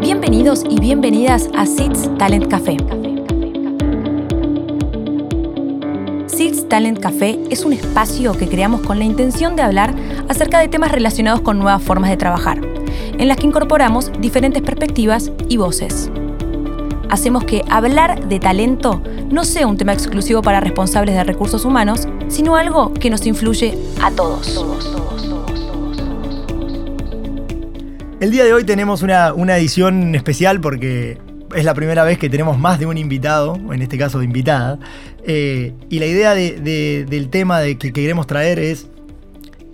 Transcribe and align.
Bienvenidos 0.00 0.64
y 0.68 0.80
bienvenidas 0.80 1.48
a 1.56 1.66
SITS 1.66 2.16
Talent 2.18 2.48
Café. 2.48 2.76
SITS 6.26 6.68
Talent 6.68 7.00
Café 7.00 7.38
es 7.50 7.64
un 7.64 7.72
espacio 7.72 8.32
que 8.32 8.48
creamos 8.48 8.80
con 8.82 8.98
la 8.98 9.04
intención 9.04 9.56
de 9.56 9.62
hablar 9.62 9.94
acerca 10.28 10.58
de 10.58 10.68
temas 10.68 10.92
relacionados 10.92 11.40
con 11.40 11.58
nuevas 11.58 11.82
formas 11.82 12.10
de 12.10 12.16
trabajar, 12.16 12.60
en 13.18 13.28
las 13.28 13.36
que 13.36 13.46
incorporamos 13.46 14.12
diferentes 14.20 14.62
perspectivas 14.62 15.32
y 15.48 15.56
voces. 15.56 16.10
Hacemos 17.08 17.44
que 17.44 17.62
hablar 17.70 18.28
de 18.28 18.40
talento 18.40 19.00
no 19.30 19.44
sea 19.44 19.66
un 19.66 19.76
tema 19.76 19.92
exclusivo 19.92 20.42
para 20.42 20.60
responsables 20.60 21.14
de 21.14 21.22
recursos 21.22 21.64
humanos, 21.64 22.08
sino 22.28 22.56
algo 22.56 22.92
que 22.94 23.10
nos 23.10 23.24
influye 23.26 23.78
a 24.02 24.10
todos. 24.10 24.64
El 28.18 28.30
día 28.30 28.44
de 28.44 28.52
hoy 28.52 28.64
tenemos 28.64 29.02
una, 29.02 29.56
edición 29.56 30.14
especial 30.16 30.60
porque 30.60 31.18
es 31.54 31.64
la 31.64 31.74
primera 31.74 32.02
vez 32.02 32.18
que 32.18 32.28
tenemos 32.28 32.58
más 32.58 32.80
de 32.80 32.86
un 32.86 32.98
invitado, 32.98 33.56
en 33.72 33.82
este 33.82 33.98
caso 33.98 34.18
de 34.18 34.24
invitada, 34.24 34.80
eh, 35.24 35.74
y 35.88 36.00
la 36.00 36.06
idea 36.06 36.34
del 36.34 37.28
tema 37.30 37.60
de 37.60 37.78
que 37.78 37.92
queremos 37.92 38.26
traer 38.26 38.58
es 38.58 38.88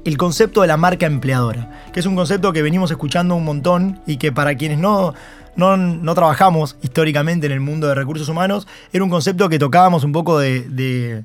el 0.04 0.18
concepto 0.18 0.62
de 0.62 0.66
la 0.66 0.76
marca 0.76 1.06
empleadora, 1.06 1.82
que 1.92 2.00
es 2.00 2.06
un 2.06 2.16
concepto 2.16 2.52
que 2.52 2.60
venimos 2.60 2.90
escuchando 2.90 3.36
un 3.36 3.44
montón 3.44 4.00
y 4.06 4.16
que 4.16 4.32
para 4.32 4.56
quienes 4.56 4.78
no, 4.78 5.14
no, 5.56 6.14
trabajamos 6.14 6.76
históricamente 6.82 7.46
en 7.46 7.52
el 7.52 7.60
mundo 7.60 7.88
de 7.88 7.94
recursos 7.94 8.28
humanos, 8.28 8.66
era 8.92 9.04
un 9.04 9.10
concepto 9.10 9.48
que 9.48 9.58
tocábamos 9.58 10.04
un 10.04 10.12
poco 10.12 10.38
de, 10.38 11.24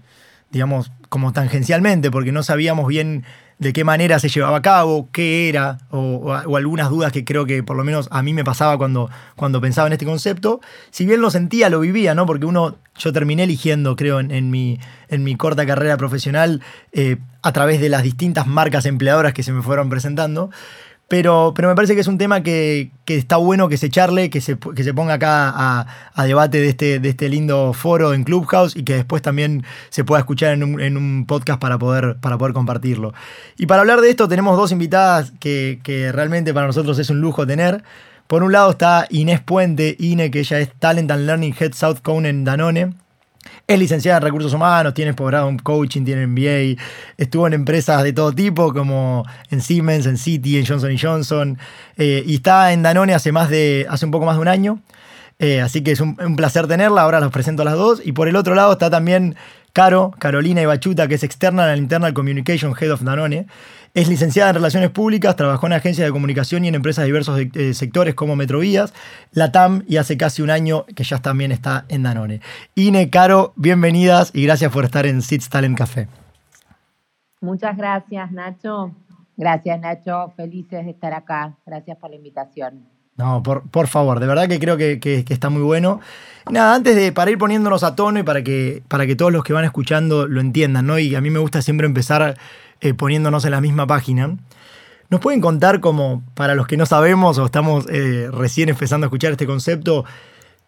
digamos, 0.52 0.92
como 1.10 1.34
tangencialmente, 1.34 2.12
porque 2.12 2.32
no 2.32 2.44
sabíamos 2.44 2.88
bien 2.88 3.24
de 3.60 3.74
qué 3.74 3.84
manera 3.84 4.20
se 4.20 4.30
llevaba 4.30 4.58
a 4.58 4.62
cabo, 4.62 5.10
qué 5.12 5.50
era, 5.50 5.80
o, 5.90 6.32
algunas 6.34 6.90
dudas 6.90 7.12
que 7.12 7.26
creo 7.26 7.46
que 7.46 7.64
por 7.64 7.76
lo 7.76 7.84
menos 7.84 8.08
a 8.12 8.22
mí 8.22 8.34
me 8.34 8.44
pasaba 8.44 8.78
cuando, 8.78 9.10
cuando 9.36 9.60
pensaba 9.62 9.88
en 9.88 9.94
este 9.94 10.06
concepto. 10.06 10.62
Si 10.92 11.06
bien 11.06 11.22
lo 11.22 11.32
sentía, 11.32 11.70
lo 11.70 11.80
vivía, 11.80 12.14
¿no? 12.14 12.26
Porque 12.26 12.46
uno, 12.46 12.78
yo 12.98 13.12
terminé 13.14 13.44
eligiendo, 13.44 13.96
creo, 13.96 14.20
en, 14.20 14.52
mi, 14.52 14.80
en 15.10 15.24
mi 15.24 15.36
corta 15.36 15.66
carrera 15.66 15.98
profesional, 15.98 16.62
eh, 16.92 17.18
a 17.42 17.52
través 17.52 17.82
de 17.82 17.90
las 17.90 18.04
distintas 18.04 18.46
marcas 18.46 18.86
empleadoras 18.86 19.34
que 19.34 19.42
se 19.42 19.54
me 19.54 19.64
fueron 19.64 19.90
presentando. 19.90 20.52
Pero, 21.10 21.54
pero 21.56 21.70
me 21.70 21.76
parece 21.76 21.96
que 21.96 22.02
es 22.02 22.08
un 22.08 22.18
tema 22.18 22.44
que, 22.44 22.92
está 23.06 23.38
bueno 23.38 23.70
que 23.70 23.78
se 23.78 23.90
charle, 23.90 24.30
que 24.30 24.42
se, 24.42 24.58
que 24.58 24.84
se 24.84 24.94
ponga 24.94 25.14
acá 25.14 25.86
a, 26.14 26.26
debate 26.26 26.60
de 26.60 26.68
este, 26.68 27.00
de 27.00 27.10
este 27.10 27.30
lindo 27.30 27.72
foro 27.72 28.14
en 28.14 28.26
Clubhouse 28.26 28.76
y 28.76 28.84
que 28.84 28.96
después 28.96 29.22
también 29.22 29.64
se 29.90 30.04
pueda 30.04 30.20
escuchar 30.20 30.52
en 30.52 30.98
un, 30.98 31.26
podcast 31.26 31.62
para 31.62 31.78
poder, 31.78 32.18
para 32.20 32.38
poder 32.38 32.54
compartirlo. 32.54 33.14
Y 33.58 33.68
para 33.68 33.82
hablar 33.82 34.02
de 34.02 34.10
esto 34.10 34.28
tenemos 34.28 34.58
dos 34.58 34.74
invitadas 34.74 35.32
que, 35.40 35.80
que 35.82 36.12
realmente 36.12 36.54
para 36.54 36.68
nosotros 36.68 37.00
es 37.00 37.10
un 37.10 37.22
lujo 37.22 37.48
tener. 37.48 37.84
Por 38.28 38.44
un 38.44 38.52
lado 38.52 38.72
está 38.72 39.08
Inés 39.10 39.40
Puente, 39.40 39.96
Ine, 40.00 40.30
que 40.30 40.40
ella 40.40 40.60
es 40.60 40.74
Talent 40.78 41.10
and 41.10 41.26
Learning 41.26 41.56
Head 41.58 41.72
South 41.72 42.00
Cone 42.04 42.28
en 42.28 42.44
Danone. 42.44 43.07
Es 43.68 43.80
licenciada 43.80 44.18
en 44.18 44.24
recursos 44.24 44.54
humanos, 44.54 44.94
tiene 44.94 45.14
posgrado 45.14 45.50
en 45.50 45.58
coaching, 45.60 46.04
tiene 46.04 46.28
MBA, 46.28 46.82
estuvo 47.18 47.48
en 47.48 47.54
empresas 47.54 48.04
de 48.04 48.14
todo 48.14 48.32
tipo, 48.32 48.74
como 48.74 49.26
en 49.50 49.62
Siemens, 49.62 50.06
en 50.06 50.18
City, 50.18 50.58
en 50.58 50.66
Johnson 50.66 50.98
Johnson, 51.00 51.58
eh, 51.98 52.24
y 52.26 52.36
está 52.36 52.72
en 52.74 52.84
Danone 52.84 53.14
hace, 53.14 53.32
más 53.32 53.50
de, 53.50 53.86
hace 53.90 54.06
un 54.06 54.12
poco 54.12 54.26
más 54.26 54.36
de 54.36 54.42
un 54.42 54.48
año. 54.48 54.82
Eh, 55.40 55.62
así 55.62 55.82
que 55.84 55.92
es 55.92 56.02
un, 56.02 56.16
placer 56.36 56.68
tenerla, 56.68 57.02
ahora 57.04 57.20
los 57.20 57.32
presento 57.32 57.62
a 57.62 57.66
las 57.66 57.76
dos. 57.76 58.02
Y 58.04 58.12
por 58.12 58.28
el 58.28 58.36
otro 58.36 58.56
lado 58.56 58.74
está 58.74 58.90
también 58.90 59.36
Caro, 59.74 60.12
Carolina 60.18 60.62
Ibachuta, 60.62 61.08
que 61.08 61.16
es 61.16 61.24
externa 61.24 61.72
en 61.74 61.80
Internal 61.80 62.14
Communication 62.14 62.74
Head 62.80 62.92
of 62.92 63.02
Danone. 63.04 63.48
Es 63.98 64.08
licenciada 64.08 64.52
en 64.52 64.58
Relaciones 64.58 64.92
Públicas, 64.92 65.36
trabajó 65.36 65.66
en 65.66 65.74
agencias 65.74 66.06
de 66.06 66.12
comunicación 66.12 66.64
y 66.64 66.68
en 66.68 66.76
empresas 66.76 67.02
de 67.02 67.08
diversos 67.08 67.40
eh, 67.40 67.74
sectores 67.74 68.14
como 68.14 68.36
Metrovías, 68.36 68.94
Latam 69.32 69.86
y 69.88 69.98
hace 69.98 70.18
casi 70.18 70.44
un 70.44 70.52
año 70.52 70.86
que 70.96 71.04
ya 71.04 71.18
también 71.18 71.52
está 71.52 71.86
en 71.90 72.04
Danone. 72.04 72.42
Ine, 72.76 73.10
Caro, 73.10 73.54
bienvenidas 73.56 74.30
y 74.36 74.44
gracias 74.44 74.72
por 74.72 74.86
estar 74.86 75.08
en 75.08 75.24
Sits 75.24 75.50
Talent 75.50 75.76
Café. 75.76 76.08
Muchas 77.42 77.76
gracias, 77.76 78.32
Nacho. 78.32 78.92
Gracias, 79.36 79.80
Nacho. 79.80 80.32
Felices 80.36 80.86
de 80.86 80.92
estar 80.92 81.16
acá. 81.16 81.58
Gracias 81.66 81.98
por 81.98 82.12
la 82.12 82.18
invitación. 82.18 82.86
No, 83.16 83.42
por, 83.42 83.68
por 83.68 83.88
favor, 83.88 84.20
de 84.20 84.28
verdad 84.28 84.48
que 84.48 84.60
creo 84.60 84.78
que, 84.78 85.26
está 85.28 85.50
muy 85.50 85.64
bueno. 85.64 86.02
Nada, 86.52 86.76
antes 86.76 86.96
de, 86.96 87.12
para 87.12 87.32
ir 87.32 87.40
poniéndonos 87.40 87.84
a 87.84 87.96
tono 87.96 88.20
y 88.20 88.24
para 88.24 88.44
que, 88.44 88.84
para 88.88 89.08
que 89.08 89.16
todos 89.16 89.34
los 89.34 89.44
que 89.44 89.54
van 89.54 89.66
escuchando 89.66 90.28
lo 90.28 90.40
entiendan, 90.40 90.86
¿no? 90.86 91.00
Y 91.00 91.16
a 91.16 91.22
mí 91.22 91.32
me 91.32 91.40
gusta 91.40 91.64
siempre 91.64 91.88
empezar 91.88 92.38
eh, 92.82 92.94
poniéndonos 92.94 93.46
en 93.46 93.52
la 93.52 93.62
misma 93.62 93.88
página. 93.88 94.38
¿Nos 95.10 95.22
pueden 95.22 95.40
contar 95.40 95.80
como, 95.80 96.24
para 96.34 96.54
los 96.54 96.68
que 96.68 96.78
no 96.78 96.86
sabemos 96.86 97.38
o 97.38 97.46
estamos 97.46 97.86
eh, 97.90 98.30
recién 98.32 98.70
empezando 98.70 99.06
a 99.06 99.08
escuchar 99.08 99.32
este 99.32 99.46
concepto, 99.46 100.04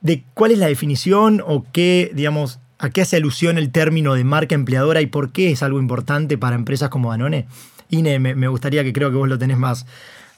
de 0.02 0.24
cuál 0.34 0.52
es 0.52 0.60
la 0.60 0.68
definición 0.68 1.44
o 1.46 1.66
qué, 1.74 2.12
digamos, 2.14 2.60
a 2.78 2.90
qué 2.90 3.02
hace 3.02 3.18
alusión 3.18 3.58
el 3.58 3.72
término 3.72 4.14
de 4.14 4.24
marca 4.24 4.56
empleadora 4.56 5.02
y 5.02 5.08
por 5.08 5.34
qué 5.34 5.52
es 5.52 5.62
algo 5.62 5.80
importante 5.80 6.38
para 6.38 6.56
empresas 6.56 6.90
como 6.90 7.12
Danone? 7.12 7.48
Ine, 7.90 8.20
me, 8.20 8.48
gustaría 8.48 8.84
que 8.84 8.94
creo 8.94 9.10
que 9.10 9.18
vos 9.18 9.28
lo 9.28 9.38
tenés 9.38 9.58
más, 9.58 9.86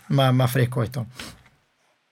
más, 0.08 0.52
fresco 0.52 0.84
esto. 0.84 1.06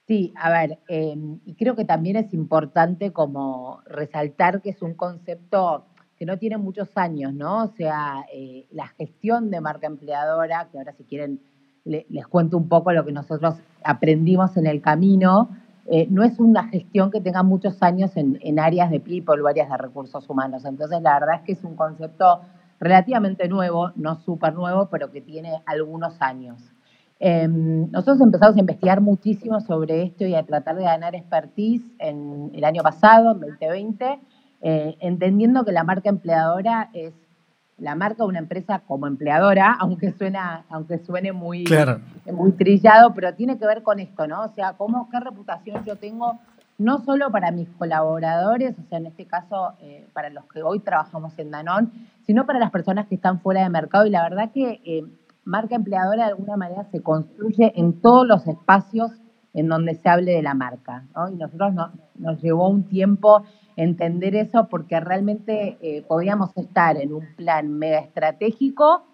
Sí, 0.06 0.32
a 0.36 0.50
ver, 0.50 0.78
eh, 0.88 1.16
y 1.44 1.54
creo 1.54 1.74
que 1.74 1.84
también 1.84 2.16
es 2.16 2.32
importante 2.34 3.12
como 3.12 3.80
resaltar 3.86 4.60
que 4.60 4.70
es 4.70 4.82
un 4.82 4.94
concepto 4.94 5.86
que 6.20 6.26
no 6.26 6.36
tiene 6.36 6.58
muchos 6.58 6.90
años, 6.98 7.32
¿no? 7.32 7.64
O 7.64 7.68
sea, 7.68 8.26
eh, 8.30 8.66
la 8.72 8.88
gestión 8.88 9.50
de 9.50 9.62
marca 9.62 9.86
empleadora, 9.86 10.68
que 10.70 10.76
ahora 10.76 10.92
si 10.92 11.04
quieren 11.04 11.40
les 11.86 12.26
cuento 12.26 12.58
un 12.58 12.68
poco 12.68 12.92
lo 12.92 13.06
que 13.06 13.10
nosotros 13.10 13.54
aprendimos 13.82 14.54
en 14.58 14.66
el 14.66 14.82
camino, 14.82 15.48
eh, 15.86 16.06
no 16.10 16.22
es 16.22 16.38
una 16.38 16.68
gestión 16.68 17.10
que 17.10 17.22
tenga 17.22 17.42
muchos 17.42 17.82
años 17.82 18.10
en, 18.16 18.58
áreas 18.58 18.90
de 18.90 19.00
people 19.00 19.40
o 19.40 19.48
áreas 19.48 19.70
de 19.70 19.78
recursos 19.78 20.28
humanos. 20.28 20.66
Entonces, 20.66 21.00
la 21.00 21.18
verdad 21.18 21.36
es 21.36 21.40
que 21.40 21.52
es 21.52 21.64
un 21.64 21.74
concepto 21.74 22.42
relativamente 22.78 23.48
nuevo, 23.48 23.92
no 23.96 24.16
súper 24.16 24.52
nuevo, 24.52 24.90
pero 24.90 25.10
que 25.10 25.22
tiene 25.22 25.62
algunos 25.64 26.20
años. 26.20 26.60
Em, 27.18 27.90
nosotros 27.90 28.20
empezamos 28.20 28.56
a 28.56 28.60
investigar 28.60 29.00
muchísimo 29.00 29.58
sobre 29.62 30.02
esto 30.02 30.26
y 30.26 30.34
a 30.34 30.44
tratar 30.44 30.76
de 30.76 30.84
ganar 30.84 31.14
expertise 31.14 31.82
en 31.98 32.50
el 32.52 32.64
año 32.64 32.82
pasado, 32.82 33.32
en 33.32 33.40
2020, 33.40 34.20
eh, 34.60 34.96
entendiendo 35.00 35.64
que 35.64 35.72
la 35.72 35.84
marca 35.84 36.08
empleadora 36.08 36.90
es 36.92 37.14
la 37.80 37.94
marca 37.94 38.24
de 38.24 38.28
una 38.28 38.38
empresa 38.38 38.80
como 38.86 39.06
empleadora, 39.06 39.74
aunque 39.80 40.12
suena, 40.12 40.64
aunque 40.68 40.98
suene 40.98 41.32
muy, 41.32 41.64
muy 42.32 42.52
trillado, 42.52 43.14
pero 43.14 43.34
tiene 43.34 43.58
que 43.58 43.66
ver 43.66 43.82
con 43.82 43.98
esto, 44.00 44.26
¿no? 44.26 44.42
O 44.42 44.48
sea, 44.48 44.74
cómo, 44.74 45.08
qué 45.10 45.18
reputación 45.18 45.82
yo 45.84 45.96
tengo, 45.96 46.38
no 46.78 46.98
solo 47.04 47.30
para 47.30 47.50
mis 47.50 47.68
colaboradores, 47.70 48.78
o 48.78 48.82
sea, 48.88 48.98
en 48.98 49.06
este 49.06 49.26
caso, 49.26 49.74
eh, 49.80 50.08
para 50.12 50.30
los 50.30 50.44
que 50.46 50.62
hoy 50.62 50.80
trabajamos 50.80 51.38
en 51.38 51.50
Danón, 51.50 51.92
sino 52.26 52.46
para 52.46 52.58
las 52.58 52.70
personas 52.70 53.06
que 53.06 53.16
están 53.16 53.40
fuera 53.40 53.62
de 53.62 53.68
mercado. 53.68 54.06
Y 54.06 54.10
la 54.10 54.22
verdad 54.22 54.50
que 54.50 54.80
eh, 54.84 55.04
marca 55.44 55.74
empleadora 55.74 56.24
de 56.24 56.30
alguna 56.30 56.56
manera 56.56 56.84
se 56.84 57.02
construye 57.02 57.72
en 57.76 58.00
todos 58.00 58.26
los 58.26 58.46
espacios 58.46 59.10
en 59.52 59.68
donde 59.68 59.94
se 59.94 60.08
hable 60.08 60.32
de 60.32 60.42
la 60.42 60.54
marca, 60.54 61.04
¿no? 61.14 61.28
Y 61.28 61.34
nosotros 61.34 61.74
nos 62.14 62.40
llevó 62.40 62.68
un 62.68 62.84
tiempo 62.84 63.42
entender 63.76 64.34
eso 64.34 64.68
porque 64.68 65.00
realmente 65.00 65.78
eh, 65.80 66.04
podíamos 66.06 66.56
estar 66.56 66.96
en 66.96 67.12
un 67.12 67.26
plan 67.36 67.70
mega 67.78 67.98
estratégico 67.98 69.04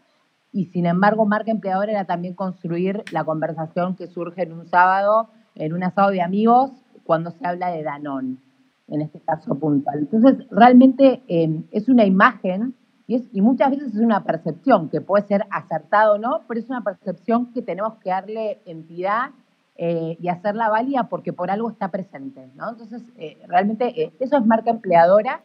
y 0.52 0.66
sin 0.66 0.86
embargo 0.86 1.26
marca 1.26 1.50
empleadora 1.50 1.92
era 1.92 2.04
también 2.04 2.34
construir 2.34 3.04
la 3.12 3.24
conversación 3.24 3.96
que 3.96 4.06
surge 4.06 4.42
en 4.42 4.52
un 4.52 4.66
sábado, 4.66 5.28
en 5.54 5.72
un 5.72 5.82
asado 5.82 6.10
de 6.10 6.22
amigos, 6.22 6.70
cuando 7.04 7.30
se 7.30 7.46
habla 7.46 7.70
de 7.70 7.82
Danón, 7.82 8.40
en 8.88 9.02
este 9.02 9.20
caso 9.20 9.54
puntual. 9.54 9.98
Entonces, 10.00 10.46
realmente 10.50 11.22
em, 11.28 11.64
es 11.70 11.88
una 11.88 12.04
imagen 12.04 12.74
y, 13.06 13.14
es, 13.16 13.28
y 13.32 13.40
muchas 13.40 13.70
veces 13.70 13.94
es 13.94 14.00
una 14.00 14.24
percepción 14.24 14.88
que 14.88 15.00
puede 15.00 15.26
ser 15.26 15.46
acertada 15.50 16.12
o 16.12 16.18
no, 16.18 16.40
pero 16.48 16.58
es 16.58 16.68
una 16.68 16.82
percepción 16.82 17.52
que 17.52 17.62
tenemos 17.62 17.94
que 17.98 18.10
darle 18.10 18.60
entidad 18.66 19.30
eh, 19.78 20.16
y 20.20 20.28
hacerla 20.28 20.70
válida 20.70 21.08
porque 21.10 21.34
por 21.34 21.50
algo 21.50 21.70
está 21.70 21.90
presente, 21.90 22.48
¿no? 22.54 22.70
Entonces, 22.70 23.02
eh, 23.18 23.36
realmente 23.46 24.00
eh, 24.00 24.12
eso 24.20 24.38
es 24.38 24.46
marca 24.46 24.70
empleadora, 24.70 25.42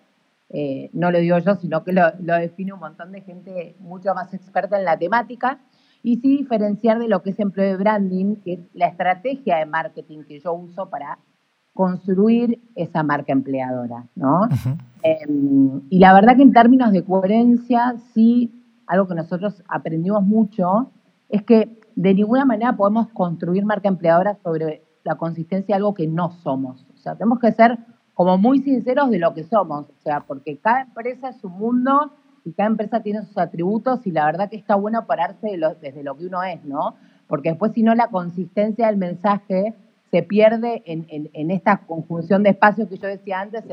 no 0.91 1.11
lo 1.11 1.19
digo 1.19 1.37
yo, 1.37 1.55
sino 1.55 1.81
que 1.85 1.93
lo, 1.93 2.11
define 2.19 2.73
un 2.73 2.81
montón 2.81 3.13
de 3.13 3.21
gente 3.21 3.75
mucho 3.79 4.13
más 4.13 4.33
experta 4.33 4.77
en 4.77 4.83
la 4.83 4.97
temática, 4.97 5.59
y 6.03 6.17
sí 6.17 6.37
diferenciar 6.37 6.99
de 6.99 7.07
lo 7.07 7.21
que 7.21 7.29
es 7.29 7.39
empleo 7.39 7.69
de 7.69 7.77
branding, 7.77 8.35
que 8.37 8.53
es 8.53 8.59
la 8.73 8.87
estrategia 8.87 9.57
de 9.57 9.65
marketing 9.65 10.23
que 10.23 10.41
yo 10.41 10.51
uso 10.51 10.89
para 10.89 11.19
construir 11.73 12.59
esa 12.75 13.01
marca 13.01 13.31
empleadora, 13.31 14.07
¿no? 14.15 14.49
Em, 15.03 15.81
y 15.89 15.99
la 15.99 16.13
verdad 16.13 16.35
que 16.35 16.43
en 16.43 16.51
términos 16.51 16.91
de 16.91 17.03
coherencia, 17.03 17.95
sí, 18.13 18.51
algo 18.87 19.07
que 19.07 19.15
nosotros 19.15 19.63
aprendimos 19.69 20.21
mucho, 20.23 20.91
es 21.29 21.43
que 21.43 21.80
de 21.95 22.13
ninguna 22.13 22.45
manera 22.45 22.75
podemos 22.75 23.07
construir 23.09 23.65
marca 23.65 23.87
empleadora 23.87 24.35
sobre 24.43 24.83
la 25.03 25.15
consistencia 25.15 25.73
de 25.73 25.77
algo 25.77 25.93
que 25.93 26.07
no 26.07 26.31
somos. 26.31 26.85
O 26.93 26.97
sea, 26.97 27.15
tenemos 27.15 27.39
que 27.39 27.51
ser 27.51 27.77
como 28.13 28.37
muy 28.37 28.59
sinceros 28.59 29.09
de 29.09 29.19
lo 29.19 29.33
que 29.33 29.43
somos, 29.43 29.89
o 29.89 30.01
sea, 30.03 30.21
porque 30.21 30.57
cada 30.57 30.81
empresa 30.81 31.29
es 31.29 31.43
un 31.43 31.53
mundo 31.53 32.11
y 32.45 32.53
cada 32.53 32.69
empresa 32.69 33.01
tiene 33.01 33.23
sus 33.23 33.37
atributos 33.37 34.05
y 34.05 34.11
la 34.11 34.25
verdad 34.25 34.49
que 34.49 34.57
está 34.57 34.75
bueno 34.75 35.05
pararse 35.05 35.57
desde 35.81 36.03
lo 36.03 36.17
que 36.17 36.25
uno 36.25 36.43
es, 36.43 36.63
¿no? 36.65 36.95
Porque 37.27 37.49
después 37.49 37.71
si 37.73 37.83
no 37.83 37.95
la 37.95 38.07
consistencia 38.07 38.87
del 38.87 38.97
mensaje 38.97 39.73
se 40.11 40.23
pierde 40.23 40.83
en, 40.85 41.51
esta 41.51 41.77
conjunción 41.87 42.43
de 42.43 42.49
espacios 42.49 42.89
que 42.89 42.97
yo 42.97 43.07
decía 43.07 43.39
antes, 43.39 43.63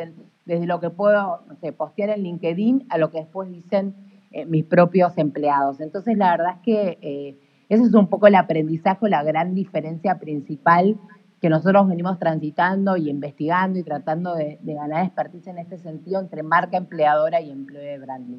desde 0.45 0.67
lo 0.67 0.79
que 0.79 0.91
puedo 0.91 1.41
postear 1.77 2.11
en 2.11 2.23
LinkedIn 2.23 2.87
a 2.91 2.99
lo 2.99 3.11
que 3.11 3.19
después 3.19 3.51
dicen 3.51 3.95
eh, 4.31 4.47
mis 4.47 4.65
propios 4.65 5.19
empleados. 5.19 5.81
Entonces 5.81 6.17
la 6.17 6.31
verdad 6.31 6.55
es 6.57 6.63
que 6.63 6.99
eh, 7.03 7.48
ese 7.69 7.85
es 7.85 7.95
un 7.95 8.09
poco 8.09 8.27
el 8.27 8.35
aprendizaje, 8.35 9.09
la 9.09 9.23
gran 9.23 9.55
diferencia 9.55 10.19
principal 10.19 10.97
que 11.41 11.49
nosotros 11.49 11.89
venimos 11.89 12.19
transitando 12.19 12.97
y 12.97 13.11
investigando 13.11 13.79
y 13.79 13.83
tratando 13.83 14.35
de, 14.35 14.59
ganar 14.63 15.05
expertise 15.05 15.49
en 15.49 15.59
este 15.59 15.79
sentido 15.79 16.21
entre 16.21 16.43
marca 16.43 16.77
empleadora 16.77 17.41
y 17.41 17.51
empleo 17.51 17.83
de 17.83 17.99
branding. 17.99 18.39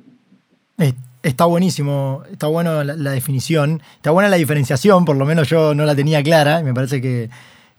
Está 1.21 1.45
buenísimo, 1.45 2.23
está 2.31 2.47
buena 2.47 2.83
la, 2.83 3.11
definición, 3.11 3.81
está 3.95 4.11
buena 4.11 4.29
la 4.29 4.37
diferenciación, 4.37 5.05
por 5.05 5.17
lo 5.17 5.25
menos 5.25 5.49
yo 5.49 5.75
no 5.75 5.85
la 5.85 5.95
tenía 5.95 6.23
clara, 6.23 6.61
y 6.61 6.63
me 6.63 6.73
parece 6.73 7.01
que, 7.01 7.29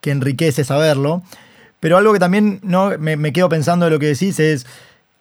enriquece 0.05 0.64
saberlo. 0.64 1.23
Pero 1.81 1.97
algo 1.97 2.12
que 2.12 2.19
también 2.19 2.61
no 2.62 2.99
me, 2.99 3.32
quedo 3.32 3.49
pensando 3.49 3.87
de 3.87 3.91
lo 3.91 3.99
que 3.99 4.06
decís 4.06 4.38
es 4.38 4.67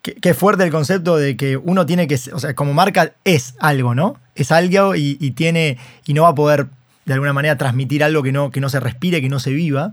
que, 0.02 0.34
fuerte 0.34 0.64
el 0.64 0.72
concepto 0.72 1.18
de 1.18 1.36
que 1.36 1.58
uno 1.58 1.86
tiene 1.86 2.08
que, 2.08 2.16
o 2.34 2.40
sea, 2.40 2.54
como 2.54 2.74
marca 2.74 3.14
es 3.26 3.56
algo, 3.60 3.96
¿no? 3.96 4.18
Es 4.36 4.52
algo 4.52 4.96
y, 4.96 5.16
tiene, 5.32 5.78
y 6.06 6.14
no 6.14 6.24
va 6.24 6.30
a 6.30 6.36
poder 6.36 6.68
de 7.06 7.14
alguna 7.14 7.34
manera 7.34 7.58
transmitir 7.58 8.04
algo 8.04 8.24
que 8.24 8.32
no, 8.32 8.52
que 8.52 8.62
no 8.62 8.70
se 8.70 8.80
respire, 8.80 9.22
que 9.22 9.30
no 9.30 9.40
se 9.40 9.52
viva. 9.52 9.92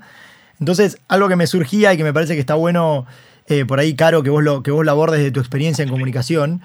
Entonces, 0.61 0.99
algo 1.09 1.29
que 1.29 1.37
me 1.37 1.47
surgía 1.47 1.93
y 1.93 1.97
que 1.97 2.05
me 2.05 2.13
parece 2.13 2.35
que 2.35 2.41
está 2.41 2.55
bueno 2.55 3.07
eh, 3.49 3.65
por 3.65 3.79
ahí, 3.79 3.95
Caro, 3.95 4.23
que 4.23 4.31
vos, 4.31 4.43
lo, 4.43 4.63
que 4.63 4.71
vos 4.71 4.87
abordes 4.87 5.23
de 5.23 5.31
tu 5.31 5.41
experiencia 5.41 5.83
en 5.83 5.89
comunicación, 5.89 6.63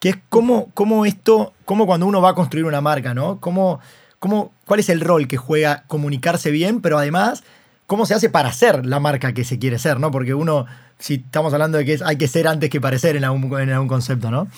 que 0.00 0.10
es 0.10 0.16
cómo, 0.28 0.70
cómo 0.74 1.06
esto, 1.06 1.52
cómo 1.64 1.86
cuando 1.86 2.06
uno 2.06 2.20
va 2.20 2.30
a 2.30 2.34
construir 2.34 2.64
una 2.64 2.80
marca, 2.80 3.14
¿no? 3.14 3.40
Cómo, 3.40 3.80
cómo, 4.18 4.52
¿Cuál 4.66 4.80
es 4.80 4.88
el 4.88 5.00
rol 5.00 5.28
que 5.28 5.36
juega 5.36 5.84
comunicarse 5.86 6.50
bien, 6.50 6.80
pero 6.80 6.98
además, 6.98 7.44
cómo 7.86 8.06
se 8.06 8.14
hace 8.14 8.30
para 8.30 8.52
ser 8.52 8.86
la 8.86 9.00
marca 9.00 9.32
que 9.32 9.44
se 9.44 9.58
quiere 9.58 9.78
ser, 9.78 10.00
¿no? 10.00 10.10
Porque 10.10 10.34
uno, 10.34 10.66
si 10.98 11.14
estamos 11.14 11.52
hablando 11.52 11.78
de 11.78 11.84
que 11.84 11.98
hay 12.04 12.16
que 12.16 12.28
ser 12.28 12.46
antes 12.46 12.70
que 12.70 12.80
parecer 12.80 13.16
en 13.16 13.24
algún, 13.24 13.44
en 13.60 13.70
algún 13.70 13.88
concepto, 13.88 14.30
¿no? 14.30 14.48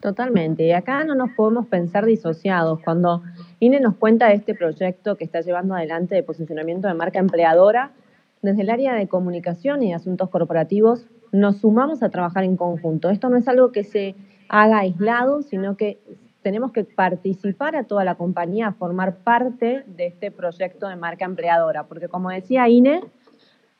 Totalmente. 0.00 0.64
Y 0.64 0.72
acá 0.72 1.04
no 1.04 1.14
nos 1.14 1.30
podemos 1.32 1.66
pensar 1.66 2.06
disociados. 2.06 2.80
Cuando 2.82 3.22
INE 3.60 3.80
nos 3.80 3.96
cuenta 3.96 4.28
de 4.28 4.34
este 4.34 4.54
proyecto 4.54 5.16
que 5.16 5.24
está 5.24 5.42
llevando 5.42 5.74
adelante 5.74 6.14
de 6.14 6.22
posicionamiento 6.22 6.88
de 6.88 6.94
marca 6.94 7.18
empleadora, 7.18 7.92
desde 8.40 8.62
el 8.62 8.70
área 8.70 8.94
de 8.94 9.08
comunicación 9.08 9.82
y 9.82 9.92
asuntos 9.92 10.30
corporativos 10.30 11.04
nos 11.32 11.58
sumamos 11.58 12.02
a 12.02 12.08
trabajar 12.08 12.44
en 12.44 12.56
conjunto. 12.56 13.10
Esto 13.10 13.28
no 13.28 13.36
es 13.36 13.46
algo 13.46 13.72
que 13.72 13.84
se 13.84 14.14
haga 14.48 14.78
aislado, 14.78 15.42
sino 15.42 15.76
que 15.76 16.00
tenemos 16.42 16.72
que 16.72 16.84
participar 16.84 17.76
a 17.76 17.84
toda 17.84 18.02
la 18.04 18.14
compañía, 18.14 18.68
a 18.68 18.72
formar 18.72 19.16
parte 19.16 19.84
de 19.86 20.06
este 20.06 20.30
proyecto 20.30 20.88
de 20.88 20.96
marca 20.96 21.26
empleadora, 21.26 21.84
porque 21.84 22.08
como 22.08 22.30
decía 22.30 22.68
INE, 22.68 23.02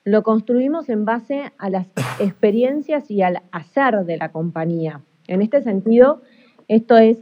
lo 0.04 0.22
construimos 0.22 0.88
en 0.88 1.04
base 1.04 1.52
a 1.58 1.70
las 1.70 1.86
experiencias 2.20 3.10
y 3.10 3.22
al 3.22 3.42
hacer 3.52 4.04
de 4.04 4.16
la 4.16 4.30
compañía. 4.30 5.02
En 5.26 5.42
este 5.42 5.62
sentido, 5.62 6.22
esto 6.68 6.96
es, 6.96 7.18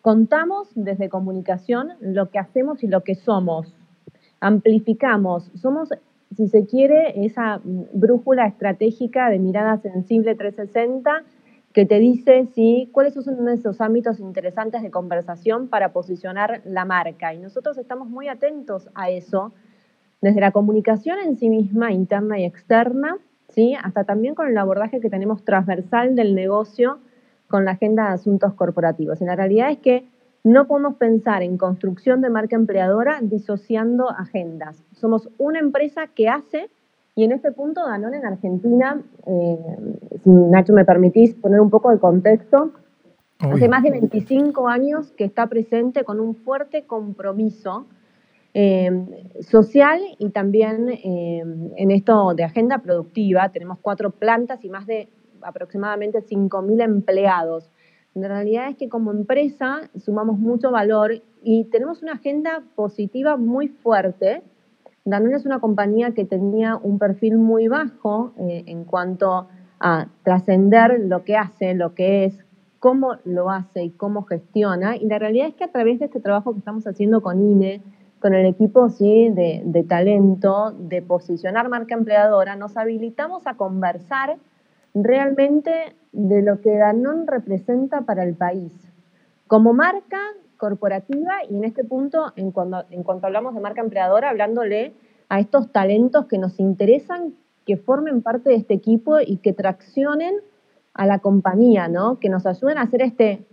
contamos 0.00 0.68
desde 0.74 1.08
comunicación 1.08 1.92
lo 2.00 2.30
que 2.30 2.38
hacemos 2.38 2.82
y 2.82 2.88
lo 2.88 3.02
que 3.02 3.14
somos, 3.14 3.74
amplificamos, 4.40 5.50
somos, 5.54 5.90
si 6.36 6.48
se 6.48 6.66
quiere, 6.66 7.24
esa 7.24 7.60
brújula 7.64 8.46
estratégica 8.46 9.30
de 9.30 9.38
mirada 9.38 9.78
sensible 9.78 10.34
360 10.34 11.24
que 11.72 11.84
te 11.84 11.98
dice 11.98 12.48
si, 12.54 12.88
cuáles 12.90 13.12
son 13.12 13.46
esos 13.50 13.82
ámbitos 13.82 14.18
interesantes 14.18 14.80
de 14.80 14.90
conversación 14.90 15.68
para 15.68 15.92
posicionar 15.92 16.62
la 16.64 16.86
marca. 16.86 17.34
Y 17.34 17.38
nosotros 17.38 17.76
estamos 17.76 18.08
muy 18.08 18.28
atentos 18.28 18.88
a 18.94 19.10
eso, 19.10 19.52
desde 20.26 20.40
la 20.40 20.50
comunicación 20.50 21.20
en 21.20 21.36
sí 21.36 21.48
misma, 21.48 21.92
interna 21.92 22.36
y 22.40 22.44
externa, 22.44 23.16
¿sí? 23.48 23.76
hasta 23.80 24.02
también 24.02 24.34
con 24.34 24.48
el 24.48 24.58
abordaje 24.58 24.98
que 24.98 25.08
tenemos 25.08 25.44
transversal 25.44 26.16
del 26.16 26.34
negocio 26.34 26.98
con 27.46 27.64
la 27.64 27.72
agenda 27.72 28.08
de 28.08 28.14
asuntos 28.14 28.52
corporativos. 28.54 29.20
Y 29.20 29.24
la 29.24 29.36
realidad 29.36 29.70
es 29.70 29.78
que 29.78 30.08
no 30.42 30.66
podemos 30.66 30.96
pensar 30.96 31.44
en 31.44 31.56
construcción 31.56 32.22
de 32.22 32.30
marca 32.30 32.56
empleadora 32.56 33.20
disociando 33.22 34.10
agendas. 34.10 34.82
Somos 34.94 35.28
una 35.38 35.60
empresa 35.60 36.08
que 36.08 36.28
hace, 36.28 36.70
y 37.14 37.22
en 37.22 37.30
este 37.30 37.52
punto 37.52 37.86
Danone 37.86 38.16
en 38.16 38.26
Argentina, 38.26 39.00
eh, 39.28 39.58
si 40.24 40.28
Nacho 40.28 40.72
me 40.72 40.84
permitís 40.84 41.36
poner 41.36 41.60
un 41.60 41.70
poco 41.70 41.92
de 41.92 42.00
contexto, 42.00 42.72
hace 43.38 43.68
más 43.68 43.84
de 43.84 43.92
25 43.92 44.66
años 44.66 45.12
que 45.12 45.22
está 45.22 45.46
presente 45.46 46.02
con 46.02 46.18
un 46.18 46.34
fuerte 46.34 46.84
compromiso 46.84 47.86
eh, 48.58 48.90
social 49.42 50.00
y 50.18 50.30
también 50.30 50.88
eh, 50.88 51.44
en 51.76 51.90
esto 51.90 52.32
de 52.32 52.42
agenda 52.42 52.78
productiva. 52.78 53.50
Tenemos 53.50 53.76
cuatro 53.82 54.12
plantas 54.12 54.64
y 54.64 54.70
más 54.70 54.86
de 54.86 55.10
aproximadamente 55.42 56.24
5.000 56.24 56.82
empleados. 56.82 57.70
La 58.14 58.28
realidad 58.28 58.70
es 58.70 58.78
que 58.78 58.88
como 58.88 59.10
empresa 59.10 59.90
sumamos 60.02 60.38
mucho 60.38 60.70
valor 60.70 61.20
y 61.42 61.64
tenemos 61.64 62.02
una 62.02 62.12
agenda 62.12 62.62
positiva 62.74 63.36
muy 63.36 63.68
fuerte. 63.68 64.42
Danone 65.04 65.36
es 65.36 65.44
una 65.44 65.60
compañía 65.60 66.12
que 66.12 66.24
tenía 66.24 66.76
un 66.76 66.98
perfil 66.98 67.36
muy 67.36 67.68
bajo 67.68 68.32
eh, 68.38 68.64
en 68.68 68.84
cuanto 68.84 69.48
a 69.80 70.06
trascender 70.22 70.98
lo 71.00 71.24
que 71.24 71.36
hace, 71.36 71.74
lo 71.74 71.94
que 71.94 72.24
es, 72.24 72.42
cómo 72.78 73.16
lo 73.26 73.50
hace 73.50 73.84
y 73.84 73.90
cómo 73.90 74.22
gestiona. 74.22 74.96
Y 74.96 75.04
la 75.08 75.18
realidad 75.18 75.48
es 75.48 75.54
que 75.56 75.64
a 75.64 75.72
través 75.72 75.98
de 75.98 76.06
este 76.06 76.20
trabajo 76.20 76.54
que 76.54 76.60
estamos 76.60 76.86
haciendo 76.86 77.20
con 77.20 77.42
INE, 77.42 77.82
con 78.20 78.34
el 78.34 78.46
equipo 78.46 78.88
¿sí? 78.88 79.28
de, 79.30 79.62
de 79.64 79.82
talento, 79.82 80.72
de 80.78 81.02
posicionar 81.02 81.68
marca 81.68 81.94
empleadora, 81.94 82.56
nos 82.56 82.76
habilitamos 82.76 83.46
a 83.46 83.54
conversar 83.54 84.36
realmente 84.94 85.94
de 86.12 86.42
lo 86.42 86.60
que 86.60 86.76
Danone 86.76 87.24
representa 87.26 88.02
para 88.02 88.24
el 88.24 88.34
país. 88.34 88.72
Como 89.46 89.74
marca 89.74 90.18
corporativa 90.56 91.34
y 91.48 91.56
en 91.56 91.64
este 91.64 91.84
punto, 91.84 92.32
en, 92.36 92.50
cuando, 92.50 92.84
en 92.90 93.02
cuanto 93.02 93.26
hablamos 93.26 93.54
de 93.54 93.60
marca 93.60 93.82
empleadora, 93.82 94.30
hablándole 94.30 94.94
a 95.28 95.40
estos 95.40 95.70
talentos 95.70 96.26
que 96.26 96.38
nos 96.38 96.58
interesan, 96.58 97.34
que 97.66 97.76
formen 97.76 98.22
parte 98.22 98.50
de 98.50 98.56
este 98.56 98.74
equipo 98.74 99.20
y 99.20 99.38
que 99.38 99.52
traccionen 99.52 100.36
a 100.94 101.06
la 101.06 101.18
compañía, 101.18 101.88
¿no? 101.88 102.18
Que 102.18 102.28
nos 102.28 102.46
ayuden 102.46 102.78
a 102.78 102.82
hacer 102.82 103.02
este, 103.02 103.44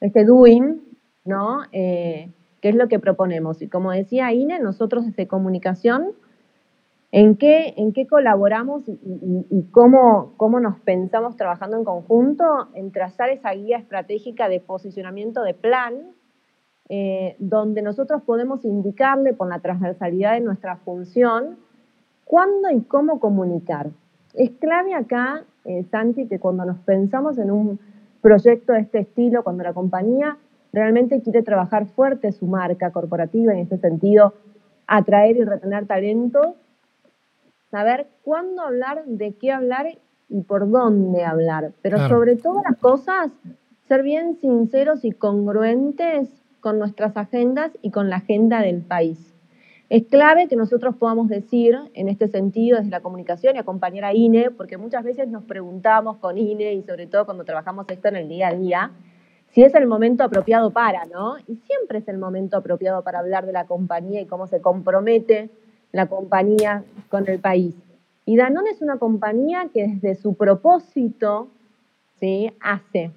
este 0.00 0.24
doing, 0.24 0.80
¿no? 1.24 1.62
Eh, 1.72 2.30
que 2.60 2.70
es 2.70 2.74
lo 2.74 2.88
que 2.88 2.98
proponemos. 2.98 3.62
Y 3.62 3.68
como 3.68 3.92
decía 3.92 4.32
Ine, 4.32 4.58
nosotros 4.58 5.06
desde 5.06 5.26
comunicación 5.26 6.14
¿En 7.10 7.36
qué, 7.36 7.72
en 7.78 7.94
qué 7.94 8.06
colaboramos 8.06 8.82
y, 8.86 9.62
cómo, 9.70 10.34
cómo, 10.36 10.60
nos 10.60 10.78
pensamos 10.80 11.36
trabajando 11.36 11.78
en 11.78 11.84
conjunto? 11.84 12.68
En 12.74 12.92
trazar 12.92 13.30
esa 13.30 13.52
guía 13.52 13.78
estratégica 13.78 14.50
de 14.50 14.60
posicionamiento 14.60 15.42
de 15.42 15.54
plan, 15.54 15.94
eh, 16.90 17.34
donde 17.38 17.80
nosotros 17.80 18.22
podemos 18.22 18.66
indicarle 18.66 19.32
por 19.32 19.48
la 19.48 19.60
transversalidad 19.60 20.34
de 20.34 20.40
nuestra 20.40 20.76
función 20.76 21.56
cuándo 22.26 22.70
y 22.70 22.82
cómo 22.82 23.20
comunicar. 23.20 23.88
Es 24.34 24.50
clave 24.60 24.94
acá, 24.94 25.44
eh, 25.64 25.84
Santi, 25.84 26.28
que 26.28 26.38
cuando 26.38 26.66
nos 26.66 26.78
pensamos 26.80 27.38
en 27.38 27.50
un 27.50 27.80
proyecto 28.20 28.74
de 28.74 28.80
este 28.80 28.98
estilo, 28.98 29.42
cuando 29.44 29.64
la 29.64 29.72
compañía 29.72 30.36
realmente 30.72 31.22
quiere 31.22 31.42
trabajar 31.42 31.86
fuerte 31.86 32.32
su 32.32 32.46
marca 32.46 32.90
corporativa, 32.90 33.52
en 33.52 33.60
este 33.60 33.78
sentido, 33.78 34.34
atraer 34.86 35.36
y 35.36 35.44
retener 35.44 35.86
talento, 35.86 36.56
saber 37.70 38.06
cuándo 38.22 38.62
hablar, 38.62 39.04
de 39.06 39.34
qué 39.34 39.52
hablar 39.52 39.98
y 40.28 40.40
por 40.42 40.70
dónde 40.70 41.24
hablar. 41.24 41.72
Pero 41.82 42.08
sobre 42.08 42.36
todas 42.36 42.64
las 42.68 42.78
cosas, 42.78 43.30
ser 43.86 44.02
bien 44.02 44.36
sinceros 44.36 45.04
y 45.04 45.12
congruentes 45.12 46.28
con 46.60 46.78
nuestras 46.78 47.16
agendas 47.16 47.70
y 47.82 47.90
con 47.90 48.10
la 48.10 48.16
agenda 48.16 48.60
del 48.60 48.82
país. 48.82 49.34
Es 49.90 50.04
clave 50.04 50.48
que 50.48 50.56
nosotros 50.56 50.96
podamos 50.96 51.28
decir 51.28 51.74
en 51.94 52.10
este 52.10 52.28
sentido 52.28 52.76
desde 52.76 52.90
la 52.90 53.00
comunicación 53.00 53.56
y 53.56 53.58
acompañar 53.58 54.04
a 54.04 54.12
INE, 54.12 54.50
porque 54.50 54.76
muchas 54.76 55.02
veces 55.02 55.28
nos 55.28 55.44
preguntamos 55.44 56.18
con 56.18 56.36
INE 56.36 56.74
y 56.74 56.82
sobre 56.82 57.06
todo 57.06 57.24
cuando 57.24 57.44
trabajamos 57.44 57.86
esto 57.88 58.08
en 58.08 58.16
el 58.16 58.28
día 58.28 58.48
a 58.48 58.54
día, 58.54 58.90
si 59.58 59.64
es 59.64 59.74
el 59.74 59.88
momento 59.88 60.22
apropiado 60.22 60.70
para, 60.70 61.06
¿no? 61.06 61.36
Y 61.48 61.56
siempre 61.56 61.98
es 61.98 62.06
el 62.06 62.16
momento 62.16 62.56
apropiado 62.56 63.02
para 63.02 63.18
hablar 63.18 63.44
de 63.44 63.50
la 63.50 63.66
compañía 63.66 64.20
y 64.20 64.26
cómo 64.26 64.46
se 64.46 64.60
compromete 64.60 65.50
la 65.90 66.06
compañía 66.06 66.84
con 67.08 67.28
el 67.28 67.40
país. 67.40 67.74
Y 68.24 68.36
Danone 68.36 68.70
es 68.70 68.82
una 68.82 68.98
compañía 68.98 69.68
que 69.74 69.88
desde 69.88 70.14
su 70.14 70.36
propósito 70.36 71.48
¿sí? 72.20 72.52
hace, 72.60 73.10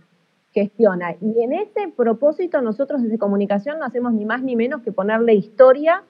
gestiona. 0.51 1.13
Y 1.21 1.43
en 1.43 1.53
ese 1.53 1.93
propósito 1.95 2.59
nosotros 2.63 3.03
desde 3.03 3.19
comunicación 3.19 3.77
no 3.77 3.85
hacemos 3.85 4.11
ni 4.11 4.25
más 4.25 4.41
ni 4.41 4.55
menos 4.55 4.81
que 4.81 4.91
ponerle 4.91 5.35
historia 5.35 6.01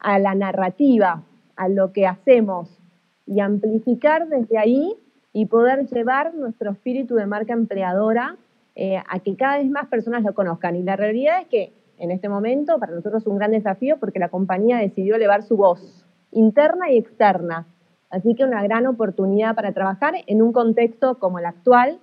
a 0.00 0.18
la 0.18 0.34
narrativa, 0.34 1.22
a 1.54 1.68
lo 1.68 1.92
que 1.92 2.06
hacemos 2.06 2.70
y 3.26 3.40
amplificar 3.40 4.26
desde 4.26 4.56
ahí 4.56 4.96
y 5.34 5.44
poder 5.44 5.86
llevar 5.86 6.34
nuestro 6.34 6.70
espíritu 6.70 7.16
de 7.16 7.26
marca 7.26 7.52
empleadora 7.52 8.38
eh, 8.78 9.02
a 9.08 9.20
que 9.20 9.36
cada 9.36 9.56
vez 9.56 9.70
más 9.70 9.86
personas 9.86 10.22
lo 10.22 10.34
conozcan. 10.34 10.76
Y 10.76 10.82
la 10.82 10.96
realidad 10.96 11.40
es 11.40 11.48
que 11.48 11.72
en 11.98 12.10
este 12.10 12.28
momento 12.28 12.78
para 12.78 12.92
nosotros 12.92 13.22
es 13.22 13.26
un 13.26 13.38
gran 13.38 13.52
desafío 13.52 13.96
porque 13.98 14.18
la 14.18 14.28
compañía 14.28 14.76
decidió 14.76 15.16
elevar 15.16 15.42
su 15.42 15.56
voz 15.56 16.04
interna 16.30 16.90
y 16.90 16.98
externa. 16.98 17.66
Así 18.10 18.34
que 18.34 18.44
una 18.44 18.62
gran 18.62 18.86
oportunidad 18.86 19.54
para 19.54 19.72
trabajar 19.72 20.14
en 20.26 20.42
un 20.42 20.52
contexto 20.52 21.18
como 21.18 21.38
el 21.38 21.46
actual, 21.46 21.98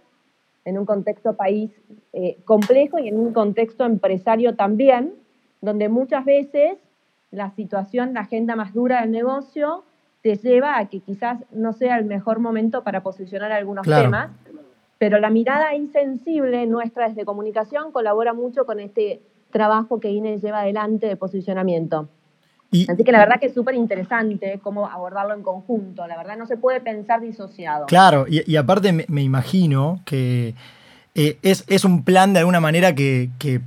en 0.65 0.79
un 0.79 0.85
contexto 0.85 1.33
país 1.33 1.71
eh, 2.11 2.37
complejo 2.45 2.97
y 2.97 3.07
en 3.07 3.19
un 3.19 3.33
contexto 3.33 3.85
empresario 3.85 4.55
también, 4.55 5.13
donde 5.61 5.89
muchas 5.89 6.25
veces 6.25 6.77
la 7.29 7.51
situación, 7.51 8.15
la 8.15 8.21
agenda 8.21 8.55
más 8.55 8.73
dura 8.73 9.01
del 9.01 9.11
negocio 9.11 9.83
te 10.23 10.37
lleva 10.37 10.77
a 10.77 10.87
que 10.87 11.01
quizás 11.01 11.43
no 11.51 11.73
sea 11.73 11.97
el 11.97 12.05
mejor 12.05 12.39
momento 12.39 12.83
para 12.83 13.03
posicionar 13.03 13.51
algunos 13.51 13.85
temas, 13.85 14.31
pero 15.03 15.19
la 15.19 15.29
mirada 15.29 15.75
insensible 15.75 16.65
nuestra 16.65 17.09
desde 17.09 17.25
comunicación 17.25 17.91
colabora 17.91 18.31
mucho 18.31 18.65
con 18.65 18.79
este 18.79 19.21
trabajo 19.51 19.99
que 19.99 20.09
INE 20.09 20.37
lleva 20.37 20.61
adelante 20.61 21.07
de 21.07 21.17
posicionamiento. 21.17 22.07
Así 22.87 23.03
que 23.03 23.11
la 23.11 23.19
verdad 23.19 23.37
que 23.37 23.47
es 23.47 23.53
súper 23.53 23.75
interesante 23.75 24.61
cómo 24.63 24.87
abordarlo 24.87 25.33
en 25.33 25.43
conjunto. 25.43 26.07
La 26.07 26.15
verdad 26.15 26.37
no 26.37 26.45
se 26.45 26.55
puede 26.55 26.79
pensar 26.79 27.19
disociado. 27.19 27.87
Claro, 27.87 28.27
y, 28.29 28.55
aparte 28.55 28.93
me, 28.93 29.21
imagino 29.21 29.99
que 30.05 30.55
eh, 31.15 31.37
es, 31.41 31.65
es, 31.67 31.83
un 31.83 32.05
plan 32.05 32.31
de 32.31 32.39
alguna 32.39 32.61
manera 32.61 32.95
que, 32.95 33.29
que 33.39 33.59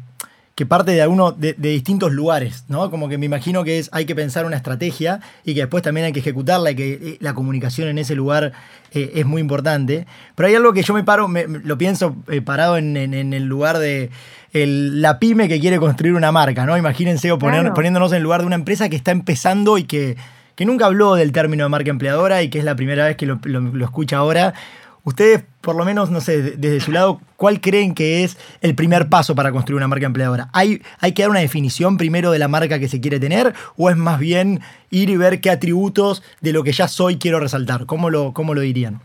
que 0.56 0.64
parte 0.64 0.92
de 0.92 1.02
alguno 1.02 1.32
de, 1.32 1.52
distintos 1.52 2.12
lugares, 2.12 2.64
¿no? 2.68 2.90
Como 2.90 3.10
que 3.10 3.18
me 3.18 3.26
imagino 3.26 3.62
que 3.62 3.78
es, 3.78 3.90
hay 3.92 4.06
que 4.06 4.14
pensar 4.14 4.46
una 4.46 4.56
estrategia 4.56 5.20
y 5.44 5.52
que 5.52 5.60
después 5.60 5.82
también 5.82 6.06
hay 6.06 6.12
que 6.12 6.20
ejecutarla 6.20 6.70
y 6.70 6.74
que 6.74 6.92
eh, 6.94 7.16
la 7.20 7.34
comunicación 7.34 7.88
en 7.88 7.98
ese 7.98 8.14
lugar 8.14 8.52
eh, 8.92 9.12
es 9.16 9.26
muy 9.26 9.42
importante. 9.42 10.06
Pero 10.34 10.48
hay 10.48 10.54
algo 10.54 10.72
que 10.72 10.82
yo 10.82 10.94
me 10.94 11.04
paro, 11.04 11.28
me, 11.28 11.46
lo 11.46 11.76
pienso 11.76 12.16
eh, 12.28 12.40
parado 12.40 12.78
en, 12.78 12.96
el 12.96 13.44
lugar 13.44 13.78
de 13.78 14.10
la 14.54 15.18
pyme 15.18 15.46
que 15.46 15.60
quiere 15.60 15.78
construir 15.78 16.14
una 16.14 16.32
marca, 16.32 16.64
¿no? 16.64 16.78
Imagínense 16.78 17.30
o 17.32 17.38
poniéndonos 17.38 18.12
en 18.12 18.16
el 18.16 18.22
lugar 18.22 18.40
de 18.40 18.46
una 18.46 18.56
empresa 18.56 18.88
que 18.88 18.96
está 18.96 19.10
empezando 19.10 19.76
y 19.76 19.84
que, 19.84 20.16
que, 20.54 20.64
nunca 20.64 20.86
habló 20.86 21.16
del 21.16 21.32
término 21.32 21.64
de 21.64 21.68
marca 21.68 21.90
empleadora 21.90 22.42
y 22.42 22.48
que 22.48 22.60
es 22.60 22.64
la 22.64 22.76
primera 22.76 23.04
vez 23.04 23.16
que 23.16 23.26
lo, 23.26 23.38
lo 23.44 23.84
escucha 23.84 24.16
ahora. 24.16 24.54
Ustedes, 25.06 25.44
por 25.60 25.76
lo 25.76 25.84
menos, 25.84 26.10
no 26.10 26.20
sé, 26.20 26.42
desde 26.42 26.80
su 26.80 26.90
lado, 26.90 27.20
¿cuál 27.36 27.60
creen 27.60 27.94
que 27.94 28.24
es 28.24 28.36
el 28.60 28.74
primer 28.74 29.08
paso 29.08 29.36
para 29.36 29.52
construir 29.52 29.76
una 29.76 29.86
marca 29.86 30.04
empleadora? 30.04 30.50
¿Hay, 30.52 30.82
¿Hay 30.98 31.12
que 31.12 31.22
dar 31.22 31.30
una 31.30 31.38
definición 31.38 31.96
primero 31.96 32.32
de 32.32 32.40
la 32.40 32.48
marca 32.48 32.80
que 32.80 32.88
se 32.88 33.00
quiere 33.00 33.20
tener? 33.20 33.54
¿O 33.76 33.88
es 33.88 33.96
más 33.96 34.18
bien 34.18 34.62
ir 34.90 35.08
y 35.08 35.16
ver 35.16 35.40
qué 35.40 35.50
atributos 35.50 36.24
de 36.40 36.52
lo 36.52 36.64
que 36.64 36.72
ya 36.72 36.88
soy 36.88 37.18
quiero 37.18 37.38
resaltar? 37.38 37.86
¿Cómo 37.86 38.10
lo, 38.10 38.32
cómo 38.32 38.52
lo 38.52 38.62
dirían? 38.62 39.00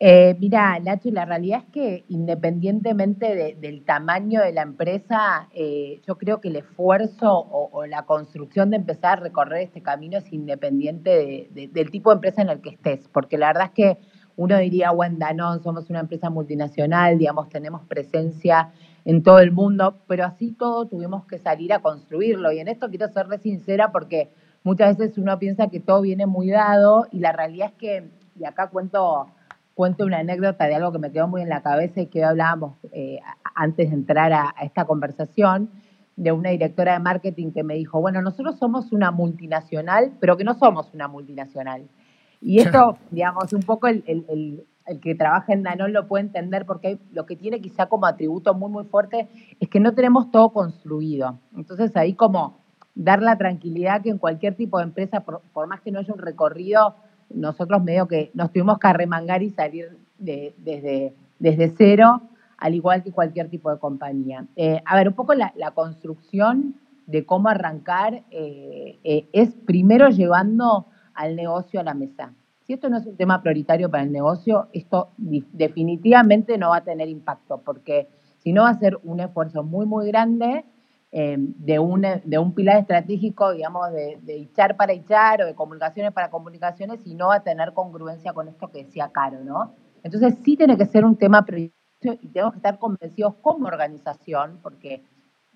Eh, 0.00 0.36
mira, 0.38 0.78
Nacho, 0.80 1.10
la 1.12 1.24
realidad 1.24 1.60
es 1.64 1.72
que 1.72 2.04
independientemente 2.08 3.56
del 3.58 3.84
tamaño 3.84 4.42
de 4.42 4.52
la 4.52 4.62
empresa, 4.62 5.48
eh, 5.54 6.02
yo 6.06 6.18
creo 6.18 6.42
que 6.42 6.48
el 6.48 6.56
esfuerzo 6.56 7.32
o, 7.32 7.86
la 7.86 8.04
construcción 8.04 8.68
de 8.68 8.76
empezar 8.76 9.18
a 9.18 9.22
recorrer 9.22 9.62
este 9.62 9.80
camino 9.80 10.18
es 10.18 10.30
independiente 10.30 11.48
del 11.52 11.90
tipo 11.90 12.10
de 12.10 12.16
empresa 12.16 12.42
en 12.42 12.50
el 12.50 12.60
que 12.60 12.70
estés, 12.70 13.08
porque 13.08 13.38
la 13.38 13.46
verdad 13.46 13.66
es 13.66 13.70
que 13.70 13.98
uno 14.36 14.58
diría, 14.58 14.90
no, 15.34 15.58
somos 15.60 15.90
una 15.90 16.00
empresa 16.00 16.30
multinacional, 16.30 17.18
digamos, 17.18 17.48
tenemos 17.48 17.82
presencia 17.86 18.70
en 19.04 19.22
todo 19.22 19.40
el 19.40 19.52
mundo, 19.52 19.96
pero 20.06 20.24
así 20.24 20.52
todo 20.52 20.86
tuvimos 20.86 21.24
que 21.26 21.38
salir 21.38 21.72
a 21.72 21.80
construirlo. 21.80 22.52
Y 22.52 22.60
en 22.60 22.68
esto 22.68 22.88
quiero 22.88 23.08
serle 23.08 23.38
sincera 23.38 23.92
porque 23.92 24.30
muchas 24.62 24.96
veces 24.96 25.18
uno 25.18 25.38
piensa 25.38 25.68
que 25.68 25.80
todo 25.80 26.02
viene 26.02 26.26
muy 26.26 26.50
dado 26.50 27.06
y 27.10 27.18
la 27.18 27.32
realidad 27.32 27.68
es 27.68 27.74
que, 27.74 28.10
y 28.38 28.44
acá 28.44 28.68
cuento, 28.68 29.26
cuento 29.74 30.04
una 30.04 30.18
anécdota 30.18 30.66
de 30.66 30.76
algo 30.76 30.92
que 30.92 30.98
me 30.98 31.10
quedó 31.10 31.28
muy 31.28 31.42
en 31.42 31.48
la 31.48 31.62
cabeza 31.62 32.00
y 32.00 32.06
que 32.06 32.24
hablábamos 32.24 32.76
eh, 32.92 33.18
antes 33.54 33.90
de 33.90 33.96
entrar 33.96 34.32
a 34.32 34.54
esta 34.62 34.84
conversación, 34.84 35.70
de 36.16 36.30
una 36.30 36.50
directora 36.50 36.92
de 36.92 36.98
marketing 37.00 37.52
que 37.52 37.64
me 37.64 37.74
dijo, 37.74 38.00
bueno, 38.00 38.20
nosotros 38.22 38.58
somos 38.58 38.92
una 38.92 39.10
multinacional, 39.10 40.12
pero 40.20 40.36
que 40.36 40.44
no 40.44 40.54
somos 40.54 40.92
una 40.94 41.08
multinacional. 41.08 41.88
Y 42.42 42.58
esto, 42.58 42.98
digamos, 43.10 43.52
un 43.52 43.62
poco 43.62 43.86
el, 43.86 44.66
que 45.00 45.14
trabaja 45.14 45.52
en 45.52 45.62
Danone 45.62 45.92
lo 45.92 46.08
puede 46.08 46.24
entender 46.24 46.66
porque 46.66 46.98
lo 47.12 47.24
que 47.24 47.36
tiene 47.36 47.60
quizá 47.60 47.86
como 47.86 48.06
atributo 48.06 48.52
muy, 48.52 48.70
muy 48.70 48.84
fuerte 48.84 49.28
es 49.60 49.68
que 49.68 49.78
no 49.78 49.94
tenemos 49.94 50.30
todo 50.32 50.50
construido. 50.50 51.38
Entonces 51.56 51.96
ahí 51.96 52.14
como 52.14 52.58
dar 52.94 53.22
la 53.22 53.38
tranquilidad 53.38 54.02
que 54.02 54.10
en 54.10 54.18
cualquier 54.18 54.56
tipo 54.56 54.78
de 54.78 54.84
empresa, 54.84 55.20
por, 55.20 55.68
más 55.68 55.80
que 55.80 55.92
no 55.92 56.00
haya 56.00 56.12
un 56.12 56.18
recorrido, 56.18 56.96
nosotros 57.30 57.82
medio 57.82 58.08
que 58.08 58.30
nos 58.34 58.52
tuvimos 58.52 58.78
que 58.78 58.88
arremangar 58.88 59.42
y 59.42 59.50
salir 59.50 59.96
desde, 60.18 61.14
desde 61.38 61.74
cero, 61.78 62.22
al 62.58 62.74
igual 62.74 63.02
que 63.02 63.12
cualquier 63.12 63.48
tipo 63.48 63.70
de 63.70 63.78
compañía. 63.78 64.46
Eh, 64.56 64.82
a 64.84 64.96
ver, 64.96 65.08
un 65.08 65.14
poco 65.14 65.32
la, 65.34 65.52
construcción 65.74 66.74
de 67.06 67.24
cómo 67.24 67.48
arrancar 67.48 68.22
eh, 68.30 68.98
eh, 69.04 69.28
es 69.32 69.54
primero 69.54 70.08
llevando 70.08 70.86
al 71.14 71.36
negocio 71.36 71.80
a 71.80 71.84
la 71.84 71.94
mesa. 71.94 72.32
Si 72.62 72.72
esto 72.72 72.88
no 72.88 72.98
es 72.98 73.06
un 73.06 73.16
tema 73.16 73.42
prioritario 73.42 73.90
para 73.90 74.04
el 74.04 74.12
negocio, 74.12 74.68
esto 74.72 75.10
definitivamente 75.16 76.58
no 76.58 76.70
va 76.70 76.76
a 76.78 76.84
tener 76.84 77.08
impacto, 77.08 77.60
porque 77.64 78.08
si 78.38 78.52
no 78.52 78.62
va 78.62 78.70
a 78.70 78.78
ser 78.78 78.98
un 79.02 79.20
esfuerzo 79.20 79.64
muy, 79.64 79.86
muy 79.86 80.06
grande 80.08 80.64
eh, 81.10 81.36
de, 81.38 81.78
un, 81.78 82.06
de 82.24 82.38
un 82.38 82.54
pilar 82.54 82.78
estratégico, 82.78 83.52
digamos, 83.52 83.92
de, 83.92 84.18
de 84.22 84.36
echar 84.36 84.76
para 84.76 84.92
echar 84.92 85.42
o 85.42 85.46
de 85.46 85.54
comunicaciones 85.54 86.12
para 86.12 86.30
comunicaciones 86.30 87.06
y 87.06 87.14
no 87.14 87.28
va 87.28 87.36
a 87.36 87.42
tener 87.42 87.72
congruencia 87.72 88.32
con 88.32 88.48
esto 88.48 88.70
que 88.70 88.84
decía 88.84 89.10
Caro, 89.12 89.44
¿no? 89.44 89.74
Entonces 90.02 90.36
sí 90.42 90.56
tiene 90.56 90.76
que 90.76 90.86
ser 90.86 91.04
un 91.04 91.16
tema 91.16 91.44
prioritario 91.44 92.18
y 92.20 92.28
tenemos 92.28 92.54
que 92.54 92.58
estar 92.58 92.78
convencidos 92.78 93.34
como 93.42 93.66
organización, 93.66 94.58
porque 94.62 95.04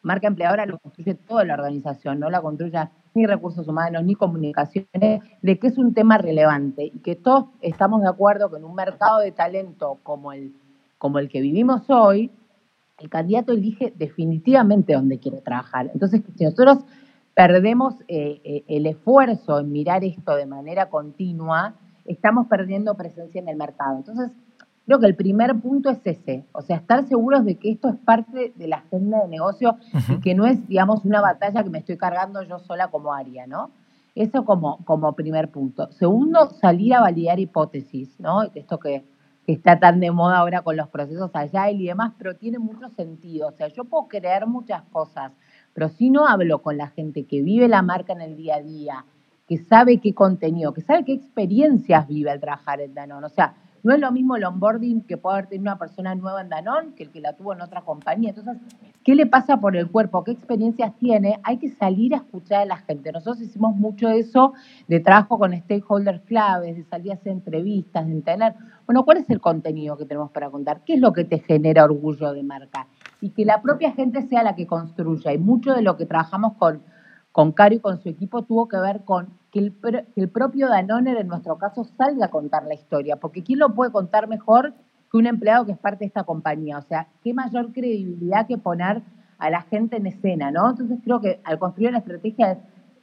marca 0.03 0.27
empleadora 0.27 0.67
lo 0.67 0.79
construye 0.79 1.15
toda 1.15 1.45
la 1.45 1.55
organización, 1.55 2.21
no 2.21 2.31
la 2.31 2.41
construye 2.41 2.79
ni 3.15 3.27
recursos 3.27 3.67
humanos, 3.67 4.05
ni 4.05 4.15
comunicaciones, 4.15 5.23
de 5.43 5.59
que 5.59 5.67
es 5.67 5.79
un 5.79 5.95
tema 5.95 6.19
relevante 6.19 6.85
y 6.85 6.99
que 7.01 7.17
todos 7.17 7.47
estamos 7.63 8.03
de 8.03 8.09
acuerdo 8.09 8.51
que 8.51 8.59
en 8.59 8.65
un 8.65 8.75
mercado 8.75 9.21
de 9.21 9.33
talento 9.33 9.99
como 10.03 10.33
el, 10.33 10.55
como 10.99 11.19
el 11.19 11.29
que 11.29 11.41
vivimos 11.41 11.89
hoy, 11.89 12.31
el 12.99 13.11
candidato 13.11 13.53
elige 13.53 13.93
definitivamente 13.97 14.95
dónde 14.95 15.19
quiere 15.19 15.41
trabajar. 15.41 15.91
Entonces, 15.93 16.23
si 16.37 16.45
nosotros 16.45 16.85
perdemos 17.35 17.95
eh, 18.09 18.41
eh, 18.45 18.65
el 18.69 18.87
esfuerzo 18.87 19.61
en 19.61 19.71
mirar 19.71 20.05
esto 20.05 20.37
de 20.37 20.47
manera 20.47 20.89
continua, 20.89 21.75
estamos 22.07 22.47
perdiendo 22.47 22.95
presencia 22.97 23.41
en 23.41 23.49
el 23.49 23.57
mercado. 23.57 23.99
Entonces, 23.99 24.31
Creo 24.87 25.01
que 25.01 25.07
el 25.07 25.17
primer 25.17 25.61
punto 25.61 25.91
es 25.91 25.99
ese, 26.05 26.45
o 26.53 26.63
sea, 26.63 26.77
estar 26.77 27.03
seguros 27.09 27.45
de 27.45 27.57
que 27.57 27.73
esto 27.73 27.89
es 27.89 27.97
parte 27.97 28.53
de 28.55 28.69
la 28.69 28.77
agenda 28.77 29.21
de 29.21 29.29
negocio 29.29 29.79
y 30.09 30.21
que 30.21 30.37
no 30.37 30.47
es, 30.47 30.67
digamos, 30.69 31.05
una 31.05 31.21
batalla 31.21 31.65
que 31.65 31.71
me 31.71 31.79
estoy 31.79 31.97
cargando 31.97 32.41
yo 32.43 32.61
sola 32.61 32.89
como 32.89 33.13
área, 33.13 33.49
¿no? 33.49 33.73
Eso 34.15 34.45
como, 34.45 34.79
como 34.85 35.13
primer 35.15 35.51
punto. 35.51 35.91
Segundo, 35.91 36.51
salir 36.51 36.95
a 36.95 37.01
validar 37.01 37.41
hipótesis, 37.41 38.19
¿no? 38.21 38.45
Esto 38.55 38.79
que, 38.79 39.05
está 39.49 39.79
tan 39.79 40.01
de 40.01 40.11
moda 40.11 40.39
ahora 40.39 40.63
con 40.63 40.77
los 40.77 40.89
procesos 40.89 41.31
allá 41.35 41.71
y 41.71 41.87
demás, 41.87 42.13
pero 42.19 42.35
tiene 42.35 42.59
mucho 42.59 42.89
sentido. 42.89 43.49
O 43.49 43.53
sea, 43.53 43.69
yo 43.69 43.85
puedo 43.85 44.09
creer 44.09 44.47
muchas 44.47 44.83
cosas, 44.91 45.33
pero 45.73 45.89
si 45.89 46.11
no 46.11 46.27
hablo 46.27 46.63
con 46.63 46.77
la 46.77 46.89
gente 46.89 47.27
que 47.27 47.43
vive 47.43 47.69
la 47.69 47.83
marca 47.83 48.13
en 48.13 48.23
el 48.23 48.37
día 48.37 48.57
a 48.57 48.63
día, 48.63 49.05
que 49.47 49.59
sabe 49.59 49.99
qué 49.99 50.15
contenido, 50.15 50.73
que 50.73 50.81
sabe 50.81 51.05
qué 51.05 51.13
experiencias 51.13 52.09
vive 52.09 52.31
al 52.31 52.41
trabajar 52.41 52.81
en 52.81 52.95
Danone. 52.95 53.27
O 53.27 53.31
sea, 53.31 53.55
no 53.87 53.95
es 53.95 54.01
lo 54.01 54.11
mismo 54.11 54.35
el 54.35 54.43
onboarding 54.43 55.03
que 55.03 55.17
puede 55.17 55.37
haber 55.37 55.49
tenido 55.49 55.71
una 55.71 55.79
persona 55.79 56.13
nueva 56.17 56.41
en 56.41 56.49
Danone 56.49 56.95
que 56.97 57.05
el 57.05 57.11
que 57.11 57.21
la 57.21 57.35
tuvo 57.35 57.53
en 57.53 57.61
otra 57.61 57.83
compañía. 57.83 58.31
Entonces, 58.31 58.57
¿qué 59.05 59.15
le 59.15 59.27
pasa 59.27 59.61
por 59.61 59.77
el 59.77 59.89
cuerpo? 59.89 60.25
¿Qué 60.25 60.33
experiencias 60.33 60.93
tiene? 60.99 61.39
Hay 61.45 61.59
que 61.59 61.69
salir 61.69 62.13
a 62.13 62.17
escuchar 62.17 62.63
a 62.63 62.65
la 62.65 62.79
gente. 62.79 63.13
Nosotros 63.13 63.41
hicimos 63.41 63.77
mucho 63.77 64.09
eso 64.09 64.55
de 64.89 64.99
trabajo 64.99 65.39
con 65.39 65.57
stakeholders 65.57 66.21
claves, 66.23 66.75
de 66.75 66.83
salir 66.83 67.13
a 67.13 67.15
hacer 67.15 67.31
entrevistas, 67.31 68.05
de 68.09 68.13
entender, 68.13 68.57
bueno, 68.87 69.05
¿cuál 69.05 69.19
es 69.19 69.31
el 69.31 69.41
contenido 69.41 69.97
que 69.97 70.05
tenemos 70.05 70.33
para 70.33 70.51
contar? 70.51 70.81
¿Qué 70.85 70.95
es 70.95 71.01
lo 71.01 71.13
que 71.13 71.23
te 71.23 71.39
genera 71.39 71.85
orgullo 71.85 72.33
de 72.33 72.43
marca? 72.43 72.89
Y 73.21 73.31
que 73.31 73.45
la 73.45 73.63
propia 73.63 73.93
gente 73.93 74.23
sea 74.23 74.43
la 74.43 74.57
que 74.57 74.67
construya. 74.67 75.33
Y 75.33 75.39
mucho 75.39 75.73
de 75.73 75.83
lo 75.83 75.97
que 75.97 76.07
trabajamos 76.07 76.55
con 76.55 76.83
con 77.37 77.55
y 77.71 77.81
con 77.81 78.01
su 78.01 78.09
equipo 78.09 78.45
tuvo 78.45 78.67
que 78.67 78.79
ver 78.79 79.05
con 79.05 79.29
que 79.57 80.21
el, 80.21 80.29
propio 80.29 80.69
Danone, 80.69 81.19
en 81.19 81.29
nuestro 81.29 81.57
caso, 81.57 81.85
salga 81.85 82.27
a 82.27 82.31
contar 82.31 82.65
la 82.65 82.75
historia, 82.75 83.17
porque 83.17 83.43
¿quién 83.43 83.59
lo 83.59 83.75
puede 83.75 83.91
contar 83.91 84.29
mejor 84.29 84.75
que 85.11 85.17
un 85.17 85.27
empleado 85.27 85.65
que 85.65 85.73
es 85.73 85.79
parte 85.79 86.01
de 86.01 86.07
esta 86.07 86.25
compañía? 86.25 86.79
O 86.79 86.83
sea, 86.83 87.09
qué 87.23 87.33
mayor 87.33 87.73
credibilidad 87.73 88.47
que 88.47 88.59
poner 88.59 89.03
a 89.39 89.51
la 89.51 89.63
gente 89.63 89.97
en 89.97 90.07
escena, 90.07 90.51
¿no? 90.51 90.71
Entonces 90.71 90.99
creo 91.03 91.21
que 91.21 91.41
al 91.45 91.59
construir 91.59 91.93
la 91.93 91.99
estrategia 91.99 92.53
es 92.53 92.59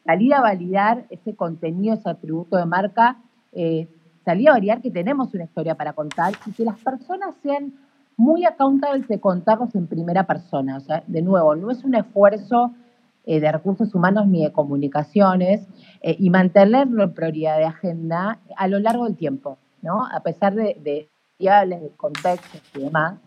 salir 0.05 0.33
a 0.33 0.41
validar 0.41 1.05
ese 1.09 1.35
contenido, 1.35 1.95
ese 1.95 2.09
atributo 2.09 2.57
de 2.57 2.65
marca, 2.65 3.17
eh, 3.51 3.87
salir 4.25 4.49
a 4.49 4.53
validar 4.53 4.81
que 4.81 4.91
tenemos 4.91 5.33
una 5.33 5.45
historia 5.45 5.75
para 5.75 5.93
contar 5.93 6.33
y 6.45 6.51
que 6.51 6.65
las 6.65 6.79
personas 6.79 7.35
sean 7.41 7.73
muy 8.15 8.45
accountables 8.45 9.07
de 9.07 9.19
contarlos 9.19 9.73
en 9.75 9.87
primera 9.87 10.25
persona. 10.25 10.77
O 10.77 10.79
sea, 10.81 11.03
de 11.07 11.21
nuevo, 11.21 11.55
no 11.55 11.71
es 11.71 11.83
un 11.83 11.95
esfuerzo 11.95 12.73
eh, 13.25 13.39
de 13.39 13.51
recursos 13.51 13.93
humanos 13.95 14.27
ni 14.27 14.43
de 14.43 14.51
comunicaciones 14.51 15.67
eh, 16.01 16.15
y 16.19 16.29
mantenerlo 16.29 17.03
en 17.03 17.13
prioridad 17.13 17.57
de 17.57 17.65
agenda 17.65 18.39
a 18.57 18.67
lo 18.67 18.79
largo 18.79 19.05
del 19.05 19.15
tiempo, 19.15 19.57
¿no? 19.81 20.05
A 20.05 20.21
pesar 20.21 20.55
de, 20.55 20.77
de 20.81 21.09
de 21.43 21.91
contextos 21.97 22.61
y 22.75 22.79
demás. 22.79 23.19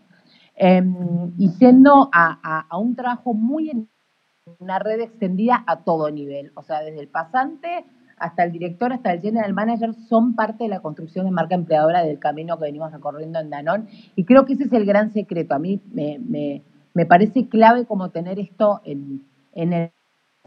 Em, 0.55 1.33
y 1.37 1.51
yendo 1.59 2.09
a, 2.11 2.65
un 2.79 2.95
trabajo 2.95 3.33
muy 3.33 3.69
en 3.69 3.89
una 4.59 4.79
red 4.79 5.01
extendida 5.01 5.63
a 5.67 5.83
todo 5.83 6.09
nivel, 6.09 6.51
o 6.55 6.63
sea, 6.63 6.81
desde 6.81 6.99
el 6.99 7.09
pasante 7.09 7.85
hasta 8.17 8.43
el 8.43 8.51
director, 8.51 8.91
hasta 8.91 9.13
el 9.13 9.21
general 9.21 9.53
manager, 9.53 9.93
son 10.09 10.33
parte 10.35 10.63
de 10.63 10.69
la 10.69 10.79
construcción 10.79 11.25
de 11.25 11.31
marca 11.31 11.53
empleadora 11.53 12.03
del 12.03 12.17
camino 12.17 12.57
que 12.57 12.65
venimos 12.65 12.91
recorriendo 12.91 13.39
en 13.39 13.51
Danón. 13.51 13.87
Y 14.15 14.23
creo 14.23 14.45
que 14.45 14.53
ese 14.53 14.63
es 14.63 14.73
el 14.73 14.85
gran 14.85 15.13
secreto. 15.13 15.53
A 15.53 15.59
mí 15.59 15.79
me, 15.93 17.05
parece 17.05 17.47
clave 17.47 17.85
como 17.85 18.09
tener 18.09 18.39
esto 18.39 18.81
en, 18.85 19.23
el, 19.57 19.91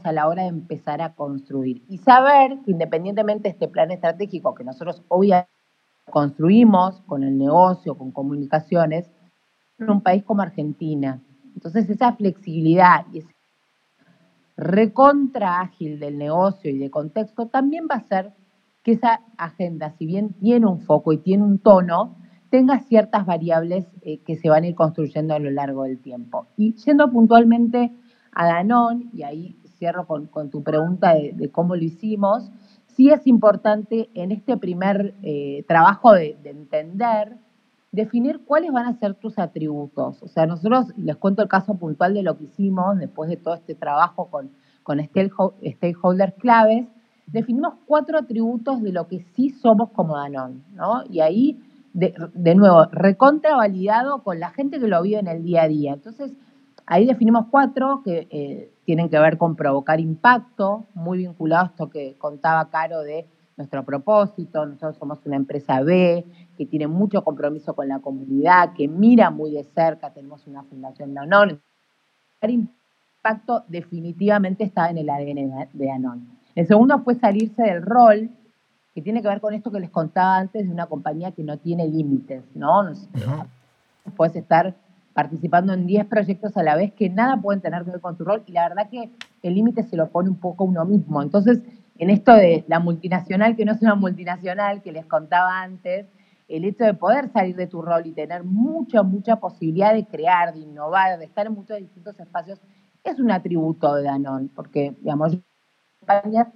a 0.03 0.13
la 0.13 0.29
hora 0.29 0.43
de 0.43 0.49
empezar 0.49 1.03
a 1.03 1.15
construir. 1.15 1.83
Y 1.89 1.99
saber 1.99 2.59
que 2.65 2.71
independientemente 2.71 3.45
de 3.45 3.53
este 3.53 3.69
plan 3.69 3.91
estratégico 3.91 4.55
que 4.55 4.65
nosotros 4.65 5.03
obviamente 5.09 5.51
construimos 6.11 7.01
con 7.03 7.23
el 7.23 7.37
negocio, 7.39 7.97
con 7.97 8.11
comunicaciones, 8.11 9.11
en 9.79 9.91
un 9.91 10.01
país 10.01 10.25
como 10.25 10.43
Argentina. 10.43 11.21
Entonces 11.55 11.89
esa 11.89 12.13
flexibilidad 12.13 13.07
y 13.13 13.19
ese 13.19 13.35
recontra 14.57 15.61
ágil 15.61 15.99
del 15.99 16.19
negocio 16.19 16.71
y 16.71 16.79
de 16.79 16.91
contexto 16.91 17.47
también 17.47 17.87
va 17.91 17.97
a 17.97 18.09
ser 18.09 18.33
que 18.83 18.93
esa 18.93 19.23
agenda, 19.39 19.93
si 19.93 20.05
bien 20.05 20.35
tiene 20.35 20.67
un 20.67 20.81
foco 20.81 21.13
y 21.13 21.19
tiene 21.19 21.45
un 21.45 21.59
tono, 21.59 22.17
tenga 22.51 22.81
ciertas 22.81 23.25
variables 23.25 23.87
eh, 24.03 24.19
que 24.19 24.37
se 24.37 24.51
van 24.51 24.65
a 24.65 24.67
ir 24.67 24.75
construyendo 24.75 25.35
a 25.35 25.39
lo 25.39 25.51
largo 25.51 25.85
del 25.85 26.01
tiempo. 26.01 26.47
Y 26.57 26.75
yendo 26.75 27.11
puntualmente 27.11 27.93
a 28.33 28.47
Danón, 28.47 29.11
y 29.13 29.23
ahí 29.23 29.57
cierro 29.79 30.07
con, 30.07 30.51
tu 30.51 30.63
pregunta 30.63 31.15
de, 31.15 31.51
cómo 31.51 31.77
lo 31.77 31.83
hicimos, 31.83 32.51
sí 32.89 33.11
es 33.11 33.27
importante 33.27 34.11
en 34.15 34.31
este 34.31 34.57
primer 34.57 35.15
eh, 35.23 35.65
trabajo 35.67 36.13
de, 36.13 36.37
de 36.43 36.51
entender 36.51 37.39
definir 37.93 38.45
cuáles 38.45 38.73
van 38.73 38.87
a 38.87 38.99
ser 38.99 39.15
tus 39.15 39.39
atributos. 39.39 40.23
O 40.23 40.29
sea, 40.29 40.47
nosotros 40.47 40.87
les 40.97 41.17
cuento 41.17 41.43
el 41.43 41.49
caso 41.49 41.75
puntual 41.75 42.15
de 42.15 42.23
lo 42.23 42.37
que 42.37 42.45
hicimos 42.45 42.99
después 42.99 43.29
de 43.29 43.37
todo 43.37 43.55
este 43.55 43.75
trabajo 43.75 44.27
con, 44.27 44.51
con 44.83 45.01
stakeholders 45.01 46.35
claves. 46.35 46.87
Definimos 47.27 47.75
cuatro 47.87 48.19
atributos 48.19 48.83
de 48.83 48.93
lo 48.93 49.07
que 49.09 49.21
sí 49.21 49.51
somos 49.51 49.91
como 49.91 50.17
Danone, 50.17 50.63
¿no? 50.75 51.05
Y 51.09 51.21
ahí, 51.21 51.61
de, 51.93 52.15
de 52.35 52.55
nuevo, 52.55 52.87
recontravalidado 52.87 54.23
con 54.23 54.41
la 54.41 54.51
gente 54.51 54.81
que 54.81 54.89
lo 54.89 55.03
vive 55.03 55.19
en 55.19 55.29
el 55.29 55.43
día 55.43 55.63
a 55.63 55.69
día. 55.69 55.93
Entonces, 55.93 56.33
ahí 56.91 57.07
definimos 57.07 57.47
cuatro 57.51 58.03
que 58.05 58.27
eh, 58.31 58.73
tienen 58.85 59.09
que 59.09 59.19
ver 59.19 59.39
con 59.39 59.55
provocar 59.55 60.01
impacto, 60.01 60.87
muy 60.93 61.19
vinculado 61.19 61.63
a 61.63 61.67
esto 61.69 61.89
que 61.89 62.17
contaba 62.19 62.69
Caro 62.69 63.01
de 63.03 63.27
nuestro 63.57 63.85
propósito. 63.85 64.67
Nosotros 64.67 64.97
somos 64.97 65.25
una 65.25 65.37
empresa 65.37 65.81
B 65.83 66.27
que 66.59 66.67
tiene 66.67 66.89
mucho 66.89 67.23
compromiso 67.23 67.75
con 67.75 67.87
la 67.87 68.01
comunidad, 68.01 68.73
que 68.75 68.89
mira 68.89 69.31
muy 69.31 69.53
de 69.53 69.63
cerca. 69.63 70.11
Tenemos 70.11 70.45
una 70.49 70.65
fundación 70.65 71.15
de 71.15 71.21
honor. 71.21 71.61
El 72.41 72.51
impacto 72.51 73.63
definitivamente 73.69 74.65
está 74.65 74.91
en 74.91 74.99
el 74.99 75.11
ADN 75.11 75.69
de 75.73 75.91
Anon. 75.93 76.29
El 76.57 76.67
segundo 76.67 76.99
fue 77.05 77.15
salirse 77.15 77.63
del 77.63 77.83
rol, 77.83 78.31
que 78.95 79.01
tiene 79.01 79.23
que 79.23 79.29
ver 79.29 79.41
con 79.41 79.55
esto 79.55 79.71
que 79.71 79.79
les 79.79 79.91
contaba 79.91 80.39
antes 80.39 80.67
de 80.67 80.73
una 80.73 80.87
compañía 80.87 81.31
que 81.31 81.45
no 81.45 81.57
tiene 81.57 81.87
límites, 81.87 82.43
¿no? 82.57 82.91
Puedes 84.17 84.35
estar 84.35 84.75
participando 85.13 85.73
en 85.73 85.87
10 85.87 86.07
proyectos 86.07 86.57
a 86.57 86.63
la 86.63 86.77
vez 86.77 86.93
que 86.93 87.11
nada 87.11 87.37
pueden 87.37 87.61
tener 87.61 87.85
que 87.85 87.91
ver 87.91 88.01
con 88.01 88.17
tu 88.17 88.25
rol 88.25 88.43
y 88.47 88.53
la 88.53 88.69
verdad 88.69 88.89
que 88.91 89.11
el 89.43 89.55
límite 89.55 89.83
se 89.83 89.97
lo 89.97 90.09
pone 90.09 90.29
un 90.29 90.37
poco 90.37 90.65
uno 90.65 90.85
mismo. 90.85 91.23
Entonces, 91.23 91.61
en 91.99 92.11
esto 92.11 92.35
de 92.35 92.65
la 92.69 92.81
multinacional, 92.81 93.57
que 93.57 93.65
no 93.65 93.73
es 93.73 93.83
una 93.83 93.95
multinacional, 93.95 94.83
que 94.83 94.93
les 94.93 95.07
contaba 95.07 95.63
antes, 95.63 96.07
el 96.49 96.65
hecho 96.65 96.85
de 96.85 96.95
poder 96.95 97.31
salir 97.33 97.55
de 97.57 97.67
tu 97.67 97.83
rol 97.83 98.07
y 98.07 98.13
tener 98.13 98.43
mucha, 98.45 99.03
mucha 99.03 99.37
posibilidad 99.37 99.95
de 99.95 100.07
crear, 100.07 100.53
de 100.53 100.61
innovar, 100.61 101.19
de 101.19 101.25
estar 101.25 101.47
en 101.47 101.55
muchos 101.55 101.79
distintos 101.79 102.19
espacios, 102.19 102.61
es 103.05 103.19
un 103.21 103.31
atributo 103.31 103.95
de 103.95 104.05
Danone, 104.05 104.49
porque, 104.55 104.97
digamos, 105.01 105.39
compañías, 106.01 106.49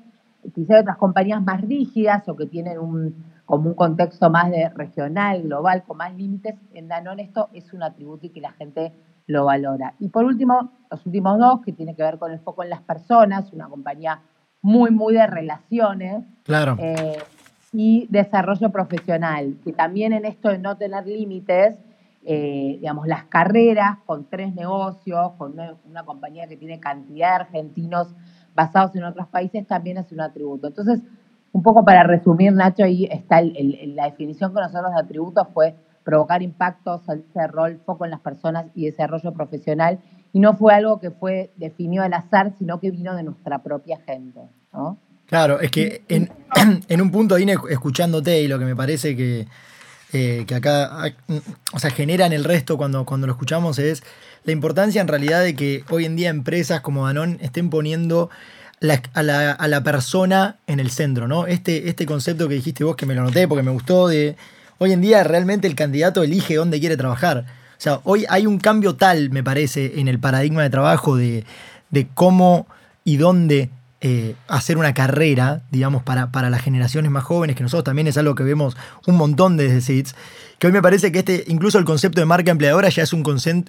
quizá 0.54 0.80
otras 0.80 0.96
compañías 0.96 1.42
más 1.42 1.60
rígidas 1.60 2.28
o 2.28 2.36
que 2.36 2.46
tienen 2.46 2.78
un, 2.78 3.14
como 3.44 3.68
un 3.68 3.74
contexto 3.74 4.30
más 4.30 4.50
de 4.50 4.68
regional, 4.70 5.42
global, 5.42 5.84
con 5.84 5.98
más 5.98 6.14
límites, 6.14 6.54
en 6.72 6.88
Danone 6.88 7.22
esto 7.22 7.50
es 7.52 7.72
un 7.72 7.82
atributo 7.82 8.26
y 8.26 8.30
que 8.30 8.40
la 8.40 8.52
gente 8.52 8.92
lo 9.26 9.44
valora. 9.44 9.94
Y 9.98 10.08
por 10.08 10.24
último, 10.24 10.72
los 10.90 11.04
últimos 11.06 11.38
dos, 11.38 11.60
que 11.62 11.72
tiene 11.72 11.94
que 11.94 12.02
ver 12.02 12.18
con 12.18 12.32
el 12.32 12.40
foco 12.40 12.62
en 12.62 12.70
las 12.70 12.82
personas, 12.82 13.52
una 13.52 13.68
compañía 13.68 14.20
muy, 14.62 14.90
muy 14.90 15.14
de 15.14 15.26
relaciones. 15.26 16.24
Claro. 16.44 16.76
Eh, 16.78 17.18
y 17.76 18.06
desarrollo 18.08 18.70
profesional, 18.70 19.56
que 19.64 19.72
también 19.72 20.12
en 20.12 20.24
esto 20.24 20.48
de 20.48 20.58
no 20.58 20.76
tener 20.76 21.04
límites, 21.08 21.76
eh, 22.24 22.76
digamos, 22.78 23.08
las 23.08 23.24
carreras 23.24 23.98
con 24.06 24.30
tres 24.30 24.54
negocios, 24.54 25.32
con 25.36 25.58
una, 25.84 26.04
compañía 26.04 26.46
que 26.46 26.56
tiene 26.56 26.78
cantidad 26.78 27.30
de 27.30 27.34
argentinos 27.34 28.14
basados 28.54 28.94
en 28.94 29.02
otros 29.02 29.26
países, 29.26 29.66
también 29.66 29.98
es 29.98 30.12
un 30.12 30.20
atributo. 30.20 30.68
Entonces, 30.68 31.00
un 31.54 31.62
poco 31.62 31.84
para 31.84 32.02
resumir, 32.02 32.52
Nacho, 32.52 32.82
ahí 32.82 33.04
está 33.04 33.40
la 33.40 34.06
definición 34.06 34.52
que 34.52 34.60
nosotros 34.60 34.92
de 34.92 35.00
atributos 35.00 35.46
fue 35.54 35.76
provocar 36.04 36.42
impacto, 36.42 37.00
salirse 37.06 37.38
de 37.38 37.46
rol, 37.46 37.80
foco 37.86 38.04
en 38.04 38.10
las 38.10 38.20
personas 38.20 38.66
y 38.74 38.86
desarrollo 38.86 39.32
profesional 39.32 40.00
y 40.32 40.40
no 40.40 40.56
fue 40.56 40.74
algo 40.74 40.98
que 40.98 41.12
fue 41.12 41.52
definido 41.56 42.02
al 42.02 42.12
azar, 42.12 42.52
sino 42.58 42.80
que 42.80 42.90
vino 42.90 43.14
de 43.14 43.22
nuestra 43.22 43.62
propia 43.62 44.00
gente. 44.04 44.40
¿no? 44.72 44.98
Claro, 45.26 45.60
es 45.60 45.70
que 45.70 46.02
en, 46.08 47.00
un 47.00 47.10
punto 47.12 47.36
vine 47.36 47.54
escuchándote 47.70 48.42
y 48.42 48.48
lo 48.48 48.58
que 48.58 48.64
me 48.64 48.74
parece 48.74 49.14
que, 49.14 49.46
eh, 50.12 50.44
que 50.48 50.56
acá 50.56 50.90
o 51.72 51.78
sea, 51.78 51.90
genera 51.90 52.26
en 52.26 52.32
el 52.32 52.42
resto 52.42 52.76
cuando, 52.76 53.04
cuando 53.04 53.28
lo 53.28 53.32
escuchamos 53.32 53.78
es 53.78 54.02
la 54.42 54.50
importancia 54.50 55.00
en 55.00 55.06
realidad 55.06 55.44
de 55.44 55.54
que 55.54 55.84
hoy 55.88 56.04
en 56.04 56.16
día 56.16 56.30
empresas 56.30 56.80
como 56.80 57.06
Danón 57.06 57.38
estén 57.40 57.70
poniendo 57.70 58.28
a, 58.90 59.22
la, 59.22 59.82
persona 59.82 60.56
en 60.66 60.80
el 60.80 60.90
centro, 60.90 61.28
¿no? 61.28 61.46
Este, 61.46 61.88
este 61.88 62.06
concepto 62.06 62.48
que 62.48 62.54
dijiste 62.54 62.84
vos 62.84 62.96
que 62.96 63.06
me 63.06 63.14
lo 63.14 63.22
noté 63.22 63.48
porque 63.48 63.62
me 63.62 63.70
gustó 63.70 64.08
de 64.08 64.36
hoy 64.78 64.92
en 64.92 65.00
día 65.00 65.24
realmente 65.24 65.66
el 65.66 65.74
candidato 65.74 66.22
elige 66.22 66.56
dónde 66.56 66.80
quiere 66.80 66.96
trabajar. 66.96 67.46
O 67.76 67.80
sea, 67.84 68.00
hoy 68.04 68.24
hay 68.28 68.46
un 68.46 68.58
cambio 68.58 68.94
tal, 68.94 69.30
me 69.30 69.42
parece, 69.42 70.00
en 70.00 70.08
el 70.08 70.18
paradigma 70.18 70.62
de 70.62 70.70
trabajo 70.70 71.16
de, 71.16 71.44
cómo 72.14 72.66
y 73.04 73.16
dónde 73.16 73.70
eh, 74.00 74.34
hacer 74.48 74.78
una 74.78 74.94
carrera, 74.94 75.62
digamos, 75.70 76.02
para, 76.02 76.30
para, 76.30 76.50
las 76.50 76.62
generaciones 76.62 77.10
más 77.10 77.24
jóvenes, 77.24 77.56
que 77.56 77.62
nosotros 77.62 77.84
también 77.84 78.06
es 78.06 78.16
algo 78.16 78.34
que 78.34 78.42
vemos 78.42 78.76
un 79.06 79.16
montón 79.16 79.56
desde 79.56 79.80
SIDS, 79.80 80.14
que 80.58 80.66
hoy 80.66 80.72
me 80.72 80.82
parece 80.82 81.12
que 81.12 81.20
este, 81.20 81.44
incluso 81.46 81.78
el 81.78 81.84
concepto 81.84 82.20
de 82.20 82.26
marca 82.26 82.50
empleadora 82.50 82.88
ya 82.88 83.02
es 83.02 83.12
un, 83.12 83.22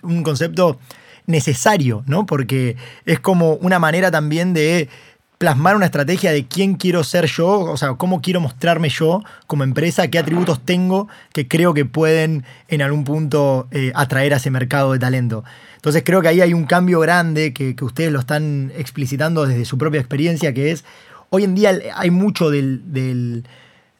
un 0.03 0.23
concepto 0.23 0.79
necesario, 1.27 2.03
¿no? 2.07 2.25
Porque 2.25 2.75
es 3.05 3.19
como 3.19 3.53
una 3.53 3.79
manera 3.79 4.11
también 4.11 4.53
de 4.53 4.89
plasmar 5.37 5.75
una 5.75 5.85
estrategia 5.85 6.31
de 6.31 6.47
quién 6.47 6.75
quiero 6.75 7.03
ser 7.03 7.25
yo, 7.25 7.59
o 7.59 7.77
sea, 7.77 7.93
cómo 7.95 8.21
quiero 8.21 8.39
mostrarme 8.39 8.89
yo 8.89 9.21
como 9.47 9.63
empresa, 9.63 10.07
qué 10.07 10.17
atributos 10.17 10.63
tengo 10.63 11.07
que 11.33 11.47
creo 11.47 11.73
que 11.73 11.85
pueden 11.85 12.45
en 12.67 12.81
algún 12.81 13.03
punto 13.03 13.67
eh, 13.71 13.91
atraer 13.95 14.33
a 14.33 14.37
ese 14.37 14.49
mercado 14.49 14.93
de 14.93 14.99
talento. 14.99 15.43
Entonces 15.75 16.03
creo 16.05 16.21
que 16.21 16.29
ahí 16.29 16.41
hay 16.41 16.53
un 16.53 16.65
cambio 16.65 16.99
grande 16.99 17.53
que, 17.53 17.75
ustedes 17.81 18.11
lo 18.11 18.19
están 18.19 18.71
explicitando 18.75 19.45
desde 19.45 19.65
su 19.65 19.77
propia 19.77 19.99
experiencia, 19.99 20.53
que 20.53 20.71
es, 20.71 20.85
hoy 21.29 21.43
en 21.43 21.53
día 21.53 21.77
hay 21.95 22.11
mucho 22.11 22.49
del, 22.49 22.81
del, 22.91 23.43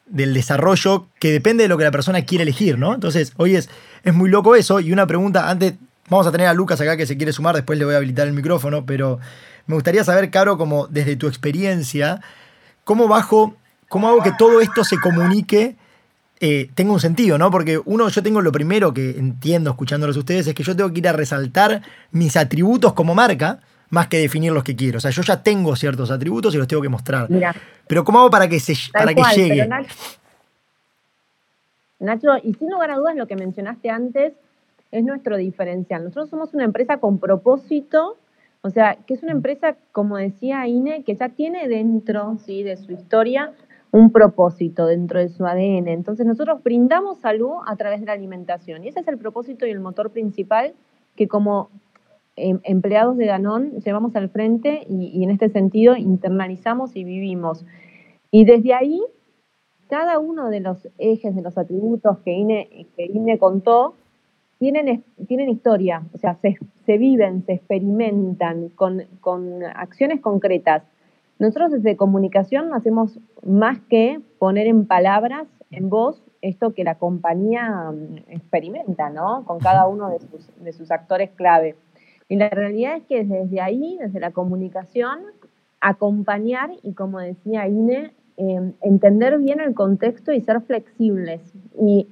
desarrollo 0.06 1.06
que 1.20 1.30
depende 1.30 1.64
de 1.64 1.68
lo 1.68 1.76
que 1.76 1.84
la 1.84 1.90
persona 1.90 2.22
quiere 2.22 2.42
elegir, 2.42 2.78
¿no? 2.78 2.94
Entonces, 2.94 3.32
hoy 3.36 3.56
es, 3.56 3.68
es 4.02 4.14
muy 4.14 4.30
loco 4.30 4.56
eso. 4.56 4.80
Y 4.80 4.92
una 4.92 5.06
pregunta, 5.06 5.50
antes, 5.50 5.74
vamos 6.08 6.26
a 6.26 6.32
tener 6.32 6.46
a 6.46 6.54
Lucas 6.54 6.80
acá 6.80 6.96
que 6.96 7.06
se 7.06 7.16
quiere 7.16 7.32
sumar, 7.32 7.54
después 7.54 7.78
le 7.78 7.84
voy 7.84 7.94
a 7.94 7.96
habilitar 7.98 8.26
el 8.26 8.32
micrófono, 8.32 8.86
pero... 8.86 9.18
Me 9.66 9.74
gustaría 9.74 10.04
saber, 10.04 10.30
Caro, 10.30 10.56
como 10.56 10.86
desde 10.86 11.16
tu 11.16 11.26
experiencia, 11.26 12.20
cómo 12.84 13.08
bajo, 13.08 13.56
cómo 13.88 14.08
hago 14.08 14.22
que 14.22 14.32
todo 14.38 14.60
esto 14.60 14.84
se 14.84 14.98
comunique, 15.00 15.76
eh, 16.38 16.70
tenga 16.74 16.92
un 16.92 17.00
sentido, 17.00 17.36
¿no? 17.36 17.50
Porque 17.50 17.80
uno, 17.84 18.08
yo 18.08 18.22
tengo 18.22 18.40
lo 18.40 18.52
primero 18.52 18.94
que 18.94 19.10
entiendo 19.10 19.70
escuchándolos 19.70 20.16
ustedes, 20.16 20.46
es 20.46 20.54
que 20.54 20.62
yo 20.62 20.76
tengo 20.76 20.92
que 20.92 21.00
ir 21.00 21.08
a 21.08 21.12
resaltar 21.12 21.82
mis 22.12 22.36
atributos 22.36 22.92
como 22.92 23.14
marca, 23.14 23.58
más 23.90 24.06
que 24.06 24.18
definir 24.18 24.52
los 24.52 24.62
que 24.62 24.76
quiero. 24.76 24.98
O 24.98 25.00
sea, 25.00 25.10
yo 25.10 25.22
ya 25.22 25.42
tengo 25.42 25.74
ciertos 25.74 26.10
atributos 26.12 26.54
y 26.54 26.58
los 26.58 26.68
tengo 26.68 26.82
que 26.82 26.88
mostrar. 26.88 27.28
pero 27.88 28.04
¿cómo 28.04 28.20
hago 28.20 28.30
para 28.30 28.48
que, 28.48 28.60
se, 28.60 28.74
para 28.92 29.14
que 29.14 29.22
llegue? 29.34 29.68
Nacho, 31.98 32.36
y 32.42 32.54
sin 32.54 32.70
lugar 32.70 32.90
a 32.90 32.96
dudas 32.96 33.16
lo 33.16 33.26
que 33.26 33.34
mencionaste 33.34 33.90
antes 33.90 34.34
es 34.90 35.04
nuestro 35.04 35.36
diferencial. 35.36 36.04
Nosotros 36.04 36.30
somos 36.30 36.54
una 36.54 36.64
empresa 36.64 36.98
con 36.98 37.18
propósito 37.18 38.16
o 38.66 38.70
sea, 38.70 38.96
que 39.06 39.14
es 39.14 39.22
una 39.22 39.30
empresa, 39.30 39.76
como 39.92 40.16
decía 40.16 40.66
Ine, 40.66 41.04
que 41.04 41.14
ya 41.14 41.28
tiene 41.28 41.68
dentro 41.68 42.36
¿sí? 42.38 42.64
de 42.64 42.76
su 42.76 42.90
historia 42.90 43.52
un 43.92 44.10
propósito 44.10 44.86
dentro 44.86 45.20
de 45.20 45.28
su 45.28 45.46
ADN. 45.46 45.86
Entonces 45.86 46.26
nosotros 46.26 46.64
brindamos 46.64 47.20
salud 47.20 47.52
a 47.64 47.76
través 47.76 48.00
de 48.00 48.06
la 48.06 48.14
alimentación 48.14 48.82
y 48.82 48.88
ese 48.88 49.00
es 49.00 49.06
el 49.06 49.18
propósito 49.18 49.66
y 49.66 49.70
el 49.70 49.78
motor 49.78 50.10
principal 50.10 50.74
que 51.14 51.28
como 51.28 51.70
em, 52.34 52.58
empleados 52.64 53.16
de 53.16 53.26
Danón 53.26 53.70
llevamos 53.84 54.16
al 54.16 54.30
frente 54.30 54.84
y, 54.90 55.22
en 55.22 55.30
este 55.30 55.48
sentido 55.48 55.94
internalizamos 55.94 56.96
y 56.96 57.04
vivimos. 57.04 57.64
Y 58.32 58.46
desde 58.46 58.74
ahí, 58.74 59.00
cada 59.88 60.18
uno 60.18 60.50
de 60.50 60.58
los 60.58 60.88
ejes, 60.98 61.36
de 61.36 61.42
los 61.42 61.56
atributos 61.56 62.18
que 62.24 62.32
Ine, 62.32 62.88
que 62.96 63.04
Ine 63.04 63.38
contó, 63.38 63.94
tienen, 64.58 65.04
tienen 65.26 65.48
historia, 65.50 66.02
o 66.12 66.18
sea, 66.18 66.36
se, 66.36 66.98
viven, 66.98 67.44
se 67.44 67.54
experimentan 67.54 68.70
con, 68.70 69.04
con, 69.20 69.62
acciones 69.64 70.20
concretas. 70.20 70.82
Nosotros 71.38 71.72
desde 71.72 71.96
comunicación 71.96 72.70
no 72.70 72.76
hacemos 72.76 73.18
más 73.44 73.78
que 73.90 74.20
poner 74.38 74.66
en 74.66 74.86
palabras, 74.86 75.46
en 75.70 75.90
voz, 75.90 76.22
esto 76.40 76.72
que 76.74 76.84
la 76.84 76.96
compañía 76.96 77.90
mm, 77.90 78.30
experimenta, 78.30 79.10
¿no? 79.10 79.44
Con 79.44 79.58
cada 79.58 79.86
uno 79.86 80.10
de 80.10 80.20
sus, 80.20 80.48
de 80.62 80.72
sus 80.72 80.90
actores 80.90 81.30
clave. 81.30 81.76
Y 82.28 82.36
la 82.36 82.48
realidad 82.48 82.96
es 82.96 83.04
que 83.04 83.24
desde 83.24 83.60
ahí, 83.60 83.98
desde 84.00 84.20
la 84.20 84.32
comunicación, 84.32 85.20
acompañar 85.80 86.70
y, 86.82 86.94
como 86.94 87.20
decía 87.20 87.68
Ine, 87.68 88.12
em, 88.36 88.72
entender 88.80 89.38
bien 89.38 89.60
el 89.60 89.74
contexto 89.74 90.32
y 90.32 90.40
ser 90.40 90.60
flexibles. 90.62 91.40
Y, 91.80 92.08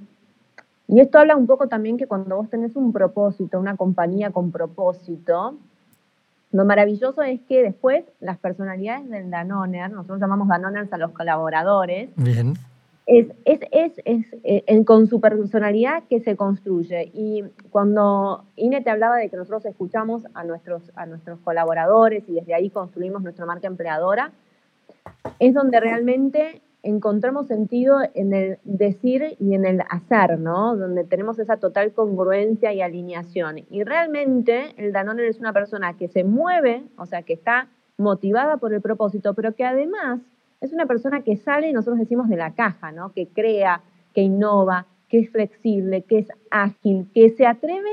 y 0.88 1.00
esto 1.00 1.18
habla 1.18 1.36
un 1.36 1.46
poco 1.46 1.68
también 1.68 1.96
que 1.96 2.06
cuando 2.06 2.36
vos 2.36 2.50
tenés 2.50 2.76
un 2.76 2.92
propósito, 2.92 3.58
una 3.58 3.76
compañía 3.76 4.30
con 4.30 4.50
propósito, 4.52 5.56
lo 6.52 6.64
maravilloso 6.64 7.22
es 7.22 7.40
que 7.42 7.62
después 7.62 8.04
las 8.20 8.38
personalidades 8.38 9.08
del 9.10 9.30
Danoner, 9.30 9.90
nosotros 9.90 10.20
llamamos 10.20 10.48
Danoners 10.48 10.92
a 10.92 10.98
los 10.98 11.10
colaboradores, 11.12 12.10
Bien 12.16 12.54
es, 13.06 13.26
es, 13.44 13.60
es, 13.70 13.92
es 14.04 14.26
eh, 14.44 14.84
con 14.84 15.06
su 15.08 15.20
personalidad 15.20 16.04
que 16.08 16.20
se 16.20 16.36
construye. 16.36 17.10
Y 17.12 17.44
cuando 17.70 18.44
Ine 18.56 18.80
te 18.80 18.90
hablaba 18.90 19.16
de 19.16 19.28
que 19.28 19.36
nosotros 19.36 19.66
escuchamos 19.66 20.22
a 20.34 20.44
nuestros, 20.44 20.90
a 20.96 21.06
nuestros 21.06 21.38
colaboradores 21.40 22.24
y 22.28 22.34
desde 22.34 22.54
ahí 22.54 22.70
construimos 22.70 23.22
nuestra 23.22 23.44
marca 23.44 23.66
empleadora, 23.66 24.32
es 25.38 25.52
donde 25.52 25.80
realmente 25.80 26.62
encontramos 26.84 27.48
sentido 27.48 27.98
en 28.14 28.34
el 28.34 28.58
decir 28.62 29.36
y 29.40 29.54
en 29.54 29.64
el 29.64 29.80
hacer, 29.88 30.38
¿no? 30.38 30.76
Donde 30.76 31.04
tenemos 31.04 31.38
esa 31.38 31.56
total 31.56 31.92
congruencia 31.92 32.72
y 32.72 32.82
alineación. 32.82 33.60
Y 33.70 33.82
realmente 33.82 34.74
el 34.76 34.92
Danone 34.92 35.26
es 35.26 35.40
una 35.40 35.52
persona 35.52 35.96
que 35.96 36.08
se 36.08 36.24
mueve, 36.24 36.84
o 36.96 37.06
sea, 37.06 37.22
que 37.22 37.32
está 37.32 37.68
motivada 37.96 38.58
por 38.58 38.74
el 38.74 38.82
propósito, 38.82 39.34
pero 39.34 39.54
que 39.54 39.64
además 39.64 40.20
es 40.60 40.72
una 40.72 40.86
persona 40.86 41.22
que 41.22 41.36
sale, 41.36 41.72
nosotros 41.72 41.98
decimos, 41.98 42.28
de 42.28 42.36
la 42.36 42.54
caja, 42.54 42.92
¿no? 42.92 43.12
Que 43.12 43.28
crea, 43.28 43.80
que 44.12 44.20
innova, 44.20 44.86
que 45.08 45.20
es 45.20 45.30
flexible, 45.30 46.02
que 46.02 46.18
es 46.18 46.28
ágil, 46.50 47.08
que 47.14 47.30
se 47.30 47.46
atreve 47.46 47.90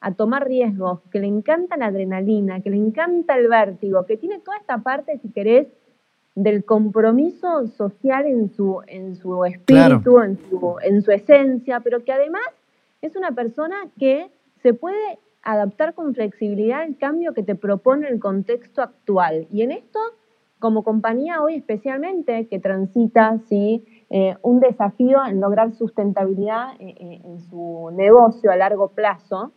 a 0.00 0.14
tomar 0.14 0.48
riesgos, 0.48 1.00
que 1.12 1.20
le 1.20 1.28
encanta 1.28 1.76
la 1.76 1.86
adrenalina, 1.86 2.60
que 2.60 2.70
le 2.70 2.76
encanta 2.76 3.38
el 3.38 3.48
vértigo, 3.48 4.04
que 4.04 4.16
tiene 4.16 4.40
toda 4.40 4.56
esta 4.56 4.78
parte, 4.78 5.18
si 5.18 5.28
querés, 5.30 5.68
del 6.34 6.64
compromiso 6.64 7.66
social 7.68 8.26
en 8.26 8.48
su, 8.48 8.80
en 8.86 9.16
su 9.16 9.44
espíritu, 9.44 10.20
en, 10.20 10.38
su, 10.48 10.76
en 10.82 11.02
su 11.02 11.10
esencia, 11.10 11.80
pero 11.80 12.04
que 12.04 12.12
además 12.12 12.42
es 13.02 13.16
una 13.16 13.32
persona 13.32 13.76
que 13.98 14.30
se 14.62 14.72
puede 14.72 15.18
adaptar 15.42 15.94
con 15.94 16.14
flexibilidad 16.14 16.82
al 16.82 16.96
cambio 16.96 17.34
que 17.34 17.42
te 17.42 17.54
propone 17.54 18.08
el 18.08 18.20
contexto 18.20 18.80
actual. 18.80 19.46
Y 19.50 19.62
en 19.62 19.72
esto 19.72 19.98
como 20.62 20.84
compañía 20.84 21.42
hoy 21.42 21.56
especialmente 21.56 22.46
que 22.46 22.60
transita 22.60 23.38
¿sí? 23.48 23.84
Eh, 24.08 24.36
un 24.42 24.60
desafío 24.60 25.18
en 25.26 25.40
lograr 25.40 25.72
sustentabilidad 25.72 26.74
eh, 26.78 26.94
eh, 26.98 27.20
en 27.24 27.40
su 27.40 27.90
negocio 27.92 28.52
a 28.52 28.56
largo 28.56 28.88
plazo 28.88 29.52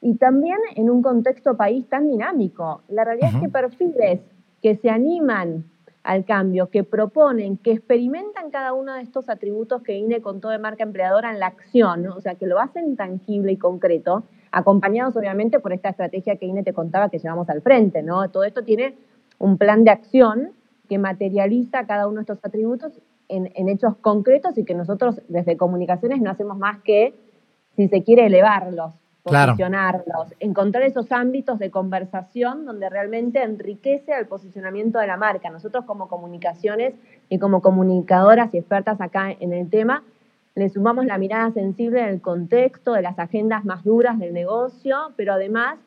y 0.00 0.14
también 0.14 0.58
en 0.76 0.90
un 0.90 1.02
contexto 1.02 1.56
país 1.56 1.88
tan 1.88 2.06
dinámico. 2.06 2.82
La 2.88 3.04
realidad 3.04 3.30
es 3.34 3.40
que 3.40 3.48
perfiles 3.48 4.20
que 4.62 4.76
se 4.76 4.90
animan 4.90 5.64
al 6.08 6.24
cambio, 6.24 6.70
que 6.70 6.84
proponen, 6.84 7.58
que 7.58 7.72
experimentan 7.72 8.50
cada 8.50 8.72
uno 8.72 8.94
de 8.94 9.02
estos 9.02 9.28
atributos 9.28 9.82
que 9.82 9.92
INE 9.92 10.22
contó 10.22 10.48
de 10.48 10.58
marca 10.58 10.82
empleadora 10.82 11.30
en 11.30 11.38
la 11.38 11.48
acción, 11.48 12.06
o 12.06 12.18
sea, 12.22 12.34
que 12.36 12.46
lo 12.46 12.58
hacen 12.58 12.96
tangible 12.96 13.52
y 13.52 13.58
concreto, 13.58 14.22
acompañados 14.50 15.18
obviamente 15.18 15.60
por 15.60 15.74
esta 15.74 15.90
estrategia 15.90 16.36
que 16.36 16.46
INE 16.46 16.62
te 16.62 16.72
contaba 16.72 17.10
que 17.10 17.18
llevamos 17.18 17.50
al 17.50 17.60
frente, 17.60 18.02
¿no? 18.02 18.30
Todo 18.30 18.44
esto 18.44 18.64
tiene 18.64 18.96
un 19.38 19.58
plan 19.58 19.84
de 19.84 19.90
acción 19.90 20.52
que 20.88 20.96
materializa 20.96 21.86
cada 21.86 22.06
uno 22.06 22.16
de 22.16 22.22
estos 22.22 22.38
atributos 22.42 22.90
en, 23.28 23.68
hechos 23.68 23.94
concretos 23.98 24.56
y 24.56 24.64
que 24.64 24.72
nosotros 24.72 25.20
desde 25.28 25.58
comunicaciones 25.58 26.22
no 26.22 26.30
hacemos 26.30 26.56
más 26.56 26.78
que, 26.84 27.12
si 27.76 27.86
se 27.86 28.02
quiere, 28.02 28.24
elevarlos, 28.24 28.94
posicionarlos, 29.28 30.34
encontrar 30.40 30.84
esos 30.84 31.12
ámbitos 31.12 31.58
de 31.58 31.70
conversación 31.70 32.64
donde 32.64 32.88
realmente 32.88 33.42
enriquece 33.42 34.12
al 34.12 34.26
posicionamiento 34.26 34.98
de 34.98 35.06
la 35.06 35.16
marca. 35.16 35.50
Nosotros 35.50 35.84
como 35.84 36.08
comunicaciones 36.08 36.94
y 37.28 37.38
como 37.38 37.62
comunicadoras 37.62 38.52
y 38.54 38.58
expertas 38.58 39.00
acá 39.00 39.30
en 39.38 39.52
el 39.52 39.70
tema, 39.70 40.04
le 40.54 40.68
sumamos 40.68 41.06
la 41.06 41.18
mirada 41.18 41.50
sensible 41.52 42.02
del 42.02 42.20
contexto, 42.20 42.92
de 42.92 43.02
las 43.02 43.18
agendas 43.18 43.64
más 43.64 43.84
duras 43.84 44.18
del 44.18 44.34
negocio, 44.34 45.12
pero 45.16 45.34
además 45.34 45.78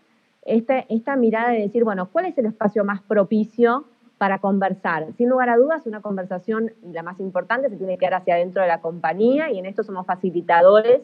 esta, 0.43 0.80
esta 0.89 1.15
mirada 1.15 1.49
de 1.51 1.60
decir, 1.60 1.84
bueno, 1.84 2.10
¿cuál 2.10 2.25
es 2.25 2.38
el 2.38 2.45
espacio 2.45 2.86
más 2.86 3.01
propicio 3.01 3.86
para 4.17 4.39
conversar? 4.39 5.12
Sin 5.17 5.30
lugar 5.30 5.49
a 5.49 5.58
dudas, 5.58 5.86
una 5.86 6.01
conversación, 6.01 6.71
la 6.84 7.04
más 7.04 7.19
importante, 7.19 7.69
se 7.69 7.75
tiene 7.75 7.97
que 7.97 8.06
dar 8.06 8.21
hacia 8.21 8.36
adentro 8.36 8.62
de 8.62 8.67
la 8.67 8.82
compañía 8.82 9.51
y 9.51 9.60
en 9.60 9.65
esto 9.65 9.84
somos 9.84 10.06
facilitadores 10.06 11.01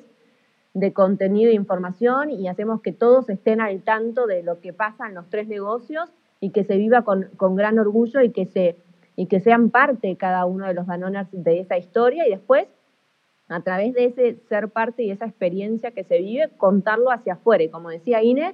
de 0.80 0.94
contenido 0.94 1.50
e 1.50 1.56
información 1.56 2.30
y 2.30 2.48
hacemos 2.48 2.82
que 2.82 2.92
todos 2.92 3.30
estén 3.30 3.62
al 3.62 3.82
tanto 3.82 4.28
de 4.28 4.44
lo 4.44 4.60
que 4.60 4.74
pasa 4.74 5.08
en 5.08 5.16
los 5.16 5.28
tres 5.30 5.48
negocios 5.48 6.12
y 6.40 6.52
que 6.52 6.64
se 6.64 6.78
viva 6.78 7.02
con, 7.02 7.30
con 7.36 7.56
gran 7.56 7.80
orgullo 7.80 8.22
y 8.22 8.30
que, 8.30 8.46
se, 8.46 8.78
y 9.16 9.26
que 9.26 9.40
sean 9.40 9.72
parte 9.72 10.16
cada 10.18 10.46
uno 10.46 10.68
de 10.68 10.76
los 10.76 10.86
Danoners 10.86 11.30
de 11.32 11.62
esa 11.62 11.78
historia 11.78 12.28
y 12.28 12.32
después, 12.32 12.68
a 13.50 13.62
través 13.62 13.96
de 13.96 14.06
ese 14.06 14.38
ser 14.48 14.70
parte 14.70 15.02
y 15.02 15.10
esa 15.10 15.26
experiencia 15.26 15.92
que 15.92 16.04
se 16.04 16.20
vive, 16.20 16.50
contarlo 16.58 17.12
hacia 17.12 17.34
afuera. 17.34 17.64
Y 17.64 17.70
como 17.70 17.90
decía 17.90 18.22
Inés, 18.22 18.54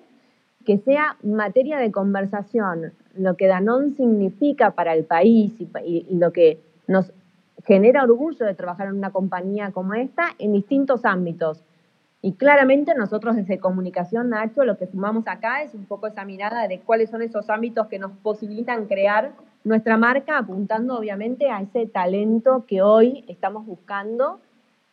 que 0.65 0.77
sea 0.77 1.17
materia 1.23 1.77
de 1.77 1.91
conversación 1.91 2.93
lo 3.15 3.35
que 3.35 3.47
Danón 3.47 3.95
significa 3.95 4.71
para 4.71 4.93
el 4.93 5.03
país 5.03 5.53
y, 5.59 6.07
lo 6.15 6.31
que 6.31 6.61
nos 6.87 7.11
genera 7.65 8.03
orgullo 8.03 8.45
de 8.45 8.55
trabajar 8.55 8.87
en 8.87 8.95
una 8.95 9.11
compañía 9.11 9.71
como 9.71 9.93
esta 9.93 10.29
en 10.39 10.53
distintos 10.53 11.05
ámbitos. 11.05 11.63
Y 12.25 12.35
claramente 12.35 12.95
nosotros 12.95 13.35
desde 13.35 13.59
comunicación, 13.59 14.29
Nacho, 14.29 14.63
lo 14.63 14.77
que 14.77 14.87
sumamos 14.87 15.27
acá 15.27 15.61
es 15.61 15.73
un 15.73 15.83
poco 15.83 16.07
esa 16.07 16.23
mirada 16.23 16.69
de 16.69 16.79
cuáles 16.79 17.09
son 17.09 17.21
esos 17.21 17.49
ámbitos 17.49 17.87
que 17.87 17.99
nos 17.99 18.13
posibilitan 18.13 18.85
crear 18.85 19.33
nuestra 19.65 19.97
marca, 19.97 20.37
apuntando 20.37 20.97
obviamente 20.97 21.49
a 21.49 21.61
ese 21.61 21.85
talento 21.85 22.63
que 22.65 22.81
hoy 22.81 23.25
estamos 23.27 23.65
buscando 23.65 24.39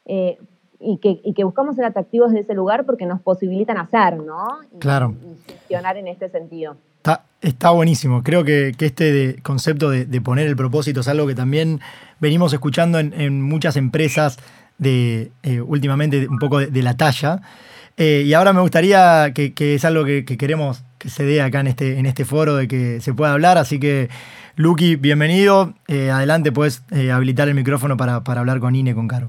eh, 0.06 0.38
y 0.80 0.96
que, 0.96 1.44
buscamos 1.44 1.76
ser 1.76 1.84
atractivos 1.84 2.32
de 2.32 2.40
ese 2.40 2.54
lugar 2.54 2.84
porque 2.84 3.06
nos 3.06 3.20
posibilitan 3.20 3.78
hacer, 3.78 4.16
¿no? 4.16 4.58
claro. 4.80 5.14
Y 5.46 5.52
funcionar 5.52 5.98
en 5.98 6.08
este 6.08 6.30
sentido. 6.30 6.76
Está, 6.96 7.24
está 7.40 7.70
buenísimo. 7.70 8.22
Creo 8.22 8.44
que, 8.44 8.74
este 8.78 9.40
concepto 9.42 9.88
de, 9.88 10.20
poner 10.20 10.46
el 10.46 10.56
propósito 10.56 11.00
es 11.00 11.08
algo 11.08 11.26
que 11.26 11.34
también 11.34 11.80
venimos 12.20 12.52
escuchando 12.52 12.98
en, 12.98 13.40
muchas 13.40 13.76
empresas 13.76 14.38
de 14.80 15.30
eh, 15.42 15.60
últimamente 15.60 16.26
un 16.26 16.38
poco 16.38 16.58
de, 16.58 16.82
la 16.82 16.96
talla. 16.96 17.40
Eh, 17.96 18.24
y 18.26 18.32
ahora 18.32 18.52
me 18.52 18.62
gustaría 18.62 19.32
que, 19.32 19.52
es 19.56 19.84
algo 19.84 20.04
que, 20.04 20.24
queremos 20.24 20.82
que 20.98 21.08
se 21.08 21.24
dé 21.24 21.42
acá 21.42 21.60
en 21.60 21.68
este, 21.68 21.98
en 21.98 22.06
este 22.06 22.24
foro, 22.24 22.56
de 22.56 22.66
que 22.66 23.00
se 23.00 23.14
pueda 23.14 23.32
hablar. 23.32 23.58
Así 23.58 23.78
que, 23.78 24.08
Luqui, 24.56 24.96
bienvenido. 24.96 25.74
Eh, 25.86 26.10
adelante, 26.10 26.50
puedes 26.50 26.82
habilitar 27.12 27.48
el 27.48 27.54
micrófono 27.54 27.96
para, 27.96 28.24
para 28.24 28.40
hablar 28.40 28.58
con 28.58 28.74
Ine, 28.74 28.94
con 28.94 29.06
Caro. 29.06 29.28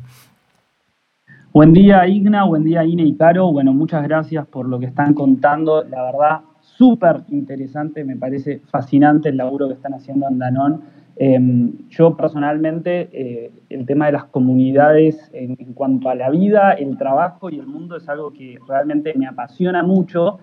Buen 1.53 1.73
día, 1.73 2.07
Igna, 2.07 2.45
buen 2.45 2.63
día, 2.63 2.85
Ine 2.85 3.03
y 3.03 3.15
Caro. 3.15 3.51
Bueno, 3.51 3.73
muchas 3.73 4.03
gracias 4.03 4.47
por 4.47 4.69
lo 4.69 4.79
que 4.79 4.85
están 4.85 5.13
contando. 5.13 5.83
La 5.83 6.03
verdad, 6.03 6.39
súper 6.61 7.23
interesante, 7.29 8.05
me 8.05 8.15
parece 8.15 8.61
fascinante 8.69 9.29
el 9.29 9.37
laburo 9.37 9.67
que 9.67 9.73
están 9.73 9.93
haciendo 9.93 10.27
en 10.29 10.39
Danón. 10.39 10.81
Em, 11.23 11.87
yo 11.89 12.17
personalmente, 12.17 13.07
eh, 13.13 13.51
el 13.69 13.85
tema 13.85 14.07
de 14.07 14.13
las 14.13 14.23
comunidades 14.23 15.29
en, 15.33 15.55
cuanto 15.75 16.09
a 16.09 16.15
la 16.15 16.31
vida, 16.31 16.71
el 16.71 16.97
trabajo 16.97 17.51
y 17.51 17.59
el 17.59 17.67
mundo 17.67 17.95
es 17.97 18.09
algo 18.09 18.33
que 18.33 18.57
realmente 18.67 19.13
me 19.13 19.27
apasiona 19.27 19.83
mucho. 19.83 20.39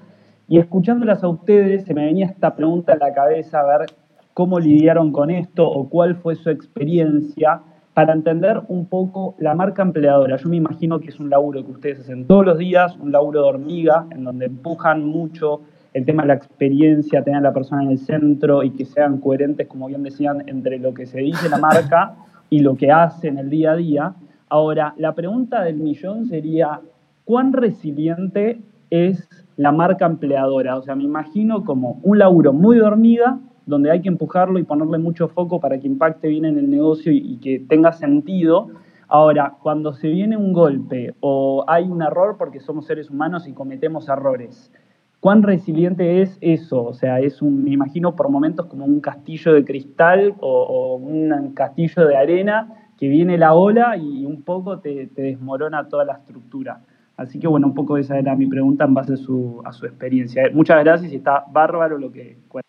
Y 0.46 0.60
escuchándolas 0.60 1.24
a 1.24 1.28
ustedes, 1.30 1.84
se 1.84 1.94
me 1.94 2.04
venía 2.04 2.26
esta 2.26 2.54
pregunta 2.54 2.92
en 2.92 3.00
la 3.00 3.12
cabeza, 3.12 3.58
a 3.58 3.78
ver 3.78 3.88
cómo 4.34 4.60
lidiaron 4.60 5.10
con 5.10 5.30
esto 5.30 5.68
o 5.68 5.88
cuál 5.88 6.14
fue 6.14 6.36
su 6.36 6.48
experiencia 6.48 7.60
para 7.92 8.12
entender 8.12 8.62
un 8.68 8.86
poco 8.86 9.34
la 9.40 9.56
marca 9.56 9.82
empleadora. 9.82 10.36
Yo 10.36 10.48
me 10.48 10.58
imagino 10.58 11.00
que 11.00 11.08
es 11.08 11.18
un 11.18 11.28
laburo 11.28 11.64
que 11.66 11.72
ustedes 11.72 11.98
hacen 12.02 12.24
todos 12.28 12.46
los 12.46 12.56
días, 12.56 12.96
un 12.98 13.10
laburo 13.10 13.42
de 13.42 13.48
hormiga, 13.48 14.06
en 14.12 14.22
donde 14.22 14.46
empujan 14.46 15.04
mucho 15.04 15.62
el 15.98 16.04
tema 16.04 16.22
de 16.22 16.28
la 16.28 16.34
experiencia, 16.34 17.22
tener 17.22 17.38
a 17.38 17.42
la 17.42 17.52
persona 17.52 17.82
en 17.82 17.90
el 17.90 17.98
centro 17.98 18.62
y 18.62 18.70
que 18.70 18.84
sean 18.84 19.18
coherentes, 19.18 19.66
como 19.66 19.88
bien 19.88 20.02
decían, 20.02 20.44
entre 20.46 20.78
lo 20.78 20.94
que 20.94 21.06
se 21.06 21.18
dice 21.18 21.48
la 21.48 21.58
marca 21.58 22.14
y 22.50 22.60
lo 22.60 22.76
que 22.76 22.90
hace 22.90 23.28
en 23.28 23.38
el 23.38 23.50
día 23.50 23.72
a 23.72 23.76
día. 23.76 24.14
Ahora, 24.48 24.94
la 24.96 25.14
pregunta 25.14 25.62
del 25.64 25.76
millón 25.76 26.26
sería, 26.26 26.80
¿cuán 27.24 27.52
resiliente 27.52 28.60
es 28.90 29.28
la 29.56 29.72
marca 29.72 30.06
empleadora? 30.06 30.76
O 30.76 30.82
sea, 30.82 30.94
me 30.94 31.04
imagino 31.04 31.64
como 31.64 32.00
un 32.02 32.18
laburo 32.18 32.52
muy 32.52 32.76
de 32.76 32.82
hormiga, 32.82 33.38
donde 33.66 33.90
hay 33.90 34.00
que 34.00 34.08
empujarlo 34.08 34.58
y 34.58 34.64
ponerle 34.64 34.98
mucho 34.98 35.28
foco 35.28 35.60
para 35.60 35.78
que 35.78 35.86
impacte 35.86 36.28
bien 36.28 36.46
en 36.46 36.58
el 36.58 36.70
negocio 36.70 37.12
y, 37.12 37.36
que 37.38 37.58
tenga 37.58 37.92
sentido. 37.92 38.68
Ahora, 39.08 39.56
cuando 39.62 39.92
se 39.92 40.08
viene 40.08 40.36
un 40.36 40.52
golpe 40.52 41.14
o 41.20 41.64
hay 41.66 41.84
un 41.84 42.02
error, 42.02 42.36
porque 42.38 42.60
somos 42.60 42.86
seres 42.86 43.10
humanos 43.10 43.46
y 43.46 43.52
cometemos 43.52 44.08
errores, 44.08 44.72
¿cuán 45.20 45.42
resiliente 45.42 46.22
es 46.22 46.38
eso? 46.40 46.84
O 46.84 46.94
sea, 46.94 47.20
es 47.20 47.42
un, 47.42 47.64
me 47.64 47.70
imagino 47.70 48.14
por 48.14 48.28
momentos 48.28 48.66
como 48.66 48.84
un 48.84 49.00
castillo 49.00 49.52
de 49.52 49.64
cristal 49.64 50.34
o, 50.40 50.96
un 50.96 51.52
castillo 51.54 52.06
de 52.06 52.16
arena 52.16 52.92
que 52.98 53.08
viene 53.08 53.38
la 53.38 53.54
ola 53.54 53.96
y 53.96 54.24
un 54.24 54.42
poco 54.42 54.80
te, 54.80 55.08
desmorona 55.14 55.88
toda 55.88 56.04
la 56.04 56.14
estructura. 56.14 56.80
Así 57.16 57.38
que 57.38 57.48
bueno, 57.48 57.66
un 57.66 57.74
poco 57.74 57.96
esa 57.96 58.18
era 58.18 58.36
mi 58.36 58.46
pregunta 58.46 58.84
en 58.84 58.94
base 58.94 59.14
a 59.14 59.16
su, 59.16 59.62
experiencia. 59.84 60.44
Muchas 60.52 60.84
gracias 60.84 61.12
y 61.12 61.16
está 61.16 61.44
bárbaro 61.50 61.98
lo 61.98 62.12
que 62.12 62.38
cuenta. 62.48 62.68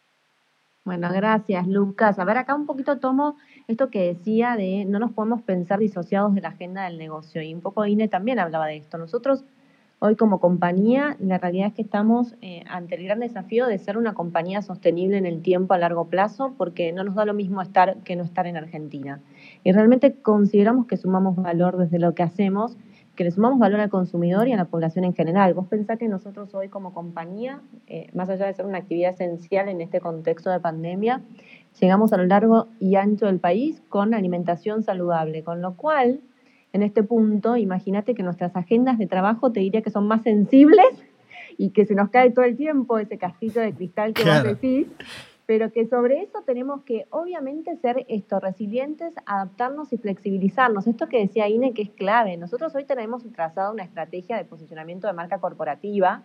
Bueno, 0.85 1.09
gracias, 1.11 1.67
Lucas. 1.67 2.17
A 2.17 2.25
ver, 2.25 2.37
acá 2.37 2.55
un 2.55 2.65
poquito 2.65 2.97
tomo 2.97 3.35
esto 3.67 3.91
que 3.91 4.07
decía 4.07 4.55
de 4.55 4.85
no 4.85 4.97
nos 4.97 5.11
podemos 5.11 5.43
pensar 5.43 5.77
disociados 5.77 6.33
de 6.33 6.41
la 6.41 6.49
agenda 6.49 6.85
del 6.85 6.97
negocio. 6.97 7.43
Y 7.43 7.53
un 7.53 7.61
poco 7.61 7.85
Ine 7.85 8.07
también 8.07 8.39
hablaba 8.39 8.65
de 8.65 8.77
esto. 8.77 8.97
Nosotros 8.97 9.45
hoy 9.99 10.15
como 10.15 10.39
compañía, 10.39 11.15
la 11.19 11.37
realidad 11.37 11.67
es 11.67 11.73
que 11.73 11.81
estamos 11.81 12.35
eh, 12.41 12.63
ante 12.69 12.95
el 12.95 13.03
gran 13.03 13.19
desafío 13.19 13.67
de 13.67 13.77
ser 13.77 13.97
una 13.97 14.13
compañía 14.13 14.61
sostenible 14.61 15.17
en 15.17 15.25
el 15.25 15.41
tiempo 15.41 15.73
a 15.73 15.77
largo 15.77 16.05
plazo, 16.05 16.53
porque 16.57 16.91
no 16.93 17.03
nos 17.03 17.15
da 17.15 17.25
lo 17.25 17.33
mismo 17.33 17.61
estar 17.61 17.97
que 18.03 18.15
no 18.15 18.23
estar 18.23 18.47
en 18.47 18.57
Argentina. 18.57 19.19
Y 19.63 19.71
realmente 19.71 20.13
consideramos 20.13 20.87
que 20.87 20.97
sumamos 20.97 21.35
valor 21.35 21.77
desde 21.77 21.99
lo 21.99 22.15
que 22.15 22.23
hacemos 22.23 22.77
que 23.19 23.25
le 23.25 23.31
sumamos 23.31 23.59
valor 23.59 23.81
al 23.81 23.89
consumidor 23.89 24.47
y 24.47 24.53
a 24.53 24.55
la 24.55 24.63
población 24.63 25.03
en 25.03 25.13
general. 25.13 25.53
Vos 25.53 25.67
pensás 25.67 25.99
que 25.99 26.07
nosotros 26.07 26.55
hoy 26.55 26.69
como 26.69 26.93
compañía, 26.93 27.59
eh, 27.87 28.07
más 28.13 28.29
allá 28.29 28.45
de 28.45 28.53
ser 28.53 28.65
una 28.65 28.77
actividad 28.77 29.11
esencial 29.11 29.67
en 29.67 29.81
este 29.81 29.99
contexto 29.99 30.49
de 30.49 30.61
pandemia, 30.61 31.21
llegamos 31.81 32.13
a 32.13 32.17
lo 32.17 32.25
largo 32.25 32.69
y 32.79 32.95
ancho 32.95 33.25
del 33.25 33.39
país 33.39 33.81
con 33.89 34.13
alimentación 34.13 34.83
saludable, 34.83 35.43
con 35.43 35.61
lo 35.61 35.75
cual, 35.75 36.21
en 36.73 36.83
este 36.83 37.03
punto, 37.03 37.57
imagínate 37.57 38.13
que 38.13 38.23
nuestras 38.23 38.55
agendas 38.55 38.97
de 38.97 39.07
trabajo 39.07 39.51
te 39.51 39.59
diría 39.59 39.81
que 39.81 39.89
son 39.89 40.07
más 40.07 40.21
sensibles 40.23 40.87
y 41.57 41.71
que 41.71 41.85
se 41.85 41.95
nos 41.95 42.09
cae 42.09 42.31
todo 42.31 42.45
el 42.45 42.55
tiempo 42.55 42.99
ese 42.99 43.17
castillo 43.17 43.61
de 43.61 43.73
cristal 43.73 44.13
que 44.13 44.23
vos 44.23 44.43
decís, 44.43 44.87
pero 45.45 45.71
que 45.71 45.87
sobre 45.87 46.21
eso 46.21 46.43
tenemos 46.45 46.83
que 46.83 47.07
obviamente 47.09 47.75
ser 47.77 48.05
esto, 48.07 48.39
resilientes, 48.39 49.13
adaptarnos 49.25 49.91
y 49.91 49.97
flexibilizarnos. 49.97 50.85
Esto 50.85 51.09
que 51.09 51.19
decía 51.19 51.49
Ine 51.49 51.73
que 51.73 51.81
es 51.81 51.89
clave. 51.89 52.37
Nosotros 52.37 52.75
hoy 52.75 52.85
tenemos 52.85 53.23
trazado 53.33 53.73
una 53.73 53.83
estrategia 53.83 54.37
de 54.37 54.45
posicionamiento 54.45 55.07
de 55.07 55.13
marca 55.13 55.39
corporativa, 55.39 56.21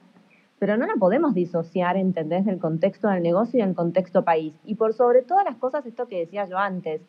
pero 0.59 0.77
no 0.77 0.87
la 0.87 0.97
podemos 0.97 1.35
disociar, 1.35 1.97
¿entendés?, 1.97 2.45
del 2.45 2.59
contexto 2.59 3.09
del 3.09 3.23
negocio 3.23 3.59
y 3.59 3.67
del 3.67 3.75
contexto 3.75 4.25
país. 4.25 4.53
Y 4.67 4.75
por 4.75 4.93
sobre 4.93 5.23
todas 5.23 5.47
las 5.47 5.57
cosas, 5.57 5.87
esto 5.87 6.07
que 6.07 6.19
decía 6.19 6.47
yo 6.47 6.59
antes, 6.59 7.01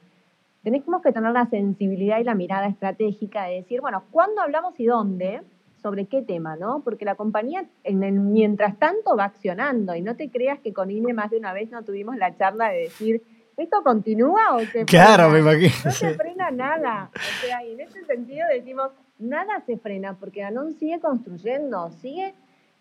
tenemos 0.71 1.03
que 1.03 1.11
tener 1.11 1.31
la 1.31 1.45
sensibilidad 1.45 2.19
y 2.19 2.23
la 2.23 2.33
mirada 2.33 2.65
estratégica 2.65 3.43
de 3.43 3.57
decir, 3.57 3.81
bueno, 3.81 4.03
¿cuándo 4.09 4.41
hablamos 4.41 4.79
y 4.79 4.85
dónde? 4.85 5.41
sobre 5.81 6.07
qué 6.07 6.23
tema, 6.23 6.55
¿no? 6.55 6.81
Porque 6.83 7.05
la 7.05 7.13
compañía 7.13 7.65
en 7.83 8.01
el 8.01 8.13
mientras 8.13 8.79
tanto 8.79 9.15
va 9.15 9.25
accionando 9.25 9.93
y 9.93 10.01
no 10.01 10.15
te 10.15 10.31
creas 10.31 10.59
que 10.59 10.73
con 10.73 10.89
INE 10.89 11.13
más 11.13 11.29
de 11.29 11.37
una 11.37 11.53
vez 11.53 11.69
no 11.69 11.83
tuvimos 11.83 12.17
la 12.17 12.35
charla 12.35 12.69
de 12.69 12.79
decir, 12.79 13.21
¿esto 13.55 13.83
continúa 13.83 14.55
o 14.55 14.61
se 14.61 14.83
Claro, 14.85 15.29
me 15.29 15.41
imagino. 15.41 15.75
No 15.85 15.91
se 15.91 16.15
frena 16.15 16.49
nada. 16.49 17.11
O 17.13 17.45
sea, 17.45 17.63
y 17.63 17.73
en 17.73 17.81
ese 17.81 18.03
sentido 18.03 18.47
decimos, 18.51 18.93
nada 19.19 19.61
se 19.67 19.77
frena 19.77 20.15
porque 20.15 20.41
Danón 20.41 20.73
sigue 20.73 20.99
construyendo, 20.99 21.91
sigue 21.91 22.33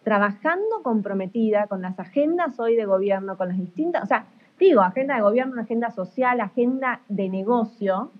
trabajando 0.03 0.83
comprometida 0.83 1.67
con 1.67 1.83
las 1.83 1.99
agendas 2.01 2.59
hoy 2.59 2.75
de 2.75 2.87
gobierno, 2.87 3.37
con 3.37 3.49
las 3.49 3.59
distintas, 3.59 4.05
o 4.05 4.07
sea, 4.07 4.25
digo, 4.59 4.81
agenda 4.81 5.17
de 5.17 5.23
gobierno, 5.23 5.61
agenda 5.61 5.91
social, 5.91 6.41
agenda 6.41 7.01
de 7.09 7.29
negocio, 7.29 8.11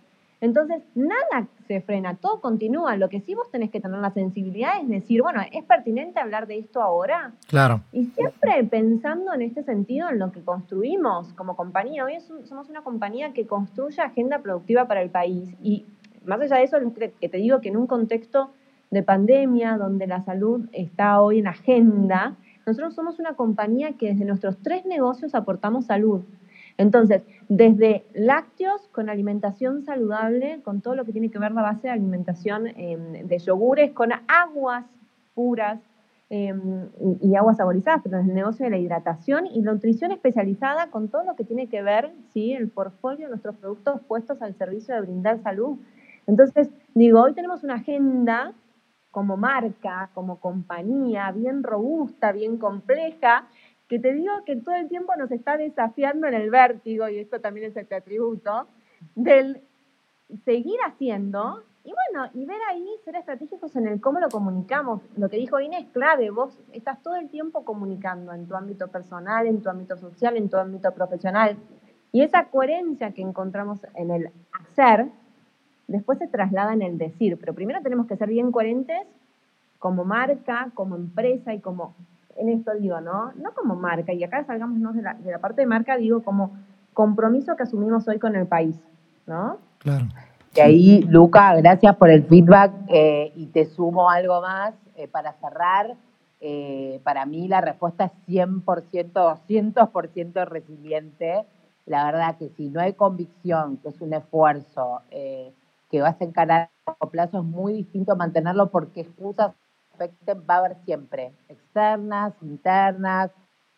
entonces, 0.45 0.83
nada 0.95 1.49
se 1.67 1.81
frena, 1.81 2.17
todo 2.17 2.43
continúa. 2.43 2.99
Lo 2.99 3.09
que 3.09 3.23
sí 3.23 3.35
vos 3.35 3.51
tenés 3.51 3.71
que 3.71 3.81
tener 3.81 3.99
la 4.01 4.11
sensibilidad 4.11 4.73
es 4.79 4.87
decir, 4.87 5.23
bueno, 5.23 5.41
¿es 5.51 5.65
pertinente 5.65 6.21
hablar 6.21 6.47
de 6.47 6.59
esto 6.59 6.83
ahora? 6.83 7.33
Claro. 7.49 7.81
Y 7.93 8.05
siempre 8.05 8.63
pensando 8.65 9.33
en 9.33 9.41
este 9.41 9.63
sentido, 9.63 10.11
en 10.11 10.19
lo 10.19 10.33
que 10.33 10.43
construimos 10.43 11.33
como 11.33 11.57
compañía. 11.57 12.05
Hoy 12.05 12.19
somos 12.45 12.69
una 12.69 12.83
compañía 12.83 13.33
que 13.33 13.47
construye 13.47 14.03
agenda 14.03 14.41
productiva 14.41 14.87
para 14.87 15.01
el 15.01 15.09
país. 15.09 15.57
Y 15.63 15.87
más 16.27 16.39
allá 16.43 16.57
de 16.57 16.65
eso, 16.65 16.77
que 16.95 17.29
te 17.31 17.39
digo 17.39 17.63
que 17.63 17.71
en 17.71 17.79
un 17.79 17.87
contexto 17.87 18.51
de 18.91 19.03
pandemia, 19.03 19.79
donde 19.79 20.07
la 20.07 20.21
salud 20.21 20.69
está 20.73 21.23
hoy 21.23 21.39
en 21.39 21.47
agenda, 21.47 22.37
nosotros 22.67 22.95
somos 22.95 23.19
una 23.19 23.35
compañía 23.35 23.93
que 23.93 24.09
desde 24.09 24.25
nuestros 24.25 24.57
tres 24.63 24.85
negocios 24.87 25.35
aportamos 25.35 25.87
salud. 25.87 26.23
Entonces, 26.77 27.23
desde 27.49 28.05
lácteos 28.15 28.89
con 28.91 29.09
alimentación 29.09 29.85
saludable, 29.85 30.61
con 30.63 30.81
todo 30.81 30.95
lo 30.97 31.05
que 31.05 31.13
tiene 31.13 31.31
que 31.31 31.39
ver 31.39 31.53
la 31.53 31.63
base 31.63 31.87
de 31.87 31.93
alimentación 31.93 32.67
em, 32.67 33.27
de 33.27 33.39
yogures, 33.39 33.93
con 33.93 34.11
aguas 34.27 34.85
puras 35.35 35.81
em, 36.31 36.89
y, 37.21 37.37
aguas 37.37 37.59
saborizadas, 37.59 38.01
pero 38.03 38.17
desde 38.17 38.31
el 38.31 38.37
negocio 38.37 38.65
de 38.65 38.71
la 38.71 38.79
hidratación 38.79 39.47
y 39.47 39.61
nutrición 39.61 40.11
especializada 40.11 40.89
con 40.91 41.09
todo 41.09 41.23
lo 41.23 41.37
que 41.37 41.45
tiene 41.45 41.69
que 41.69 41.83
ver, 41.83 42.11
¿sí? 42.33 42.53
el 42.53 42.69
portfolio 42.69 43.27
de 43.27 43.31
nuestros 43.31 43.57
productos 43.57 44.01
puestos 44.09 44.43
al 44.43 44.55
servicio 44.55 44.95
de 44.95 45.03
brindar 45.03 45.39
salud. 45.43 45.77
Entonces, 46.27 46.71
digo, 46.95 47.21
hoy 47.21 47.35
tenemos 47.35 47.63
una 47.63 47.75
agenda 47.75 48.53
como 49.15 49.37
marca, 49.37 50.11
como 50.13 50.41
compañía, 50.41 51.31
bien 51.31 51.63
robusta, 51.63 52.33
bien 52.33 52.59
compleja, 52.59 53.47
que 53.87 54.01
te 54.01 54.13
digo 54.13 54.33
que 54.45 54.57
todo 54.57 54.75
el 54.75 54.89
tiempo 54.89 55.13
nos 55.17 55.31
está 55.31 55.57
desafiando 55.57 56.27
en 56.27 56.35
el 56.35 56.51
vértigo, 56.51 57.09
y 57.09 57.21
esto 57.21 57.41
también 57.41 57.71
es 57.71 57.77
este 57.77 57.95
atributo, 57.95 58.67
del 59.15 59.63
seguir 60.45 60.81
haciendo 60.85 61.63
y 61.85 61.93
bueno, 61.93 62.29
y 62.35 62.45
ver 62.45 62.59
ahí, 62.69 62.89
ser 63.05 63.15
estratégicos 63.15 63.77
en 63.77 63.87
el 63.87 64.01
cómo 64.01 64.19
lo 64.19 64.29
comunicamos. 64.31 65.03
Lo 65.17 65.29
que 65.29 65.37
dijo 65.37 65.61
Inés 65.61 65.85
es 65.85 65.91
clave, 65.93 66.31
vos 66.31 66.59
estás 66.73 67.01
todo 67.01 67.15
el 67.15 67.29
tiempo 67.29 67.65
comunicando 67.65 68.33
en 68.33 68.49
tu 68.49 68.57
ámbito 68.57 68.89
personal, 68.89 69.47
en 69.47 69.63
tu 69.63 69.69
ámbito 69.69 69.97
social, 69.97 70.37
en 70.37 70.49
tu 70.49 70.57
ámbito 70.57 70.91
profesional. 70.93 71.57
Y 72.11 72.23
esa 72.23 72.47
coherencia 72.47 73.13
que 73.13 73.23
encontramos 73.23 73.81
en 73.95 74.11
el 74.11 74.31
hacer, 74.53 75.09
después 75.87 76.19
se 76.19 76.29
traslada 76.29 76.73
en 76.73 76.83
el 76.83 76.99
decir. 76.99 77.39
Pero 77.39 77.55
primero 77.55 77.81
tenemos 77.83 78.07
que 78.07 78.17
ser 78.17 78.29
bien 78.29 78.53
coherentes 78.53 79.07
como 79.79 80.05
marca, 80.05 80.71
como 80.75 80.97
empresa 80.97 81.53
y 81.53 81.61
como 81.61 81.95
en 82.37 82.49
esto 82.49 82.73
digo, 82.75 83.01
¿no? 83.01 83.33
No 83.35 83.53
como 83.55 83.77
marca, 83.77 84.13
y 84.13 84.25
acá 84.25 84.45
salgamos 84.45 84.95
de 84.95 85.03
la, 85.03 85.15
de 85.15 85.31
la 85.31 85.39
parte 85.39 85.61
de 85.61 85.67
marca, 85.67 85.97
digo 85.97 86.23
como 86.23 86.57
compromiso 86.93 87.57
que 87.57 87.65
asumimos 87.65 88.07
hoy 88.09 88.19
con 88.19 88.35
el 88.37 88.47
país, 88.47 88.77
¿no? 89.27 89.59
Claro. 89.79 90.07
Y 90.55 90.61
ahí, 90.61 91.03
Luca, 91.03 91.55
gracias 91.57 91.97
por 91.97 92.11
el 92.11 92.25
feedback 92.25 92.73
eh, 92.89 93.33
y 93.35 93.47
te 93.47 93.65
sumo 93.65 94.09
algo 94.09 94.41
más 94.41 94.75
eh, 94.97 95.09
para 95.09 95.33
cerrar. 95.35 95.97
Eh, 96.41 97.01
para 97.03 97.27
mí 97.27 97.49
la 97.49 97.61
respuesta 97.61 98.05
es 98.05 98.13
100%, 98.29 99.13
200% 99.13 100.47
resiliente. 100.47 101.45
La 101.87 102.05
verdad 102.05 102.37
que 102.39 102.51
si 102.51 102.69
no 102.69 102.81
hay 102.81 102.93
convicción, 102.93 103.79
que 103.79 103.89
es 103.89 104.01
un 104.01 104.15
esfuerzo 104.15 105.01
que 105.95 106.03
vas 106.03 106.21
a 106.21 106.25
encarar 106.25 106.71
a 106.87 106.91
largo 106.91 107.09
plazo, 107.09 107.39
es 107.39 107.45
muy 107.45 107.73
distinto 107.73 108.17
mantenerlo 108.17 108.69
porque 108.69 109.03
excusas 109.03 109.53
va 110.01 110.55
a 110.55 110.59
haber 110.59 110.77
siempre, 110.85 111.31
externas, 111.49 112.35
internas, 112.43 113.31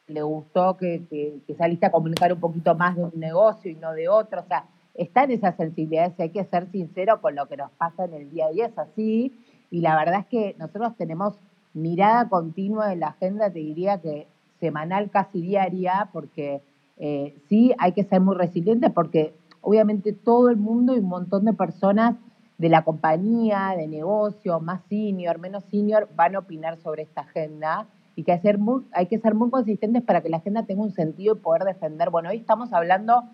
le 0.07 0.23
gustó 0.23 0.79
que, 0.79 1.03
que, 1.11 1.55
saliste 1.57 1.85
a 1.85 1.91
comunicar 1.91 2.33
un 2.33 2.41
poquito 2.41 2.75
más 2.75 2.97
de 2.97 3.05
un 3.05 3.21
negocio 3.21 3.71
y 3.71 3.75
no 3.75 3.93
de 3.93 4.09
otro, 4.09 4.41
o 4.41 4.47
sea, 4.47 4.65
está 4.95 5.25
en 5.25 5.33
esas 5.33 5.57
sensibilidades 5.57 6.19
hay 6.19 6.31
que 6.31 6.47
ser 6.47 6.71
sincero 6.71 7.21
con 7.21 7.35
lo 7.35 7.49
que 7.49 7.59
nos 7.59 7.71
pasa 7.73 8.07
en 8.07 8.15
el 8.15 8.31
día 8.31 8.47
a 8.47 8.51
día, 8.51 8.67
es 8.69 8.79
así, 8.79 9.39
y 9.71 9.83
la 9.83 9.95
verdad 9.95 10.21
es 10.21 10.27
que 10.29 10.57
nosotros 10.59 10.97
tenemos 10.97 11.35
mirada 11.75 12.31
continua 12.31 12.95
en 12.95 13.01
la 13.01 13.09
agenda, 13.09 13.51
te 13.51 13.59
diría 13.59 14.01
que 14.01 14.27
semanal, 14.59 15.11
casi 15.11 15.43
diaria, 15.43 16.09
porque 16.15 16.63
eh, 16.97 17.37
sí 17.51 17.75
hay 17.77 17.93
que 17.93 18.05
ser 18.05 18.23
muy 18.23 18.37
resiliente, 18.37 18.89
porque 18.89 19.35
obviamente 19.61 20.13
todo 20.13 20.49
el 20.49 20.57
mundo 20.57 20.95
y 20.95 20.99
un 20.99 21.09
montón 21.09 21.45
de 21.45 21.53
personas 21.53 22.17
de 22.59 22.69
la 22.69 22.85
compañía, 22.85 23.75
de 23.77 23.87
negocio, 23.87 24.61
más 24.61 24.83
senior, 24.89 25.39
menos 25.39 25.65
senior, 25.65 26.09
van 26.17 26.37
a 26.37 26.41
opinar 26.41 26.79
sobre 26.79 27.03
esta 27.03 27.23
agenda 27.23 27.87
y 28.15 28.25
que 28.25 28.33
hay 28.33 29.07
que 29.07 29.19
ser 29.19 29.35
muy 29.35 29.51
consistentes 29.51 30.03
para 30.03 30.23
que 30.23 30.31
la 30.31 30.39
agenda 30.39 30.65
tenga 30.65 30.83
un 30.83 30.93
sentido 30.93 31.35
y 31.35 31.39
poder 31.39 31.65
defender. 31.65 32.09
Bueno, 32.09 32.31
hoy 32.31 32.39
estamos 32.39 32.73
hablando, 32.73 33.25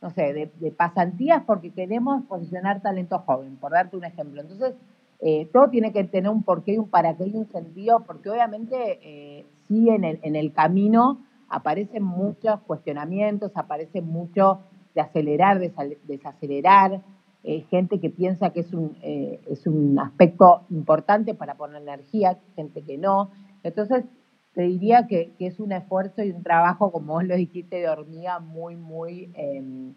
no 0.00 0.10
sé, 0.10 0.50
de, 0.58 0.70
pasantías 0.72 1.44
porque 1.46 1.70
queremos 1.70 2.24
posicionar 2.24 2.82
talento 2.82 3.20
joven, 3.20 3.56
por 3.56 3.70
darte 3.70 3.96
un 3.96 4.04
ejemplo. 4.04 4.40
Entonces, 4.40 4.74
eh, 5.20 5.48
todo 5.52 5.70
tiene 5.70 5.92
que 5.92 6.02
tener 6.02 6.28
un 6.28 6.42
porqué 6.42 6.72
y 6.72 6.78
un 6.78 6.88
para 6.88 7.16
qué 7.16 7.28
y 7.28 7.36
un 7.36 7.46
sentido, 7.52 8.00
porque 8.04 8.30
obviamente 8.30 8.98
eh, 9.02 9.46
sí 9.68 9.88
en 9.88 10.02
el, 10.02 10.18
en 10.22 10.34
el 10.34 10.52
camino 10.52 11.20
aparecen 11.48 12.02
muchos 12.02 12.60
cuestionamientos, 12.62 13.52
aparece 13.54 14.00
mucho 14.00 14.58
de 14.94 15.00
acelerar, 15.00 15.58
desacelerar, 15.58 17.02
eh, 17.44 17.64
gente 17.70 17.98
que 17.98 18.10
piensa 18.10 18.50
que 18.50 18.60
es 18.60 18.72
un, 18.72 18.96
eh, 19.02 19.40
es 19.48 19.66
un 19.66 19.98
aspecto 19.98 20.62
importante 20.70 21.34
para 21.34 21.54
poner 21.54 21.82
energía, 21.82 22.38
gente 22.54 22.82
que 22.82 22.98
no. 22.98 23.30
Entonces, 23.64 24.04
te 24.54 24.62
diría 24.62 25.06
que, 25.08 25.32
es 25.38 25.58
un 25.58 25.72
esfuerzo 25.72 26.22
y 26.22 26.30
un 26.30 26.42
trabajo, 26.42 26.92
como 26.92 27.14
vos 27.14 27.24
lo 27.24 27.34
dijiste, 27.34 27.76
de 27.76 27.88
hormiga 27.88 28.38
muy, 28.38 28.76
muy, 28.76 29.30
em, 29.34 29.94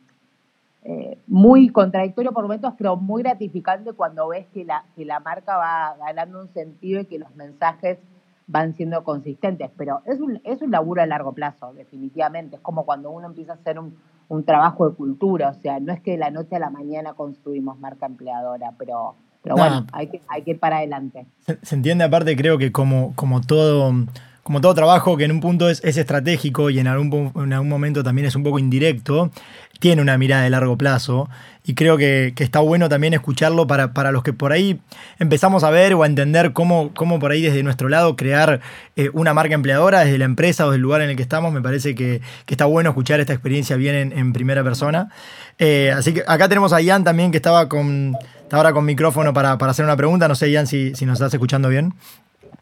eh, 0.84 1.20
muy 1.28 1.70
contradictorio 1.70 2.32
por 2.32 2.44
momentos, 2.44 2.74
pero 2.78 2.96
muy 2.96 3.22
gratificante 3.22 3.94
cuando 3.94 4.30
ves 4.30 4.48
que 4.54 4.66
la, 4.66 4.86
que 4.96 5.06
la 5.06 5.20
marca 5.20 5.58
va 5.58 5.96
ganando 5.98 6.42
un 6.42 6.48
sentido 6.50 7.02
y 7.02 7.06
que 7.06 7.20
los 7.20 7.36
mensajes 7.36 8.00
van 8.48 8.76
siendo 8.76 9.04
consistentes. 9.04 9.70
Pero 9.78 10.02
es 10.06 10.20
un, 10.20 10.42
es 10.44 10.62
un 10.62 10.72
laburo 10.72 11.02
a 11.02 11.06
largo 11.06 11.34
plazo, 11.34 11.74
definitivamente. 11.74 12.56
Es 12.56 12.62
como 12.62 12.86
cuando 12.86 13.12
uno 13.12 13.28
empieza 13.28 13.54
a 13.54 13.56
hacer 13.56 13.78
un, 13.78 13.98
un 14.28 14.44
trabajo 14.44 14.90
de 14.90 14.96
cultura, 14.96 15.50
o 15.50 15.54
sea, 15.62 15.80
no 15.80 15.94
es 15.94 16.02
que 16.02 16.12
de 16.12 16.18
la 16.18 16.32
noche 16.32 16.56
a 16.56 16.60
la 16.60 16.70
mañana 16.70 17.14
construimos 17.14 17.80
marca 17.80 18.06
empleadora, 18.06 18.74
pero, 18.78 19.16
pero 19.44 19.56
bueno, 19.56 19.86
hay 19.92 20.08
que, 20.08 20.22
hay 20.28 20.44
que 20.44 20.52
ir 20.52 20.60
para 20.60 20.78
adelante. 20.78 21.26
Se, 21.62 21.76
entiende 21.76 22.04
aparte, 22.04 22.36
creo 22.36 22.58
que 22.58 22.72
como, 22.72 23.14
como 23.16 23.42
todo 23.42 23.94
como 24.46 24.62
todo 24.62 24.76
trabajo 24.76 25.18
que 25.18 25.24
en 25.24 25.32
un 25.32 25.40
punto 25.40 25.72
es, 25.72 25.84
estratégico 25.84 26.70
y 26.70 26.78
en 26.78 26.86
algún, 26.86 27.32
en 27.36 27.52
algún, 27.52 27.68
momento 27.68 28.04
también 28.04 28.28
es 28.28 28.36
un 28.36 28.44
poco 28.44 28.60
indirecto, 28.60 29.32
tiene 29.80 30.04
una 30.04 30.20
mirada 30.20 30.44
de 30.44 30.52
largo 30.52 30.78
plazo. 30.78 31.28
Y 31.64 31.74
creo 31.74 31.98
que, 31.98 32.32
está 32.38 32.60
bueno 32.60 32.88
también 32.88 33.16
escucharlo 33.16 33.66
para, 33.66 33.92
para, 33.94 34.12
los 34.12 34.22
que 34.22 34.34
por 34.34 34.52
ahí 34.52 34.80
empezamos 35.18 35.64
a 35.64 35.72
ver 35.72 35.96
o 35.96 36.04
a 36.04 36.06
entender 36.06 36.54
cómo, 36.54 36.92
cómo 36.94 37.18
por 37.18 37.32
ahí 37.32 37.42
desde 37.42 37.64
nuestro 37.64 37.90
lado 37.90 38.16
crear 38.16 38.62
eh, 38.96 39.10
una 39.14 39.34
marca 39.34 39.56
empleadora 39.56 40.02
desde 40.02 40.20
la 40.20 40.26
empresa 40.26 40.68
o 40.68 40.72
del 40.72 40.82
lugar 40.82 41.02
en 41.02 41.10
el 41.10 41.16
que 41.16 41.24
estamos. 41.24 41.52
Me 41.52 41.64
parece 41.64 41.96
que, 41.96 42.22
está 42.46 42.66
bueno 42.66 42.92
escuchar 42.92 43.20
esta 43.20 43.34
experiencia 43.34 43.78
bien 43.78 44.14
en, 44.16 44.32
primera 44.32 44.64
persona. 44.64 45.10
Eh, 45.58 45.92
así 45.92 46.14
que 46.14 46.24
acá 46.28 46.48
tenemos 46.48 46.72
a 46.72 46.82
Ian 46.82 47.04
también 47.04 47.32
que 47.32 47.38
estaba 47.38 47.68
con, 47.68 48.16
ahora 48.52 48.74
con 48.74 48.86
micrófono 48.86 49.34
para, 49.34 49.54
hacer 49.54 49.86
una 49.86 49.98
pregunta. 49.98 50.28
No 50.28 50.36
sé, 50.36 50.52
Ian, 50.52 50.68
si, 50.68 50.94
si 50.94 51.08
nos 51.08 51.14
estás 51.16 51.34
escuchando 51.34 51.68
bien. 51.68 51.96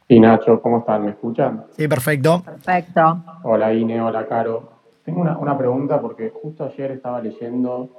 Sí, 0.08 0.20
Nacho, 0.20 0.62
¿cómo 0.62 0.80
están? 0.80 1.06
¿Me 1.06 1.12
escuchan? 1.12 1.66
Sí, 1.72 1.88
perfecto. 1.88 2.42
Perfecto. 2.44 3.24
Hola, 3.44 3.74
Ine, 3.74 4.02
hola, 4.02 4.26
Caro. 4.28 4.64
Tengo 5.06 5.22
una, 5.22 5.58
pregunta 5.58 6.02
porque 6.02 6.30
justo 6.30 6.66
ayer 6.66 6.92
estaba 6.92 7.22
leyendo 7.22 7.90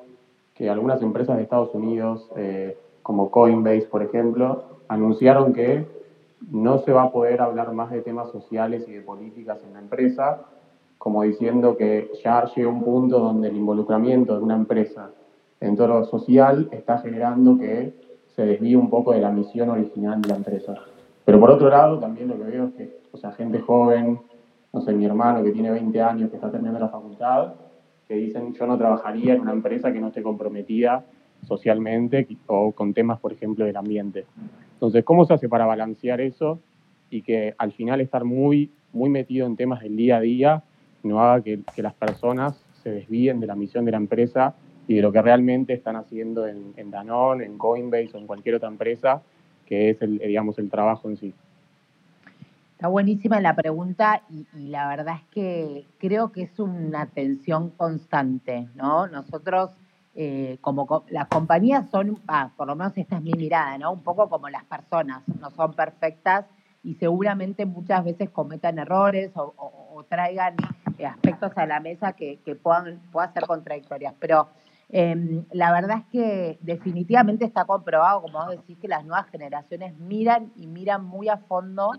que 0.55 0.69
algunas 0.69 1.01
empresas 1.03 1.37
de 1.37 1.43
Estados 1.43 1.75
Unidos, 1.75 2.31
eh, 2.37 2.77
como 3.03 3.31
Coinbase, 3.31 3.87
por 3.91 4.03
ejemplo, 4.03 4.81
anunciaron 4.89 5.53
que 5.53 5.87
no 6.51 6.79
se 6.79 6.93
va 6.93 7.05
a 7.05 7.13
poder 7.13 7.41
hablar 7.41 7.73
más 7.73 7.91
de 7.91 8.03
temas 8.03 8.31
sociales 8.31 8.85
y 8.87 8.93
de 8.93 9.01
políticas 9.01 9.59
en 9.67 9.73
la 9.73 9.81
empresa, 9.81 10.43
como 10.99 11.23
diciendo 11.23 11.77
que 11.77 12.11
ya 12.23 12.45
llega 12.55 12.69
un 12.69 12.83
punto 12.83 13.19
donde 13.19 13.49
el 13.49 13.57
involucramiento 13.57 14.37
de 14.37 14.43
una 14.43 14.55
empresa 14.55 15.11
en 15.61 15.77
todo 15.77 15.89
lo 15.89 16.05
social 16.05 16.69
está 16.71 16.99
generando 16.99 17.59
que 17.59 17.95
se 18.37 18.45
desvíe 18.45 18.77
un 18.77 18.91
poco 18.91 19.13
de 19.13 19.21
la 19.21 19.31
misión 19.31 19.71
original 19.71 20.21
de 20.21 20.29
la 20.29 20.37
empresa. 20.37 20.75
Pero 21.25 21.41
por 21.41 21.51
otro 21.51 21.71
lado, 21.71 21.99
también 21.99 22.29
lo 22.29 22.37
que 22.37 22.45
veo 22.45 22.67
es 22.67 22.75
que, 22.75 23.01
o 23.13 23.17
sea, 23.17 23.33
gente 23.33 23.61
joven, 23.61 24.21
no 24.73 24.81
sé, 24.81 24.93
mi 24.93 25.07
hermano 25.07 25.43
que 25.43 25.53
tiene 25.53 25.71
20 25.71 26.01
años, 26.03 26.31
que 26.31 26.37
está 26.37 26.51
terminando 26.51 26.81
la 26.81 26.89
facultad, 26.89 27.55
que 28.07 28.15
dicen, 28.15 28.53
yo 28.53 28.67
no 28.67 28.77
trabajaría 28.77 29.35
en 29.35 29.41
una 29.41 29.53
empresa 29.53 29.93
que 29.93 30.01
no 30.01 30.09
esté 30.09 30.23
comprometida 30.23 31.05
socialmente 31.47 32.27
o 32.47 32.73
con 32.73 32.93
temas, 32.93 33.19
por 33.21 33.33
ejemplo, 33.33 33.65
del 33.65 33.77
ambiente. 33.77 34.27
Entonces, 34.75 35.05
¿cómo 35.05 35.25
se 35.25 35.35
hace 35.35 35.49
para 35.49 35.67
balancear 35.67 36.21
eso 36.21 36.59
y 37.09 37.23
que 37.23 37.55
al 37.57 37.73
final 37.73 38.01
estar 38.01 38.25
muy, 38.25 38.71
muy 38.93 39.09
metido 39.09 39.47
en 39.47 39.57
temas 39.57 39.83
del 39.83 39.97
día 39.97 40.17
a 40.19 40.21
día 40.21 40.63
no 41.03 41.21
haga 41.21 41.43
que, 41.43 41.61
que 41.75 41.83
las 41.83 41.95
personas 41.95 42.63
se 42.83 42.91
desvíen 42.91 43.41
de 43.41 43.47
la 43.47 43.55
misión 43.55 43.85
de 43.85 43.93
la 43.93 43.99
empresa 43.99 44.55
y 44.89 44.95
de 44.95 45.03
lo 45.03 45.13
que 45.13 45.23
realmente 45.23 45.73
están 45.73 45.97
haciendo 45.97 46.47
en, 46.47 46.75
en 46.77 46.91
Danone, 46.91 47.45
en 47.45 47.57
Coinbase 47.57 48.11
o 48.15 48.19
en 48.19 48.27
cualquier 48.27 48.57
otra 48.57 48.69
empresa 48.69 49.23
que 49.67 49.91
es 49.91 50.03
el, 50.03 50.19
digamos, 50.19 50.59
el 50.59 50.71
trabajo 50.71 51.09
en 51.09 51.17
sí. 51.17 51.35
Está 52.73 52.89
buenísima 52.89 53.41
la 53.41 53.55
pregunta 53.55 54.23
y, 54.29 54.47
la 54.69 54.89
verdad 54.89 55.17
es 55.17 55.29
que 55.31 55.87
creo 55.99 56.33
que 56.33 56.43
es 56.43 56.59
una 56.59 57.07
tensión 57.07 57.71
constante, 57.71 58.69
¿no? 58.75 59.07
Nosotros, 59.07 59.71
eh, 60.15 60.59
como 60.61 61.05
las 61.09 61.29
compañías 61.29 61.89
son, 61.91 62.19
ah, 62.29 62.51
por 62.57 62.67
lo 62.67 62.77
menos 62.77 62.97
esta 62.99 63.17
es 63.17 63.23
mi 63.23 63.33
mirada, 63.33 63.79
¿no? 63.79 63.93
Un 63.93 64.03
poco 64.03 64.29
como 64.29 64.49
las 64.49 64.65
personas, 64.65 65.23
no 65.41 65.51
son 65.51 65.73
perfectas 65.75 66.47
y 66.83 66.95
seguramente 66.95 67.65
muchas 67.65 68.05
veces 68.05 68.29
cometan 68.31 68.79
errores 68.79 69.31
o, 69.35 70.05
traigan 70.09 70.55
eh, 70.99 71.07
aspectos 71.07 71.53
a 71.57 71.65
la 71.67 71.81
mesa 71.81 72.13
que, 72.13 72.39
que 72.45 72.55
puedan, 72.55 73.01
puedan 73.11 73.33
ser 73.33 73.47
contradictorias, 73.47 74.15
pero 74.19 74.49
Em, 74.89 75.45
la 75.53 75.73
verdad 75.73 75.99
es 75.99 76.05
que 76.07 76.59
definitivamente 76.63 77.45
está 77.45 77.65
comprobado, 77.65 78.23
como 78.23 78.39
vos 78.39 78.51
decís, 78.51 78.79
que 78.79 78.89
las 78.89 79.05
nuevas 79.05 79.27
generaciones 79.29 79.99
miran 79.99 80.53
y 80.57 80.67
miran 80.67 81.05
muy 81.05 81.29
a 81.29 81.39
fondo 81.39 81.93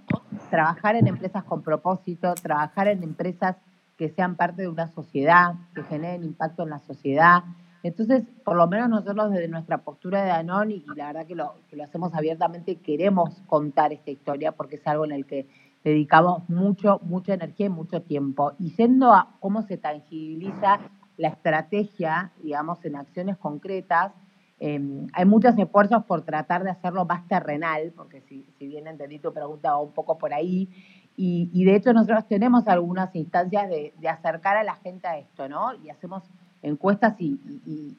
trabajar 0.50 0.96
en 0.96 1.08
empresas 1.08 1.44
con 1.44 1.62
propósito, 1.62 2.34
trabajar 2.36 2.88
en 2.88 3.04
empresas 3.04 3.58
que 3.98 4.10
sean 4.10 4.36
parte 4.36 4.64
de 4.64 4.68
una 4.68 4.88
sociedad, 4.88 5.56
que 5.74 5.84
generen 5.84 6.24
impacto 6.24 6.64
en 6.64 6.70
la 6.70 6.80
sociedad. 6.80 7.44
Entonces, 7.84 8.24
por 8.44 8.56
lo 8.56 8.68
menos 8.68 8.90
nosotros 8.90 9.32
desde 9.32 9.48
nuestra 9.48 9.78
postura 9.80 10.24
de 10.24 10.30
Danón, 10.30 10.72
y, 10.72 10.84
la 10.96 11.08
verdad 11.08 11.28
que 11.28 11.36
lo, 11.36 11.54
hacemos 11.84 12.14
abiertamente, 12.14 12.78
queremos 12.78 13.42
contar 13.48 13.94
esta 13.94 14.12
historia 14.12 14.52
porque 14.52 14.78
es 14.78 14.88
algo 14.88 15.06
en 15.06 15.12
el 15.12 15.26
que 15.26 15.48
dedicamos 15.84 16.50
mucho, 16.50 17.00
mucha 17.04 17.36
energía 17.36 17.68
y 17.68 17.70
mucho 17.70 18.02
tiempo. 18.02 18.54
Y 18.58 18.76
yendo 18.76 19.14
a 19.14 19.36
cómo 19.40 19.62
se 19.62 19.78
tangibiliza 19.78 20.80
la 21.18 21.30
estrategia, 21.30 22.32
digamos, 22.42 22.84
en 22.86 22.96
acciones 22.96 23.38
concretas. 23.38 24.14
Em, 24.60 25.08
hay 25.14 25.26
muchos 25.26 25.58
esfuerzos 25.58 26.04
por 26.06 26.24
tratar 26.24 26.64
de 26.64 26.72
hacerlo 26.72 27.06
más 27.06 27.28
terrenal, 27.28 27.94
porque 27.96 28.22
si, 28.22 28.46
si 28.58 28.68
bien 28.68 28.88
entendí 28.88 29.20
tu 29.20 29.34
pregunta 29.34 29.78
un 29.78 29.92
poco 29.92 30.18
por 30.18 30.34
ahí, 30.34 30.70
y, 31.18 31.64
de 31.64 31.76
hecho 31.76 31.94
nosotros 31.94 32.28
tenemos 32.28 32.68
algunas 32.68 33.16
instancias 33.16 33.70
de, 33.70 33.94
acercar 34.08 34.58
a 34.58 34.64
la 34.64 34.76
gente 34.76 35.08
a 35.08 35.18
esto, 35.18 35.48
¿no? 35.48 35.74
Y 35.84 35.90
hacemos 35.90 36.24
encuestas 36.62 37.16
y, 37.20 37.40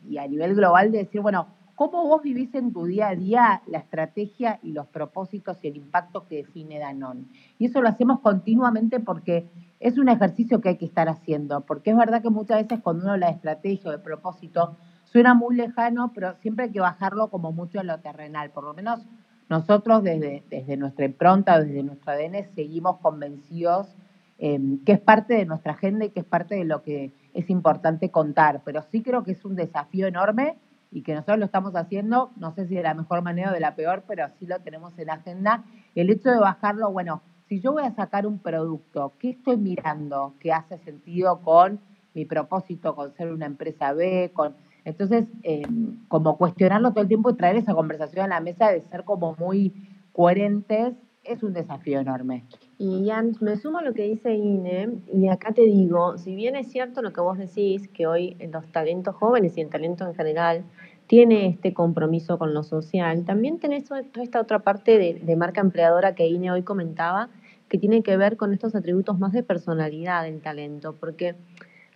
y, 0.06 0.18
a 0.18 0.26
nivel 0.28 0.54
global 0.54 0.92
de 0.92 0.98
decir, 0.98 1.22
bueno, 1.22 1.46
¿cómo 1.76 2.08
vos 2.08 2.22
vivís 2.22 2.52
en 2.54 2.72
tu 2.72 2.86
día 2.86 3.08
a 3.08 3.14
día 3.14 3.62
la 3.66 3.78
estrategia 3.78 4.58
y 4.62 4.72
los 4.72 4.86
propósitos 4.86 5.62
y 5.62 5.68
el 5.68 5.76
impacto 5.76 6.26
que 6.26 6.38
define 6.38 6.80
Danón? 6.80 7.28
Y 7.58 7.66
eso 7.66 7.80
lo 7.80 7.88
hacemos 7.88 8.20
continuamente 8.20 8.98
porque 8.98 9.48
es 9.78 9.98
un 9.98 10.08
ejercicio 10.08 10.60
que 10.60 10.70
hay 10.70 10.76
que 10.78 10.86
estar 10.86 11.08
haciendo, 11.08 11.60
porque 11.60 11.90
es 11.90 11.96
verdad 11.96 12.22
que 12.22 12.30
muchas 12.30 12.62
veces 12.62 12.82
cuando 12.82 13.04
uno 13.04 13.16
la 13.16 13.28
estrategia 13.28 13.90
o 13.90 13.94
el 13.94 14.00
propósito 14.00 14.76
suena 15.04 15.34
muy 15.34 15.54
lejano, 15.54 16.12
pero 16.14 16.34
siempre 16.40 16.64
hay 16.64 16.72
que 16.72 16.80
bajarlo 16.80 17.28
como 17.28 17.52
mucho 17.52 17.80
en 17.80 17.86
lo 17.86 17.98
terrenal. 18.00 18.50
Por 18.50 18.64
lo 18.64 18.74
menos 18.74 19.06
nosotros 19.48 20.02
desde, 20.02 20.42
desde 20.50 20.76
nuestra 20.76 21.04
impronta, 21.04 21.60
desde 21.60 21.82
nuestro 21.82 22.12
ADN, 22.12 22.54
seguimos 22.54 22.98
convencidos 22.98 23.94
em, 24.38 24.82
que 24.84 24.92
es 24.92 25.00
parte 25.00 25.34
de 25.34 25.44
nuestra 25.44 25.72
agenda 25.72 26.06
y 26.06 26.10
que 26.10 26.20
es 26.20 26.26
parte 26.26 26.54
de 26.56 26.64
lo 26.64 26.82
que 26.82 27.12
es 27.34 27.50
importante 27.50 28.10
contar. 28.10 28.62
Pero 28.64 28.82
sí 28.90 29.02
creo 29.02 29.22
que 29.22 29.32
es 29.32 29.44
un 29.44 29.56
desafío 29.56 30.06
enorme 30.06 30.56
y 30.90 31.02
que 31.02 31.14
nosotros 31.14 31.38
lo 31.38 31.44
estamos 31.44 31.74
haciendo, 31.74 32.30
no 32.36 32.52
sé 32.54 32.66
si 32.66 32.74
de 32.74 32.82
la 32.82 32.94
mejor 32.94 33.22
manera 33.22 33.50
o 33.50 33.54
de 33.54 33.60
la 33.60 33.74
peor, 33.74 34.04
pero 34.06 34.26
sí 34.38 34.46
lo 34.46 34.58
tenemos 34.60 34.98
en 34.98 35.10
agenda. 35.10 35.64
El 35.94 36.10
hecho 36.10 36.30
de 36.30 36.38
bajarlo, 36.38 36.90
bueno, 36.90 37.22
si 37.48 37.60
yo 37.60 37.72
voy 37.72 37.84
a 37.84 37.94
sacar 37.94 38.26
un 38.26 38.38
producto, 38.38 39.12
¿qué 39.18 39.30
estoy 39.30 39.56
mirando 39.56 40.34
que 40.40 40.52
hace 40.52 40.78
sentido 40.78 41.40
con 41.42 41.80
mi 42.14 42.24
propósito, 42.24 42.94
con 42.94 43.12
ser 43.14 43.32
una 43.32 43.46
empresa 43.46 43.92
B? 43.92 44.30
con 44.32 44.56
Entonces, 44.84 45.26
em, 45.42 46.06
como 46.08 46.36
cuestionarlo 46.38 46.90
todo 46.90 47.02
el 47.02 47.08
tiempo 47.08 47.30
y 47.30 47.34
traer 47.34 47.56
esa 47.56 47.74
conversación 47.74 48.24
a 48.26 48.28
la 48.28 48.40
mesa 48.40 48.70
de 48.70 48.80
ser 48.82 49.04
como 49.04 49.34
muy 49.38 49.72
coherentes 50.12 50.94
es 51.24 51.42
un 51.42 51.52
desafío 51.52 52.00
enorme. 52.00 52.44
Y 52.78 53.08
Jan, 53.08 53.34
me 53.40 53.56
sumo 53.56 53.78
a 53.78 53.82
lo 53.82 53.94
que 53.94 54.02
dice 54.02 54.34
Ine, 54.34 54.98
y 55.10 55.28
acá 55.28 55.52
te 55.52 55.62
digo, 55.62 56.18
si 56.18 56.34
bien 56.34 56.56
es 56.56 56.70
cierto 56.70 57.00
lo 57.00 57.12
que 57.12 57.22
vos 57.22 57.38
decís, 57.38 57.88
que 57.88 58.06
hoy 58.06 58.36
los 58.52 58.66
talentos 58.70 59.14
jóvenes 59.14 59.56
y 59.56 59.62
el 59.62 59.70
talento 59.70 60.06
en 60.06 60.14
general 60.14 60.64
tiene 61.06 61.46
este 61.46 61.72
compromiso 61.72 62.38
con 62.38 62.52
lo 62.52 62.62
social. 62.62 63.24
También 63.24 63.60
tenés 63.60 63.84
toda 63.84 64.02
esta 64.22 64.40
otra 64.40 64.58
parte 64.58 64.98
de, 64.98 65.36
marca 65.36 65.62
empleadora 65.62 66.14
que 66.14 66.26
Ine 66.26 66.50
hoy 66.50 66.62
comentaba, 66.62 67.30
que 67.70 67.78
tiene 67.78 68.02
que 68.02 68.18
ver 68.18 68.36
con 68.36 68.52
estos 68.52 68.74
atributos 68.74 69.18
más 69.18 69.32
de 69.32 69.42
personalidad 69.42 70.24
del 70.24 70.42
talento, 70.42 70.94
porque 71.00 71.34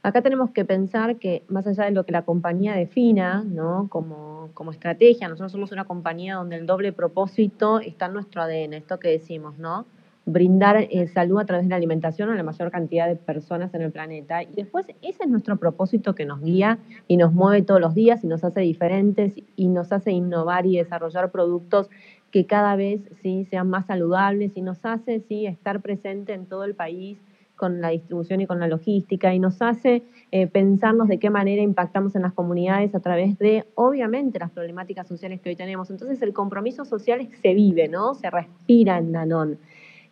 acá 0.02 0.22
tenemos 0.22 0.50
que 0.50 0.64
pensar 0.64 1.16
que 1.16 1.42
más 1.48 1.66
allá 1.66 1.84
de 1.84 1.90
lo 1.90 2.04
que 2.04 2.12
la 2.12 2.22
compañía 2.22 2.74
defina 2.74 3.44
¿no? 3.44 3.88
como, 3.90 4.48
como 4.54 4.70
estrategia, 4.70 5.28
nosotros 5.28 5.52
somos 5.52 5.72
una 5.72 5.84
compañía 5.84 6.36
donde 6.36 6.56
el 6.56 6.64
doble 6.64 6.94
propósito 6.94 7.80
está 7.80 8.06
en 8.06 8.14
nuestro 8.14 8.40
ADN, 8.40 8.72
esto 8.72 8.98
que 8.98 9.10
decimos, 9.10 9.58
¿no? 9.58 9.84
Brindar 10.32 10.76
eh, 10.90 11.06
salud 11.08 11.38
a 11.38 11.44
través 11.44 11.66
de 11.66 11.70
la 11.70 11.76
alimentación 11.76 12.30
a 12.30 12.34
la 12.34 12.42
mayor 12.42 12.70
cantidad 12.70 13.08
de 13.08 13.16
personas 13.16 13.72
en 13.74 13.82
el 13.82 13.92
planeta. 13.92 14.42
Y 14.42 14.54
después 14.54 14.86
ese 15.02 15.24
es 15.24 15.28
nuestro 15.28 15.56
propósito 15.56 16.14
que 16.14 16.24
nos 16.24 16.40
guía 16.40 16.78
y 17.08 17.16
nos 17.16 17.32
mueve 17.32 17.62
todos 17.62 17.80
los 17.80 17.94
días 17.94 18.24
y 18.24 18.26
nos 18.26 18.44
hace 18.44 18.60
diferentes 18.60 19.34
y 19.56 19.68
nos 19.68 19.92
hace 19.92 20.12
innovar 20.12 20.66
y 20.66 20.76
desarrollar 20.76 21.30
productos 21.30 21.90
que 22.30 22.46
cada 22.46 22.76
vez 22.76 23.00
sí 23.22 23.44
sean 23.44 23.68
más 23.68 23.86
saludables 23.86 24.52
y 24.56 24.62
nos 24.62 24.84
hace 24.84 25.20
sí 25.20 25.46
estar 25.46 25.80
presente 25.80 26.32
en 26.32 26.46
todo 26.46 26.64
el 26.64 26.74
país 26.74 27.18
con 27.60 27.82
la 27.82 27.90
distribución 27.90 28.40
y 28.40 28.46
con 28.46 28.58
la 28.58 28.68
logística 28.68 29.34
y 29.34 29.38
nos 29.38 29.60
hace 29.60 30.02
eh, 30.30 30.46
pensarnos 30.46 31.08
de 31.08 31.18
qué 31.18 31.28
manera 31.28 31.60
impactamos 31.60 32.16
en 32.16 32.22
las 32.22 32.32
comunidades 32.32 32.94
a 32.94 33.00
través 33.00 33.38
de, 33.38 33.66
obviamente, 33.74 34.38
las 34.38 34.50
problemáticas 34.50 35.06
sociales 35.06 35.42
que 35.42 35.50
hoy 35.50 35.56
tenemos. 35.56 35.90
Entonces 35.90 36.22
el 36.22 36.32
compromiso 36.32 36.86
social 36.86 37.28
se 37.42 37.52
vive, 37.52 37.86
¿no? 37.86 38.14
Se 38.14 38.30
respira 38.30 38.96
en 38.96 39.12
Danón. 39.12 39.58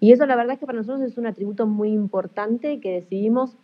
Y 0.00 0.12
eso 0.12 0.26
la 0.26 0.36
verdad 0.36 0.54
es 0.54 0.60
que 0.60 0.66
para 0.66 0.78
nosotros 0.78 1.02
es 1.02 1.18
un 1.18 1.26
atributo 1.26 1.66
muy 1.66 1.92
importante 1.92 2.80
que 2.80 2.92
decidimos 2.92 3.56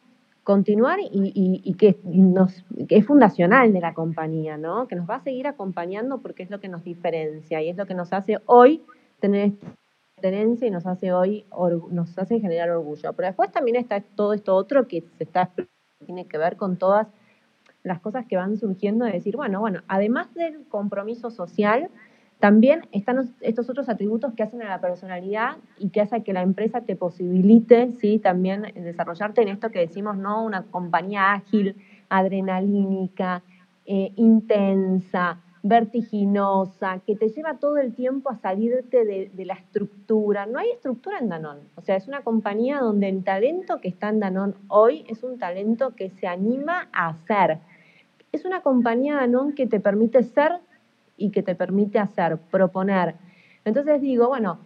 continuar 0.43 0.99
y, 1.01 1.74
que, 1.78 1.99
nos, 2.05 2.64
es 2.89 3.07
fundacional 3.07 3.72
de 3.72 3.80
la 3.80 3.95
compañía, 3.95 4.59
¿no? 4.59 4.87
Que 4.89 4.95
nos 4.95 5.09
va 5.09 5.16
a 5.16 5.22
seguir 5.22 5.47
acompañando 5.47 6.18
porque 6.18 6.43
es 6.43 6.51
lo 6.51 6.61
que 6.61 6.68
nos 6.68 6.85
diferencia 6.85 7.62
y 7.62 7.70
es 7.70 7.76
lo 7.76 7.87
que 7.87 7.95
nos 7.95 8.12
hace 8.12 8.39
hoy 8.45 8.82
tener 9.20 9.53
esta 9.53 9.66
tenencia 10.20 10.68
y 10.68 10.70
nos 10.70 10.87
hace 10.87 11.12
hoy 11.12 11.47
nos 11.91 12.18
hace 12.18 12.41
generar 12.41 12.70
orgullo. 12.70 13.12
Pero 13.14 13.28
después 13.28 13.51
también 13.53 13.76
está 13.76 14.01
todo 14.01 14.35
esto 14.35 14.55
otro 14.55 14.87
que 14.87 15.03
se 15.16 15.24
está 15.24 15.51
tiene 16.05 16.26
que 16.26 16.37
ver 16.37 16.57
con 16.57 16.76
todas 16.76 17.09
las 17.82 18.01
cosas 18.01 18.26
que 18.26 18.37
van 18.37 18.57
surgiendo 18.57 19.05
de 19.05 19.12
decir, 19.12 19.37
bueno, 19.37 19.61
bueno, 19.61 19.82
además 19.89 20.32
del 20.35 20.66
compromiso 20.68 21.30
social, 21.30 21.91
también 22.45 22.86
están 22.92 23.34
estos 23.40 23.70
otros 23.70 23.88
atributos 23.88 24.34
que 24.34 24.42
hacen 24.42 24.61
a 24.61 24.68
la 24.68 24.78
personalidad 24.78 25.57
y 25.78 25.88
que 25.88 26.03
hacen 26.03 26.22
que 26.22 26.34
la 26.34 26.42
empresa 26.42 26.82
te 26.82 26.95
posibilite, 26.95 27.92
¿sí? 27.92 28.18
También 28.18 28.70
desarrollarte 28.74 29.40
en 29.40 29.49
esto 29.49 29.70
que 29.70 29.78
decimos, 29.78 30.18
¿no? 30.18 30.45
Una 30.45 30.64
compañía 30.64 31.32
ágil, 31.32 31.74
adrenalínica, 32.11 33.42
eh, 33.86 34.12
intensa, 34.16 35.40
vertiginosa, 35.62 37.01
que 37.07 37.16
te 37.16 37.30
lleva 37.30 37.55
todo 37.55 37.78
el 37.78 37.95
tiempo 37.95 38.28
a 38.28 38.36
salirte 38.36 39.07
de, 39.07 39.30
de, 39.32 39.45
la 39.47 39.55
estructura. 39.55 40.45
No 40.45 40.59
hay 40.59 40.68
estructura 40.68 41.20
en 41.20 41.30
Danón. 41.30 41.61
O 41.76 41.80
sea, 41.80 41.97
es 41.97 42.09
una 42.09 42.20
compañía 42.24 42.80
donde 42.80 43.09
el 43.09 43.24
talento 43.24 43.80
que 43.80 43.88
está 43.88 44.11
en 44.11 44.20
Danón 44.20 44.55
hoy 44.68 45.07
es 45.09 45.22
un 45.22 45.38
talento 45.38 45.95
que 45.97 46.11
se 46.11 46.26
anima 46.26 46.90
a 46.92 47.09
hacer. 47.09 47.61
Es 48.32 48.45
una 48.45 48.61
compañía 48.61 49.14
Danón 49.14 49.55
que 49.55 49.66
te 49.66 49.80
permite 49.80 50.22
ser 50.24 50.61
y 51.17 51.31
que 51.31 51.43
te 51.43 51.55
permite 51.55 51.99
hacer, 51.99 52.39
proponer. 52.51 53.15
Entonces 53.65 54.01
digo, 54.01 54.29
bueno, 54.29 54.59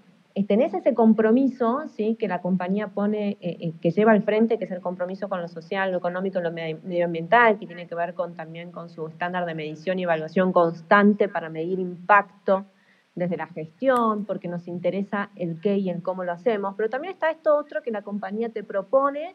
tenés 0.46 0.74
ese 0.74 0.94
compromiso 0.94 1.82
¿sí? 1.88 2.16
que 2.18 2.28
la 2.28 2.40
compañía 2.40 2.88
pone, 2.88 3.38
eh, 3.40 3.56
eh, 3.60 3.72
que 3.80 3.90
lleva 3.90 4.12
al 4.12 4.22
frente, 4.22 4.58
que 4.58 4.64
es 4.64 4.70
el 4.70 4.80
compromiso 4.80 5.28
con 5.28 5.40
lo 5.40 5.48
social, 5.48 5.90
lo 5.90 5.98
económico 5.98 6.40
lo 6.40 6.52
medioambiental, 6.52 7.58
que 7.58 7.66
tiene 7.66 7.86
que 7.86 7.94
ver 7.94 8.14
con, 8.14 8.34
también 8.34 8.70
con 8.70 8.88
su 8.88 9.06
estándar 9.08 9.46
de 9.46 9.54
medición 9.54 9.98
y 9.98 10.04
evaluación 10.04 10.52
constante 10.52 11.28
para 11.28 11.48
medir 11.48 11.78
impacto 11.78 12.66
desde 13.14 13.36
la 13.36 13.48
gestión, 13.48 14.24
porque 14.26 14.46
nos 14.46 14.68
interesa 14.68 15.30
el 15.34 15.60
qué 15.60 15.76
y 15.76 15.90
el 15.90 16.02
cómo 16.02 16.22
lo 16.22 16.32
hacemos, 16.32 16.74
pero 16.76 16.88
también 16.88 17.14
está 17.14 17.30
esto 17.30 17.56
otro 17.56 17.82
que 17.82 17.90
la 17.90 18.02
compañía 18.02 18.50
te 18.50 18.62
propone, 18.62 19.34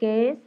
que 0.00 0.30
es 0.30 0.38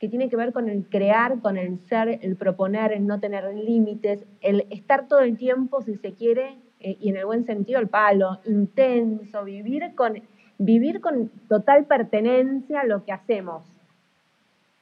que 0.00 0.08
tiene 0.08 0.30
que 0.30 0.36
ver 0.36 0.52
con 0.52 0.68
el 0.70 0.86
crear, 0.86 1.40
con 1.40 1.58
el 1.58 1.78
ser, 1.86 2.18
el 2.22 2.34
proponer, 2.36 2.92
el 2.92 3.06
no 3.06 3.20
tener 3.20 3.44
límites, 3.54 4.24
el 4.40 4.66
estar 4.70 5.06
todo 5.06 5.20
el 5.20 5.36
tiempo, 5.36 5.82
si 5.82 5.94
se 5.96 6.14
quiere, 6.14 6.56
eh, 6.80 6.96
y 6.98 7.10
en 7.10 7.18
el 7.18 7.26
buen 7.26 7.44
sentido, 7.44 7.78
el 7.78 7.88
palo, 7.88 8.40
intenso, 8.46 9.44
vivir 9.44 9.94
con, 9.94 10.14
vivir 10.56 11.02
con 11.02 11.30
total 11.48 11.84
pertenencia 11.84 12.80
a 12.80 12.86
lo 12.86 13.04
que 13.04 13.12
hacemos. 13.12 13.62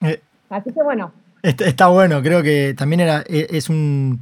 Eh, 0.03 0.21
Así 0.49 0.71
que 0.73 0.83
bueno. 0.85 1.13
Está, 1.43 1.89
bueno, 1.89 2.23
creo 2.23 2.43
que 2.45 2.75
también 2.75 3.01
era, 3.01 3.25
e, 3.29 3.49
es, 3.51 3.69
un, 3.69 4.21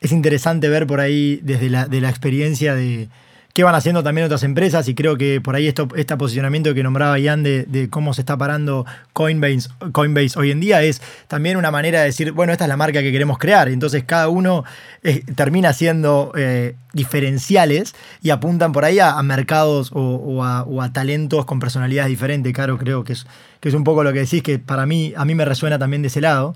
es 0.00 0.12
interesante 0.12 0.68
ver 0.68 0.86
por 0.86 1.00
ahí 1.00 1.40
desde 1.42 1.68
la, 1.68 1.86
de 1.86 2.00
la 2.00 2.10
experiencia 2.10 2.76
de 2.76 3.08
qué 3.54 3.64
van 3.64 3.74
haciendo 3.74 4.02
también 4.02 4.24
otras 4.24 4.44
empresas 4.44 4.86
y 4.88 4.94
creo 4.94 5.16
que 5.16 5.40
por 5.40 5.56
ahí 5.56 5.66
esto, 5.66 5.88
este 5.96 6.16
posicionamiento 6.16 6.74
que 6.74 6.82
nombraba 6.82 7.18
Ian 7.18 7.42
de, 7.42 7.88
cómo 7.90 8.14
se 8.14 8.22
está 8.22 8.36
parando 8.36 8.86
Coinbase, 9.12 9.68
Coinbase 9.92 10.38
hoy 10.38 10.52
en 10.52 10.60
día 10.60 10.82
es 10.82 11.02
también 11.26 11.56
una 11.56 11.70
manera 11.70 12.00
de 12.00 12.06
decir, 12.06 12.32
bueno, 12.32 12.52
esta 12.52 12.64
es 12.64 12.68
la 12.68 12.76
marca 12.76 13.02
que 13.02 13.10
queremos 13.10 13.38
crear. 13.38 13.68
Entonces 13.68 14.04
cada 14.04 14.28
uno 14.28 14.64
eh, 15.02 15.24
termina 15.34 15.72
siendo 15.72 16.32
eh, 16.36 16.76
diferenciales 16.92 17.94
y 18.22 18.30
apuntan 18.30 18.72
por 18.72 18.84
ahí 18.84 19.00
a, 19.00 19.20
mercados 19.22 19.90
o, 19.92 20.44
a, 20.44 20.92
talentos 20.92 21.44
con 21.44 21.58
personalidades 21.58 22.10
diferentes. 22.10 22.52
Claro, 22.52 22.78
creo 22.78 23.04
que 23.04 23.14
es, 23.14 23.26
que 23.60 23.68
es 23.68 23.74
un 23.74 23.84
poco 23.84 24.04
lo 24.04 24.12
que 24.12 24.20
decís, 24.20 24.42
que 24.42 24.58
para 24.58 24.86
mí, 24.86 25.12
a 25.16 25.24
mí 25.24 25.34
me 25.34 25.44
resuena 25.44 25.78
también 25.78 26.02
de 26.02 26.08
ese 26.08 26.20
lado. 26.20 26.54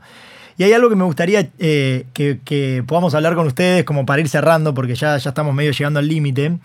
Y 0.59 0.64
hay 0.64 0.72
algo 0.72 0.88
que 0.88 0.96
me 0.96 1.05
gustaría 1.05 1.50
eh, 1.59 2.07
que, 2.12 2.84
podamos 2.86 3.14
hablar 3.14 3.34
con 3.34 3.46
ustedes, 3.46 3.84
como 3.84 4.07
para 4.07 4.20
ir 4.20 4.28
cerrando, 4.28 4.74
porque 4.74 4.94
ya, 4.94 5.16
ya 5.16 5.30
estamos 5.30 5.55
medio 5.55 5.72
llegando 5.72 5.98
al 5.98 6.09
límite. 6.09 6.59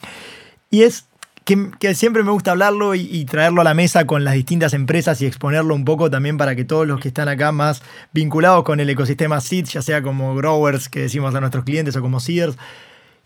Y 0.70 0.84
es 0.84 1.06
que, 1.80 1.96
siempre 1.96 2.24
me 2.24 2.32
gusta 2.32 2.52
hablarlo 2.52 2.94
y, 2.94 3.24
traerlo 3.24 3.62
a 3.62 3.64
la 3.64 3.74
mesa 3.74 4.06
con 4.06 4.26
las 4.26 4.34
distintas 4.34 4.74
empresas 4.74 5.22
y 5.22 5.26
exponerlo 5.26 5.74
un 5.76 5.86
poco 5.86 6.10
también 6.10 6.38
para 6.38 6.56
que 6.56 6.66
todos 6.66 6.86
los 6.86 7.00
que 7.00 7.08
están 7.08 7.30
acá 7.30 7.54
más 7.54 7.82
vinculados 8.12 8.66
con 8.66 8.82
el 8.82 8.90
ecosistema 8.90 9.40
SEED, 9.40 9.66
ya 9.66 9.82
sea 9.82 10.02
como 10.02 10.36
growers 10.36 10.90
que 10.90 11.02
decimos 11.02 11.34
a 11.36 11.40
nuestros 11.40 11.64
clientes 11.64 11.96
o 11.96 12.02
como 12.02 12.20
seeders, 12.20 12.58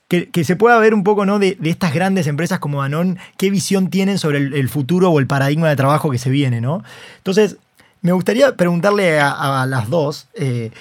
que, 0.07 0.43
se 0.43 0.55
pueda 0.55 0.78
ver 0.78 0.93
un 0.93 1.03
poco 1.03 1.26
¿no? 1.26 1.39
de, 1.39 1.57
estas 1.64 1.93
grandes 1.93 2.28
empresas 2.28 2.59
como 2.59 2.82
Danone, 2.82 3.18
qué 3.38 3.49
visión 3.49 3.89
tienen 3.89 4.20
sobre 4.20 4.38
el, 4.38 4.70
futuro 4.70 5.09
o 5.09 5.20
el 5.20 5.26
paradigma 5.26 5.70
de 5.70 5.76
trabajo 5.76 6.12
que 6.12 6.18
se 6.18 6.30
viene. 6.30 6.62
¿no? 6.62 6.84
Entonces, 7.18 7.57
me 8.02 8.12
gustaría 8.12 8.56
preguntarle 8.56 9.20
a, 9.20 9.66
las 9.68 9.89
dos 9.89 10.28
eh, 10.34 10.72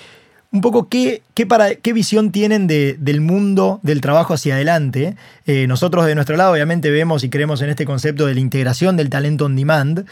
un 0.53 0.63
poco 0.63 0.89
qué, 0.89 1.23
qué, 1.35 1.47
para, 1.47 1.75
qué 1.77 1.93
visión 1.93 2.33
tienen 2.33 2.67
del 2.67 3.21
mundo 3.21 3.79
del 3.83 4.01
trabajo 4.01 4.35
hacia 4.35 4.55
adelante. 4.55 5.17
Eh, 5.47 5.67
nosotros 5.67 6.07
de 6.07 6.15
nuestro 6.15 6.37
lado 6.37 6.53
obviamente 6.53 6.91
vemos 6.91 7.23
y 7.23 7.31
creemos 7.31 7.63
en 7.63 7.71
este 7.71 7.85
concepto 7.85 8.27
de 8.27 8.35
la 8.35 8.41
integración 8.41 8.97
del 8.97 9.11
talento 9.11 9.45
on 9.45 9.55
demand, 9.55 10.07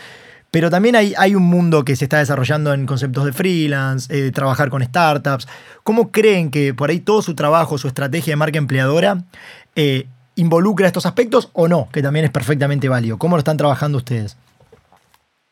pero 0.51 0.71
también 0.71 0.97
hay, 0.97 1.15
hay 1.19 1.35
un 1.35 1.43
mundo 1.43 1.85
que 1.85 1.97
se 1.97 2.05
está 2.05 2.19
desarrollando 2.19 2.73
en 2.73 2.87
conceptos 2.87 3.25
de 3.25 3.33
freelance, 3.33 4.15
eh, 4.15 4.23
de 4.23 4.31
trabajar 4.31 4.71
con 4.71 4.85
startups. 4.85 5.49
¿Cómo 5.83 6.13
creen 6.13 6.51
que 6.51 6.73
por 6.73 6.91
ahí 6.91 7.01
todo 7.01 7.23
su 7.23 7.35
trabajo, 7.35 7.79
su 7.79 7.89
estrategia 7.89 8.33
de 8.33 8.37
marca 8.37 8.59
empleadora 8.59 9.25
involucra 10.37 10.87
estos 10.87 11.07
aspectos 11.07 11.51
o 11.53 11.69
no? 11.69 11.89
Que 11.91 12.03
también 12.03 12.27
es 12.27 12.31
perfectamente 12.31 12.89
válido. 12.89 13.19
¿Cómo 13.19 13.37
lo 13.37 13.41
están 13.41 13.57
trabajando 13.57 13.99
ustedes? 13.99 14.37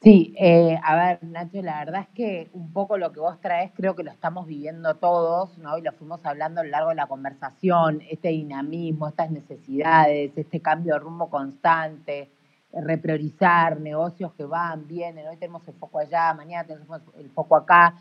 Sí, 0.02 0.34
eh, 0.38 0.78
a 0.84 0.94
ver, 0.94 1.24
Nacho, 1.24 1.62
la 1.62 1.78
verdad 1.80 2.02
es 2.02 2.08
que 2.14 2.50
un 2.52 2.72
poco 2.72 2.98
lo 2.98 3.12
que 3.12 3.18
vos 3.20 3.40
traes 3.40 3.72
creo 3.74 3.96
que 3.96 4.04
lo 4.04 4.10
estamos 4.10 4.46
viviendo 4.46 4.94
todos, 4.96 5.56
¿no? 5.58 5.78
Y 5.78 5.82
lo 5.82 5.90
fuimos 5.92 6.24
hablando 6.24 6.60
a 6.60 6.64
lo 6.64 6.70
largo 6.70 6.90
de 6.90 6.96
la 6.96 7.06
conversación, 7.06 8.02
este 8.08 8.28
dinamismo, 8.28 9.08
estas 9.08 9.30
necesidades, 9.30 10.32
este 10.36 10.60
cambio 10.60 10.94
de 10.94 11.00
rumbo 11.00 11.30
constante, 11.30 12.30
repriorizar 12.72 13.80
negocios 13.80 14.34
que 14.34 14.44
van, 14.44 14.86
vienen, 14.86 15.26
hoy 15.28 15.38
tenemos 15.38 15.66
el 15.66 15.74
foco 15.74 15.98
allá, 15.98 16.34
mañana 16.34 16.64
tenemos 16.66 17.00
el 17.18 17.30
foco 17.30 17.56
acá. 17.56 17.94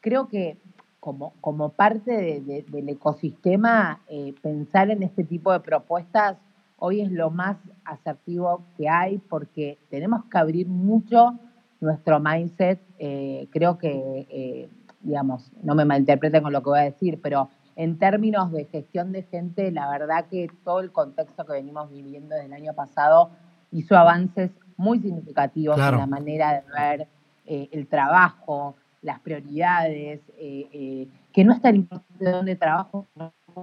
Creo 0.00 0.28
que 0.28 0.58
como, 1.00 1.32
como 1.40 1.70
parte 1.70 2.40
del 2.68 2.88
ecosistema, 2.88 4.02
eh, 4.08 4.34
pensar 4.42 4.90
en 4.90 5.02
este 5.02 5.24
tipo 5.24 5.50
de 5.52 5.60
propuestas 5.60 6.36
hoy 6.78 7.00
es 7.00 7.10
lo 7.10 7.30
más 7.30 7.56
asertivo 7.84 8.64
que 8.76 8.88
hay 8.88 9.18
porque 9.18 9.78
tenemos 9.90 10.24
que 10.26 10.38
abrir 10.38 10.68
mucho 10.68 11.38
nuestro 11.80 12.20
mindset. 12.20 12.80
Eh, 12.98 13.48
creo 13.50 13.78
que, 13.78 14.26
eh, 14.30 14.68
digamos, 15.00 15.52
no 15.62 15.74
me 15.74 15.84
malinterpreten 15.84 16.42
con 16.42 16.52
lo 16.52 16.62
que 16.62 16.70
voy 16.70 16.78
a 16.78 16.82
decir, 16.82 17.20
pero 17.22 17.50
en 17.76 17.98
términos 17.98 18.52
de 18.52 18.64
gestión 18.64 19.12
de 19.12 19.22
gente, 19.22 19.70
la 19.70 19.88
verdad 19.90 20.26
que 20.26 20.48
todo 20.64 20.80
el 20.80 20.90
contexto 20.90 21.44
que 21.44 21.52
venimos 21.52 21.90
viviendo 21.90 22.34
desde 22.34 22.46
el 22.46 22.52
año 22.52 22.74
pasado 22.74 23.30
hizo 23.70 23.96
avances 23.96 24.50
muy 24.76 25.00
significativos 25.00 25.78
en 25.78 25.98
la 25.98 26.06
manera 26.06 26.52
de 26.52 26.62
ver 26.72 27.08
eh, 27.46 27.68
el 27.72 27.86
trabajo, 27.86 28.76
las 29.02 29.20
prioridades, 29.20 30.20
que 30.36 31.44
no 31.44 31.52
está 31.52 31.68
el 31.68 31.76
importante 31.76 32.24
de 32.24 32.32
dónde 32.32 32.56
trabajo, 32.56 33.06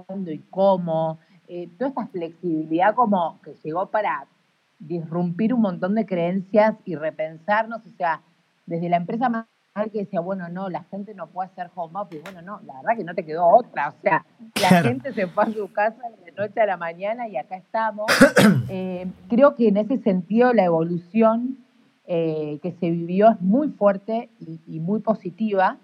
cuándo 0.06 0.30
y 0.30 0.38
cómo, 0.50 1.18
toda 1.78 1.88
esta 1.90 2.06
flexibilidad 2.08 2.94
como 2.94 3.40
que 3.42 3.54
llegó 3.62 3.86
para 3.86 4.26
disrumpir 4.78 5.54
un 5.54 5.62
montón 5.62 5.94
de 5.94 6.06
creencias 6.06 6.76
y 6.84 6.96
repensarnos, 6.96 7.80
o 7.86 7.96
sea, 7.96 8.22
desde 8.66 8.88
la 8.88 8.96
empresa 8.96 9.28
más 9.28 9.46
que 9.84 9.98
decía, 10.00 10.20
bueno, 10.20 10.48
no, 10.48 10.70
la 10.70 10.84
gente 10.84 11.14
no 11.14 11.26
puede 11.26 11.50
hacer 11.50 11.70
home 11.74 12.00
office, 12.00 12.22
bueno, 12.22 12.40
no, 12.40 12.60
la 12.64 12.80
verdad 12.80 12.96
que 12.96 13.04
no 13.04 13.14
te 13.14 13.24
quedó 13.24 13.46
otra, 13.46 13.90
o 13.90 14.02
sea, 14.02 14.24
la 14.60 14.82
gente 14.82 15.12
se 15.12 15.26
fue 15.26 15.44
a 15.44 15.50
su 15.50 15.70
casa 15.70 16.00
de 16.24 16.32
noche 16.32 16.60
a 16.60 16.66
la 16.66 16.76
mañana 16.76 17.28
y 17.28 17.36
acá 17.36 17.56
estamos. 17.56 18.06
Eh, 18.68 19.06
creo 19.28 19.54
que 19.54 19.68
en 19.68 19.76
ese 19.76 19.98
sentido 19.98 20.52
la 20.52 20.64
evolución 20.64 21.58
eh, 22.06 22.58
que 22.62 22.72
se 22.72 22.90
vivió 22.90 23.30
es 23.30 23.40
muy 23.40 23.68
fuerte 23.68 24.30
y, 24.40 24.80
muy 24.80 25.00
positiva 25.00 25.78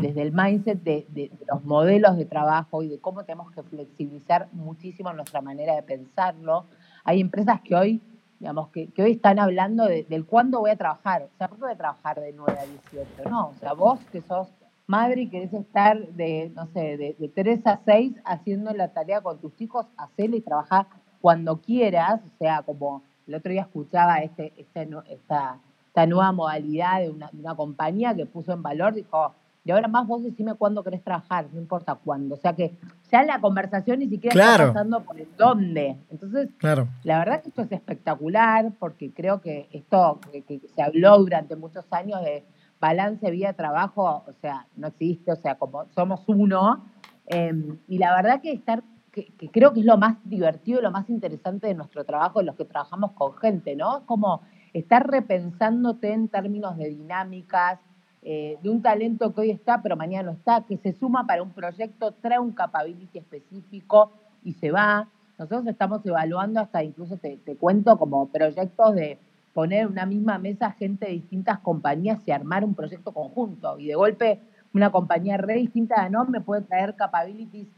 desde 0.00 0.22
el 0.22 0.32
mindset 0.32 0.82
de, 0.82 1.06
de, 1.10 1.30
los 1.48 1.64
modelos 1.64 2.16
de 2.16 2.24
trabajo 2.24 2.82
y 2.82 2.88
de 2.88 2.98
cómo 2.98 3.24
tenemos 3.24 3.50
que 3.52 3.62
flexibilizar 3.62 4.48
muchísimo 4.52 5.12
nuestra 5.12 5.40
manera 5.40 5.74
de 5.74 5.82
pensarlo. 5.82 6.66
Hay 7.04 7.20
empresas 7.20 7.60
que 7.62 7.74
hoy 7.74 8.00
digamos, 8.44 8.68
que, 8.68 8.90
hoy 8.98 9.12
están 9.12 9.38
hablando 9.38 9.86
del 9.86 10.26
cuándo 10.26 10.60
voy 10.60 10.70
a 10.70 10.76
trabajar. 10.76 11.22
O 11.22 11.38
sea, 11.38 11.48
¿por 11.48 11.56
qué 11.56 11.64
voy 11.64 11.72
a 11.72 11.76
trabajar 11.76 12.20
de 12.20 12.32
9 12.32 12.58
a 12.58 12.66
18? 12.92 13.30
No, 13.30 13.48
o 13.48 13.54
sea, 13.54 13.72
vos 13.72 14.00
que 14.12 14.20
sos 14.20 14.48
madre 14.86 15.22
y 15.22 15.28
querés 15.28 15.52
estar 15.54 15.98
de, 16.08 16.52
no 16.54 16.66
sé, 16.66 16.98
de, 16.98 17.16
de 17.18 17.28
3 17.28 17.66
a 17.66 17.80
6 17.84 18.12
haciendo 18.24 18.72
la 18.72 18.88
tarea 18.88 19.22
con 19.22 19.38
tus 19.38 19.58
hijos, 19.60 19.86
hacela 19.96 20.36
y 20.36 20.40
trabajar 20.40 20.86
cuando 21.20 21.60
quieras. 21.60 22.20
O 22.20 22.38
sea, 22.38 22.62
como 22.62 23.02
el 23.26 23.34
otro 23.34 23.50
día 23.50 23.62
escuchaba 23.62 24.18
este, 24.18 24.52
este, 24.58 24.88
esta, 25.08 25.58
esta 25.86 26.06
nueva 26.06 26.32
modalidad 26.32 26.98
de 26.98 27.06
de 27.06 27.38
una 27.40 27.54
compañía 27.54 28.14
que 28.14 28.26
puso 28.26 28.52
en 28.52 28.62
valor, 28.62 28.94
dijo, 28.94 29.32
y 29.64 29.70
ahora 29.70 29.88
más 29.88 30.06
vos 30.06 30.22
decime 30.22 30.54
cuándo 30.54 30.84
querés 30.84 31.02
trabajar, 31.02 31.46
no 31.50 31.58
importa 31.58 31.94
cuándo. 31.94 32.34
O 32.34 32.38
sea 32.38 32.54
que 32.54 32.76
ya 33.10 33.22
la 33.22 33.40
conversación 33.40 34.00
ni 34.00 34.08
siquiera 34.08 34.38
está 34.38 34.66
pasando 34.66 35.02
por 35.02 35.18
el 35.18 35.28
dónde. 35.38 35.96
Entonces, 36.10 36.50
claro. 36.58 36.88
la 37.02 37.18
verdad 37.18 37.42
que 37.42 37.48
esto 37.48 37.62
es 37.62 37.72
espectacular 37.72 38.72
porque 38.78 39.10
creo 39.12 39.40
que 39.40 39.68
esto 39.72 40.20
que, 40.30 40.60
se 40.74 40.82
habló 40.82 41.18
durante 41.18 41.56
muchos 41.56 41.90
años 41.92 42.22
de 42.22 42.44
balance 42.78 43.30
vida-trabajo, 43.30 44.24
o 44.26 44.32
sea, 44.42 44.66
no 44.76 44.88
existe, 44.88 45.32
o 45.32 45.36
sea, 45.36 45.54
como 45.54 45.86
somos 45.94 46.22
uno. 46.26 46.84
Em, 47.26 47.78
y 47.88 47.96
la 47.96 48.14
verdad 48.14 48.42
que 48.42 48.52
estar, 48.52 48.82
que, 49.10 49.32
creo 49.50 49.72
que 49.72 49.80
es 49.80 49.86
lo 49.86 49.96
más 49.96 50.18
divertido 50.24 50.82
lo 50.82 50.90
más 50.90 51.08
interesante 51.08 51.68
de 51.68 51.74
nuestro 51.74 52.04
trabajo, 52.04 52.40
de 52.40 52.44
los 52.44 52.56
que 52.56 52.66
trabajamos 52.66 53.12
con 53.12 53.34
gente, 53.38 53.76
¿no? 53.76 53.98
Es 53.98 54.04
como 54.04 54.42
estar 54.74 55.08
repensándote 55.10 56.12
en 56.12 56.28
términos 56.28 56.76
de 56.76 56.90
dinámicas, 56.90 57.80
eh, 58.24 58.58
de 58.62 58.70
un 58.70 58.80
talento 58.80 59.34
que 59.34 59.42
hoy 59.42 59.50
está, 59.50 59.82
pero 59.82 59.96
mañana 59.96 60.30
no 60.30 60.32
está, 60.32 60.62
que 60.62 60.78
se 60.78 60.92
suma 60.92 61.26
para 61.26 61.42
un 61.42 61.50
proyecto, 61.50 62.12
trae 62.12 62.38
un 62.38 62.52
capability 62.52 63.18
específico 63.18 64.12
y 64.42 64.54
se 64.54 64.70
va. 64.70 65.08
Nosotros 65.38 65.66
estamos 65.66 66.04
evaluando 66.06 66.60
hasta 66.60 66.82
incluso 66.82 67.18
te, 67.18 67.36
te 67.36 67.56
cuento 67.56 67.98
como 67.98 68.26
proyectos 68.28 68.94
de 68.94 69.18
poner 69.52 69.82
en 69.82 69.88
una 69.88 70.06
misma 70.06 70.38
mesa 70.38 70.70
gente 70.72 71.06
de 71.06 71.12
distintas 71.12 71.58
compañías 71.60 72.20
y 72.26 72.30
armar 72.30 72.64
un 72.64 72.74
proyecto 72.74 73.12
conjunto. 73.12 73.78
Y 73.78 73.88
de 73.88 73.94
golpe 73.94 74.40
una 74.74 74.90
compañía 74.90 75.36
re 75.36 75.54
distinta 75.54 76.02
de 76.02 76.10
nombre 76.10 76.40
puede 76.40 76.62
traer 76.62 76.96
capabilities 76.96 77.68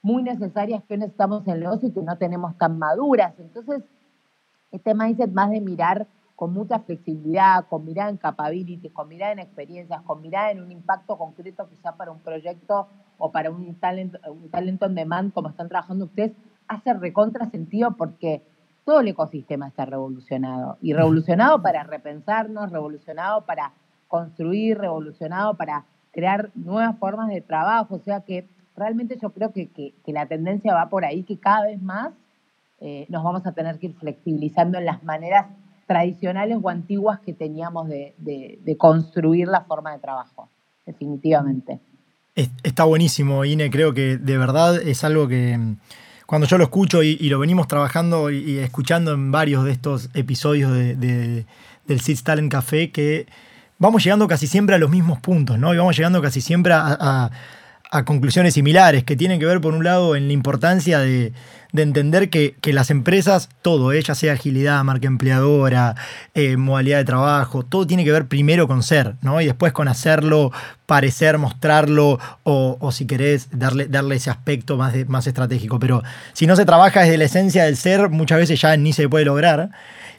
muy 0.00 0.22
necesarias 0.22 0.82
que 0.88 0.96
necesitamos 0.96 1.46
en 1.46 1.54
el 1.54 1.60
negocio 1.60 1.88
y 1.88 1.92
que 1.92 2.02
no 2.02 2.16
tenemos 2.16 2.56
tan 2.56 2.78
maduras. 2.78 3.34
Entonces, 3.38 3.82
este 4.72 4.94
mindset 4.94 5.30
más 5.30 5.50
de 5.50 5.60
mirar 5.60 6.06
con 6.38 6.52
mucha 6.52 6.78
flexibilidad, 6.78 7.66
con 7.66 7.84
mirada 7.84 8.10
en 8.10 8.16
capabilities, 8.16 8.92
con 8.92 9.08
mirada 9.08 9.32
en 9.32 9.40
experiencias, 9.40 10.00
con 10.02 10.22
mirada 10.22 10.52
en 10.52 10.62
un 10.62 10.70
impacto 10.70 11.18
concreto 11.18 11.68
quizá 11.68 11.96
para 11.96 12.12
un 12.12 12.20
proyecto 12.20 12.86
o 13.18 13.32
para 13.32 13.50
un 13.50 13.74
talento, 13.74 14.20
un 14.30 14.48
talento 14.48 14.86
en 14.86 14.94
demand 14.94 15.32
como 15.32 15.48
están 15.48 15.68
trabajando 15.68 16.04
ustedes, 16.04 16.30
hace 16.68 16.94
recontra 16.94 17.50
sentido 17.50 17.96
porque 17.96 18.44
todo 18.84 19.00
el 19.00 19.08
ecosistema 19.08 19.66
está 19.66 19.84
revolucionado. 19.84 20.78
Y 20.80 20.92
revolucionado 20.92 21.60
para 21.60 21.82
repensarnos, 21.82 22.70
revolucionado 22.70 23.44
para 23.44 23.72
construir, 24.06 24.78
revolucionado 24.78 25.56
para 25.56 25.86
crear 26.12 26.50
nuevas 26.54 26.96
formas 26.98 27.30
de 27.30 27.40
trabajo. 27.40 27.96
O 27.96 27.98
sea 27.98 28.20
que 28.20 28.46
realmente 28.76 29.18
yo 29.20 29.30
creo 29.30 29.52
que, 29.52 29.92
la 30.06 30.26
tendencia 30.26 30.72
va 30.72 30.88
por 30.88 31.04
ahí, 31.04 31.24
que 31.24 31.40
cada 31.40 31.66
vez 31.66 31.82
más 31.82 32.12
eh, 32.78 33.06
nos 33.08 33.24
vamos 33.24 33.44
a 33.44 33.50
tener 33.50 33.80
que 33.80 33.86
ir 33.86 33.94
flexibilizando 33.96 34.78
en 34.78 34.84
las 34.84 35.02
maneras 35.02 35.46
tradicionales 35.88 36.58
o 36.62 36.68
antiguas 36.68 37.18
que 37.20 37.32
teníamos 37.32 37.88
de, 37.88 38.14
construir 38.78 39.48
la 39.48 39.62
forma 39.62 39.92
de 39.92 39.98
trabajo, 39.98 40.48
definitivamente. 40.86 41.80
Está 42.36 42.84
buenísimo, 42.84 43.44
Ine, 43.44 43.70
creo 43.70 43.94
que 43.94 44.18
de 44.18 44.38
verdad 44.38 44.80
es 44.80 45.02
algo 45.02 45.26
que 45.26 45.58
cuando 46.26 46.46
yo 46.46 46.58
lo 46.58 46.64
escucho 46.64 47.02
y, 47.02 47.16
lo 47.30 47.38
venimos 47.40 47.66
trabajando 47.66 48.30
y, 48.30 48.58
escuchando 48.58 49.12
en 49.12 49.32
varios 49.32 49.64
de 49.64 49.72
estos 49.72 50.10
episodios 50.14 50.70
de, 50.72 51.46
del 51.86 52.00
Seeds 52.00 52.22
Talent 52.22 52.52
Café, 52.52 52.92
que 52.92 53.26
vamos 53.78 54.04
llegando 54.04 54.28
casi 54.28 54.46
siempre 54.46 54.76
a 54.76 54.78
los 54.78 54.90
mismos 54.90 55.18
puntos, 55.20 55.58
¿no? 55.58 55.72
Y 55.72 55.78
vamos 55.78 55.96
llegando 55.96 56.20
casi 56.20 56.42
siempre 56.42 56.74
a 56.74 57.30
conclusiones 58.04 58.54
similares, 58.54 59.04
que 59.04 59.16
tienen 59.16 59.40
que 59.40 59.46
ver, 59.46 59.60
por 59.60 59.74
un 59.74 59.84
lado, 59.84 60.16
en 60.16 60.26
la 60.26 60.32
importancia 60.32 60.98
de, 60.98 61.32
de 61.72 61.82
entender 61.82 62.30
que, 62.30 62.56
las 62.64 62.90
empresas, 62.90 63.48
todo, 63.62 63.92
eh, 63.92 64.02
ya 64.02 64.14
sea 64.14 64.34
agilidad, 64.34 64.82
marca 64.84 65.06
empleadora, 65.06 65.94
eh, 66.34 66.56
modalidad 66.56 66.98
de 66.98 67.04
trabajo, 67.04 67.62
todo 67.64 67.86
tiene 67.86 68.04
que 68.04 68.12
ver 68.12 68.26
primero 68.26 68.68
con 68.68 68.82
ser, 68.82 69.14
¿no? 69.22 69.40
Y 69.40 69.46
después 69.46 69.72
con 69.72 69.88
hacerlo, 69.88 70.52
parecer, 70.86 71.38
mostrarlo, 71.38 72.18
o, 72.42 72.92
si 72.92 73.06
querés, 73.06 73.48
darle, 73.52 73.86
darle 73.86 74.16
ese 74.16 74.30
aspecto 74.30 74.76
más, 74.76 74.94
más 75.08 75.26
estratégico. 75.26 75.78
Pero 75.78 76.02
si 76.32 76.46
no 76.46 76.56
se 76.56 76.64
trabaja 76.64 77.02
desde 77.02 77.18
la 77.18 77.24
esencia 77.24 77.64
del 77.64 77.76
ser, 77.76 78.08
muchas 78.08 78.38
veces 78.38 78.60
ya 78.60 78.76
ni 78.76 78.92
se 78.92 79.08
puede 79.08 79.24
lograr. 79.24 79.70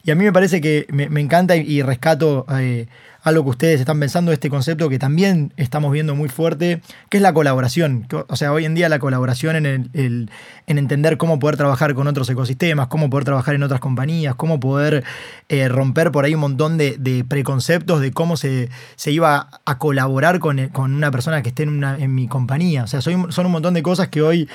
Y 0.03 0.11
a 0.11 0.15
mí 0.15 0.24
me 0.24 0.32
parece 0.34 0.61
que 0.61 0.86
me, 0.89 1.20
encanta 1.20 1.55
y, 1.55 1.82
rescato 1.82 2.45
eh, 2.57 2.88
algo 3.22 3.43
que 3.43 3.49
ustedes 3.49 3.80
están 3.80 3.99
pensando, 3.99 4.32
este 4.32 4.49
concepto 4.49 4.89
que 4.89 4.99
también 4.99 5.53
estamos 5.57 5.91
viendo 5.91 6.15
muy 6.15 6.30
fuerte, 6.30 6.82
que 7.09 7.17
es 7.17 7.24
la 7.24 7.34
colaboración. 7.34 8.07
O 8.28 8.36
sea, 8.36 8.53
hoy 8.53 8.65
en 8.65 8.76
día 8.76 8.89
la 8.89 8.99
colaboración 8.99 9.55
en, 9.55 9.89
el, 9.93 10.30
en 10.67 10.78
entender 10.78 11.17
cómo 11.17 11.39
poder 11.39 11.57
trabajar 11.57 11.93
con 11.93 12.07
otros 12.07 12.30
ecosistemas, 12.30 12.88
cómo 12.88 13.09
poder 13.09 13.26
trabajar 13.26 13.55
en 13.55 13.63
otras 13.63 13.80
compañías, 13.80 14.36
cómo 14.36 14.59
poder 14.59 15.03
eh, 15.49 15.67
romper 15.67 16.11
por 16.11 16.26
ahí 16.26 16.34
un 16.34 16.41
montón 16.41 16.78
de, 16.78 17.26
preconceptos 17.28 18.01
de 18.01 18.11
cómo 18.11 18.38
se, 18.38 18.70
se, 18.95 19.11
iba 19.11 19.49
a 19.65 19.78
colaborar 19.78 20.39
con, 20.39 20.70
con, 20.70 20.93
una 20.93 21.11
persona 21.11 21.41
que 21.41 21.49
esté 21.49 21.63
en, 21.63 21.70
una, 21.70 21.97
en 21.97 22.15
mi 22.15 22.28
compañía. 22.28 22.84
O 22.84 22.88
sea, 22.88 23.01
son 23.01 23.45
un 23.45 23.51
montón 23.51 23.74
de 23.74 23.84
cosas 23.84 24.07
que 24.07 24.22
hoy 24.22 24.47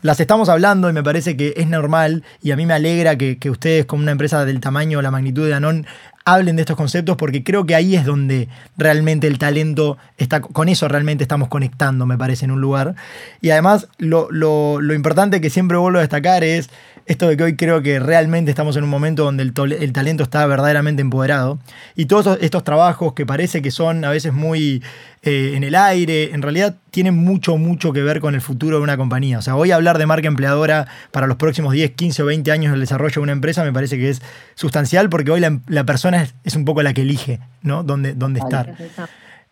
las 0.00 0.20
estamos 0.20 0.48
hablando 0.48 0.88
y 0.88 0.92
me 0.92 1.02
parece 1.02 1.36
que 1.36 1.54
es 1.56 1.66
normal 1.66 2.22
y 2.40 2.52
a 2.52 2.56
mí 2.56 2.66
me 2.66 2.74
alegra 2.74 3.16
que, 3.16 3.38
ustedes 3.50 3.84
como 3.86 4.02
una 4.02 4.12
empresa 4.12 4.44
del 4.44 4.60
tamaño 4.60 5.02
la 5.02 5.10
magnitud 5.10 5.46
de 5.46 5.54
Anon 5.54 5.86
hablen 6.32 6.56
de 6.56 6.62
estos 6.62 6.76
conceptos 6.76 7.16
porque 7.16 7.42
creo 7.42 7.64
que 7.66 7.74
ahí 7.74 7.96
es 7.96 8.04
donde 8.04 8.48
realmente 8.76 9.26
el 9.26 9.38
talento 9.38 9.98
está, 10.16 10.40
con 10.40 10.68
eso 10.68 10.88
realmente 10.88 11.24
estamos 11.24 11.48
conectando, 11.48 12.06
me 12.06 12.18
parece, 12.18 12.44
en 12.44 12.50
un 12.50 12.60
lugar. 12.60 12.94
Y 13.40 13.50
además 13.50 13.88
lo, 13.98 14.30
lo, 14.30 14.94
importante 14.94 15.40
que 15.40 15.50
siempre 15.50 15.76
vuelvo 15.76 15.98
a 15.98 16.02
destacar 16.02 16.44
es 16.44 16.70
esto 17.08 17.26
de 17.26 17.38
que 17.38 17.42
hoy 17.42 17.56
creo 17.56 17.82
que 17.82 17.98
realmente 17.98 18.50
estamos 18.50 18.76
en 18.76 18.84
un 18.84 18.90
momento 18.90 19.24
donde 19.24 19.42
el, 19.42 19.92
talento 19.94 20.22
está 20.22 20.46
verdaderamente 20.46 21.00
empoderado. 21.00 21.58
Y 21.96 22.04
todos 22.04 22.38
estos 22.42 22.64
trabajos 22.64 23.14
que 23.14 23.24
parece 23.24 23.62
que 23.62 23.70
son 23.70 24.04
a 24.04 24.10
veces 24.10 24.34
muy 24.34 24.82
eh, 25.22 25.52
en 25.54 25.64
el 25.64 25.74
aire, 25.74 26.34
en 26.34 26.42
realidad 26.42 26.76
tienen 26.90 27.16
mucho, 27.16 27.56
mucho 27.56 27.94
que 27.94 28.02
ver 28.02 28.20
con 28.20 28.34
el 28.34 28.42
futuro 28.42 28.76
de 28.76 28.82
una 28.82 28.98
compañía. 28.98 29.38
O 29.38 29.42
sea, 29.42 29.56
hoy 29.56 29.70
hablar 29.70 29.96
de 29.96 30.04
marca 30.04 30.28
empleadora 30.28 30.86
para 31.10 31.26
los 31.26 31.38
próximos 31.38 31.72
10, 31.72 31.92
15 31.92 32.22
o 32.24 32.26
20 32.26 32.52
años 32.52 32.72
del 32.72 32.80
desarrollo 32.80 33.14
de 33.14 33.20
una 33.20 33.32
empresa 33.32 33.64
me 33.64 33.72
parece 33.72 33.96
que 33.96 34.10
es 34.10 34.20
sustancial 34.54 35.08
porque 35.08 35.30
hoy 35.30 35.40
la, 35.40 35.84
persona 35.84 36.28
es, 36.44 36.56
un 36.56 36.66
poco 36.66 36.82
la 36.82 36.92
que 36.92 37.02
elige, 37.02 37.40
¿no? 37.62 37.84
Dónde, 37.84 38.12
dónde 38.12 38.40
estar. 38.40 38.74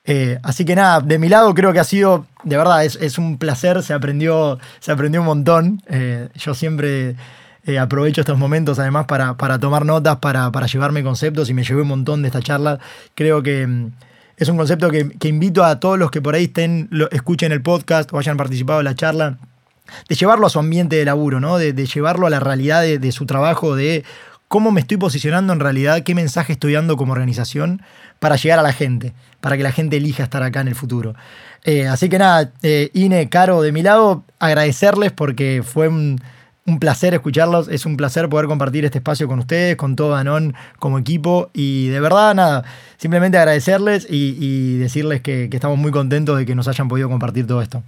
Eh, 0.05 0.39
así 0.43 0.67
que 0.67 0.77
nada, 0.77 1.01
de 1.01 1.19
mi 1.19 1.31
lado 1.31 1.55
creo 1.55 1.73
que 1.73 1.81
ha 1.81 1.85
sido, 1.85 2.27
de 2.45 2.59
verdad, 2.59 2.85
es, 2.85 3.19
un 3.19 3.39
placer, 3.39 3.83
se 3.83 3.95
aprendió, 3.95 4.59
se 4.79 4.93
aprendió 4.93 5.23
un 5.23 5.27
montón. 5.27 5.83
Eh, 5.89 6.29
yo 6.37 6.53
siempre 6.53 7.17
eh, 7.67 7.81
aprovecho 7.81 8.21
estos 8.21 8.39
momentos 8.39 8.79
además 8.79 9.07
para, 9.07 9.59
tomar 9.59 9.85
notas, 9.85 10.17
para, 10.19 10.67
llevarme 10.67 11.03
conceptos 11.03 11.51
y 11.51 11.55
me 11.55 11.65
llevé 11.65 11.83
un 11.83 11.89
montón 11.89 12.23
de 12.23 12.29
esta 12.29 12.41
charla. 12.41 12.79
Creo 13.17 13.43
que 13.43 13.67
mm, 13.67 13.91
es 14.37 14.49
un 14.49 14.57
concepto 14.57 14.89
que, 14.89 15.29
invito 15.29 15.65
a 15.65 15.81
todos 15.81 15.99
los 15.99 16.13
que 16.13 16.23
por 16.23 16.37
ahí 16.37 16.45
estén, 16.45 16.89
escuchen 17.11 17.51
el 17.51 17.63
podcast 17.63 18.13
o 18.13 18.19
hayan 18.21 18.37
participado 18.37 18.79
en 18.79 18.85
la 18.85 18.95
charla, 18.95 19.39
de 20.09 20.15
llevarlo 20.15 20.47
a 20.47 20.51
su 20.51 20.61
ambiente 20.61 20.95
de 20.95 21.05
laburo, 21.05 21.41
¿no? 21.41 21.59
de, 21.59 21.73
llevarlo 21.73 22.29
a 22.29 22.31
la 22.31 22.39
realidad 22.39 22.83
de, 22.83 23.13
su 23.13 23.27
trabajo, 23.27 23.75
de 23.75 24.05
cómo 24.47 24.71
me 24.71 24.81
estoy 24.81 24.97
posicionando 24.97 25.53
en 25.53 25.59
realidad, 25.59 26.05
qué 26.05 26.15
mensaje 26.15 26.53
estoy 26.53 26.75
dando 26.75 26.97
como 26.97 27.13
organización 27.15 27.83
para 28.21 28.37
llegar 28.37 28.61
a 28.61 28.63
la 28.63 28.73
gente, 28.73 29.13
para 29.41 29.57
que 29.57 29.65
la 29.65 29.73
gente 29.73 29.97
elija 29.97 30.23
estar 30.23 30.45
acá 30.45 30.61
en 30.61 30.69
el 30.69 30.77
futuro. 30.77 31.17
Eh, 31.65 31.89
así 31.89 32.09
que 32.09 32.19
nada, 32.19 32.53
eh, 32.63 32.91
Ine, 32.95 33.29
Caro, 33.29 33.61
de 33.61 33.73
mi 33.73 33.83
lado, 33.83 34.25
agradecerles 34.39 35.11
porque 35.11 35.65
fue 35.65 35.89
un 35.89 36.21
un 36.67 36.79
placer 36.81 37.15
escucharlos, 37.15 37.69
es 37.69 37.87
un 37.87 37.97
placer 37.97 38.29
poder 38.29 38.47
compartir 38.47 38.85
este 38.85 38.99
espacio 38.99 39.29
con 39.29 39.39
ustedes, 39.39 39.77
con 39.77 39.97
todo 39.97 40.11
Danón 40.11 40.55
como 40.79 40.99
equipo 40.99 41.49
y 41.53 41.89
de 41.89 42.01
verdad 42.01 42.35
nada, 42.35 42.65
simplemente 42.97 43.39
agradecerles 43.39 44.07
y, 44.11 44.77
decirles 44.79 45.21
que, 45.21 45.49
estamos 45.53 45.79
muy 45.79 45.93
contentos 45.93 46.37
de 46.39 46.45
que 46.45 46.55
nos 46.55 46.69
hayan 46.69 46.89
podido 46.89 47.09
compartir 47.09 47.47
todo 47.47 47.63
esto. 47.63 47.83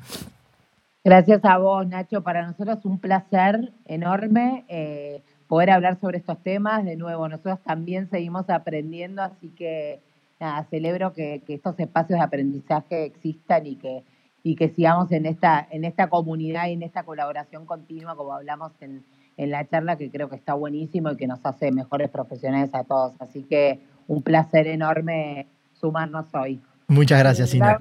Gracias 1.05 1.45
a 1.45 1.59
vos, 1.59 1.87
Nacho. 1.87 2.23
Para 2.23 2.47
nosotros 2.47 2.85
un 2.85 2.99
placer 2.99 3.73
enorme 3.87 4.65
eh, 4.69 5.23
poder 5.47 5.71
hablar 5.71 5.99
sobre 6.01 6.19
estos 6.19 6.43
temas. 6.43 6.85
De 6.85 6.97
nuevo, 6.97 7.29
nosotros 7.29 7.59
también 7.65 8.09
seguimos 8.11 8.49
aprendiendo, 8.51 9.23
así 9.23 9.49
que 9.49 10.01
nada, 10.39 10.67
celebro 10.71 11.13
que 11.15 11.43
estos 11.49 11.79
espacios 11.81 12.19
de 12.19 12.25
aprendizaje 12.25 13.05
existan 13.05 13.67
y 13.67 13.77
que 13.77 14.03
y 14.49 14.57
que 14.57 14.71
sigamos 14.71 15.13
en 15.13 15.27
esta, 15.27 15.69
en 15.71 15.85
esta 15.85 16.09
comunidad 16.09 16.69
y 16.69 16.73
en 16.73 16.83
esta 16.83 17.03
colaboración 17.03 17.67
continua, 17.67 18.17
como 18.17 18.33
hablamos 18.33 18.73
en, 18.81 19.05
la 19.37 19.69
charla, 19.69 19.97
que 19.97 20.11
creo 20.11 20.31
que 20.31 20.37
está 20.37 20.55
buenísimo 20.55 21.11
y 21.11 21.17
que 21.19 21.27
nos 21.27 21.45
hace 21.45 21.71
mejores 21.71 22.09
profesionales 22.09 22.75
a 22.75 22.83
todos. 22.83 23.15
Así 23.21 23.43
que 23.43 23.81
un 24.07 24.23
placer 24.23 24.67
enorme 24.67 25.47
sumarnos 25.75 26.35
hoy. 26.35 26.63
Muchas 26.89 27.19
gracias, 27.19 27.55
Ina. 27.55 27.79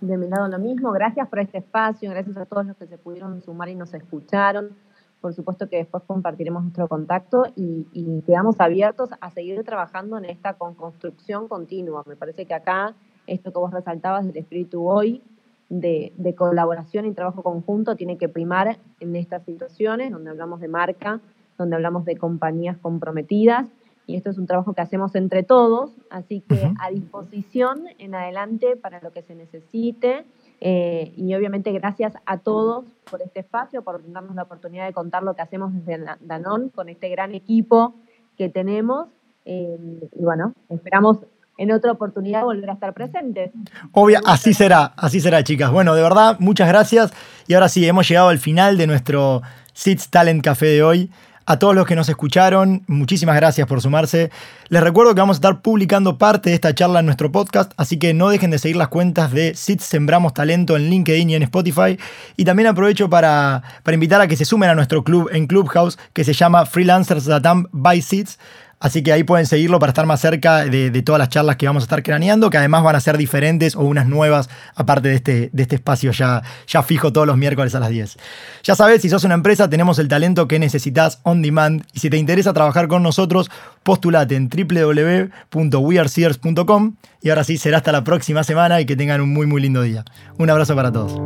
De 0.00 0.16
mi 0.16 0.28
lado 0.28 0.46
lo 0.46 0.60
mismo, 0.60 0.92
gracias 0.92 1.28
por 1.28 1.40
este 1.40 1.58
espacio, 1.58 2.08
gracias 2.10 2.36
a 2.36 2.46
todos 2.46 2.66
los 2.66 2.76
que 2.76 2.86
se 2.86 2.98
pudieron 2.98 3.42
sumar 3.42 3.68
y 3.68 3.74
nos 3.74 3.92
escucharon. 3.92 4.76
Por 5.20 5.34
supuesto 5.34 5.68
que 5.68 5.78
después 5.78 6.04
compartiremos 6.06 6.62
nuestro 6.62 6.86
contacto 6.86 7.46
y, 7.56 7.88
y 7.92 8.22
quedamos 8.22 8.60
abiertos 8.60 9.10
a 9.20 9.30
seguir 9.32 9.64
trabajando 9.64 10.18
en 10.18 10.26
esta 10.26 10.54
construcción 10.54 11.48
continua. 11.48 12.04
Me 12.06 12.14
parece 12.14 12.46
que 12.46 12.54
acá, 12.54 12.94
esto 13.26 13.52
que 13.52 13.58
vos 13.58 13.72
resaltabas 13.72 14.24
del 14.24 14.36
espíritu 14.36 14.88
hoy, 14.88 15.20
de, 15.68 16.34
colaboración 16.36 17.06
y 17.06 17.12
trabajo 17.12 17.42
conjunto 17.42 17.96
tiene 17.96 18.18
que 18.18 18.28
primar 18.28 18.78
en 19.00 19.16
estas 19.16 19.44
situaciones 19.44 20.10
donde 20.10 20.30
hablamos 20.30 20.60
de 20.60 20.68
marca, 20.68 21.20
donde 21.58 21.76
hablamos 21.76 22.04
de 22.04 22.16
compañías 22.16 22.76
comprometidas 22.78 23.68
y 24.06 24.14
esto 24.14 24.30
es 24.30 24.38
un 24.38 24.46
trabajo 24.46 24.72
que 24.72 24.82
hacemos 24.82 25.16
entre 25.16 25.42
todos, 25.42 25.96
así 26.10 26.40
que 26.40 26.72
a 26.80 26.90
disposición 26.90 27.86
en 27.98 28.14
adelante 28.14 28.76
para 28.76 29.00
lo 29.00 29.10
que 29.10 29.22
se 29.22 29.34
necesite 29.34 30.24
eh, 30.60 31.12
y 31.16 31.34
obviamente 31.34 31.72
gracias 31.72 32.14
a 32.24 32.38
todos 32.38 32.84
por 33.10 33.20
este 33.20 33.40
espacio, 33.40 33.82
por 33.82 34.00
darnos 34.12 34.36
la 34.36 34.44
oportunidad 34.44 34.86
de 34.86 34.92
contar 34.92 35.24
lo 35.24 35.34
que 35.34 35.42
hacemos 35.42 35.74
desde 35.74 36.04
Danón 36.20 36.70
con 36.70 36.88
este 36.88 37.08
gran 37.08 37.34
equipo 37.34 37.94
que 38.36 38.48
tenemos 38.48 39.08
eh, 39.44 39.78
y 40.14 40.22
bueno, 40.22 40.52
esperamos 40.68 41.18
en 41.58 41.72
otra 41.72 41.92
oportunidad 41.92 42.44
volver 42.44 42.70
a 42.70 42.74
estar 42.74 42.92
presentes. 42.92 43.50
Obvio, 43.92 44.20
así 44.26 44.54
será, 44.54 44.92
así 44.96 45.20
será, 45.20 45.42
chicas. 45.42 45.70
Bueno, 45.70 45.94
de 45.94 46.02
verdad, 46.02 46.36
muchas 46.38 46.68
gracias. 46.68 47.12
Y 47.46 47.54
ahora 47.54 47.68
sí, 47.68 47.86
hemos 47.86 48.08
llegado 48.08 48.28
al 48.28 48.38
final 48.38 48.76
de 48.76 48.86
nuestro 48.86 49.42
SITS 49.72 50.10
Talent 50.10 50.42
Café 50.42 50.66
de 50.66 50.82
hoy. 50.82 51.10
A 51.48 51.60
todos 51.60 51.76
los 51.76 51.86
que 51.86 51.94
nos 51.94 52.08
escucharon, 52.08 52.82
muchísimas 52.88 53.36
gracias 53.36 53.68
por 53.68 53.80
sumarse. 53.80 54.32
Les 54.68 54.82
recuerdo 54.82 55.14
que 55.14 55.20
vamos 55.20 55.36
a 55.36 55.38
estar 55.38 55.62
publicando 55.62 56.18
parte 56.18 56.50
de 56.50 56.56
esta 56.56 56.74
charla 56.74 56.98
en 56.98 57.06
nuestro 57.06 57.30
podcast, 57.30 57.70
así 57.76 58.00
que 58.00 58.12
no 58.14 58.30
dejen 58.30 58.50
de 58.50 58.58
seguir 58.58 58.74
las 58.74 58.88
cuentas 58.88 59.30
de 59.30 59.54
SITS 59.54 59.84
Sembramos 59.84 60.34
Talento 60.34 60.76
en 60.76 60.90
LinkedIn 60.90 61.30
y 61.30 61.36
en 61.36 61.44
Spotify. 61.44 62.00
Y 62.36 62.44
también 62.44 62.66
aprovecho 62.66 63.08
para, 63.08 63.62
para 63.84 63.94
invitar 63.94 64.20
a 64.20 64.26
que 64.26 64.34
se 64.34 64.44
sumen 64.44 64.70
a 64.70 64.74
nuestro 64.74 65.04
club 65.04 65.30
en 65.32 65.46
Clubhouse 65.46 66.00
que 66.12 66.24
se 66.24 66.32
llama 66.32 66.66
Freelancers 66.66 67.26
Datam 67.26 67.68
by 67.70 68.02
SITS. 68.02 68.40
Así 68.78 69.02
que 69.02 69.10
ahí 69.10 69.24
pueden 69.24 69.46
seguirlo 69.46 69.78
para 69.78 69.88
estar 69.90 70.04
más 70.04 70.20
cerca 70.20 70.66
de, 70.66 70.90
todas 71.02 71.18
las 71.18 71.30
charlas 71.30 71.56
que 71.56 71.66
vamos 71.66 71.82
a 71.82 71.86
estar 71.86 72.02
craneando, 72.02 72.50
que 72.50 72.58
además 72.58 72.82
van 72.82 72.94
a 72.94 73.00
ser 73.00 73.16
diferentes 73.16 73.74
o 73.74 73.80
unas 73.80 74.06
nuevas, 74.06 74.50
aparte 74.74 75.08
de 75.08 75.14
este, 75.14 75.48
de 75.52 75.62
este 75.62 75.76
espacio 75.76 76.12
ya, 76.12 76.42
ya 76.66 76.82
fijo 76.82 77.10
todos 77.10 77.26
los 77.26 77.38
miércoles 77.38 77.74
a 77.74 77.80
las 77.80 77.88
10. 77.88 78.18
Ya 78.64 78.74
sabes, 78.74 79.00
si 79.00 79.08
sos 79.08 79.24
una 79.24 79.32
empresa, 79.34 79.70
tenemos 79.70 79.98
el 79.98 80.08
talento 80.08 80.46
que 80.46 80.58
necesitas 80.58 81.20
on 81.22 81.40
demand. 81.40 81.84
Y 81.94 82.00
si 82.00 82.10
te 82.10 82.18
interesa 82.18 82.52
trabajar 82.52 82.86
con 82.86 83.02
nosotros, 83.02 83.50
postulate 83.82 84.36
en 84.36 84.50
www.wearseers.com. 84.50 86.96
Y 87.22 87.30
ahora 87.30 87.44
sí, 87.44 87.56
será 87.56 87.78
hasta 87.78 87.92
la 87.92 88.04
próxima 88.04 88.44
semana 88.44 88.78
y 88.80 88.86
que 88.86 88.94
tengan 88.94 89.22
un 89.22 89.32
muy, 89.32 89.46
muy 89.46 89.62
lindo 89.62 89.80
día. 89.80 90.04
Un 90.36 90.50
abrazo 90.50 90.76
para 90.76 90.92
todos. 90.92 91.18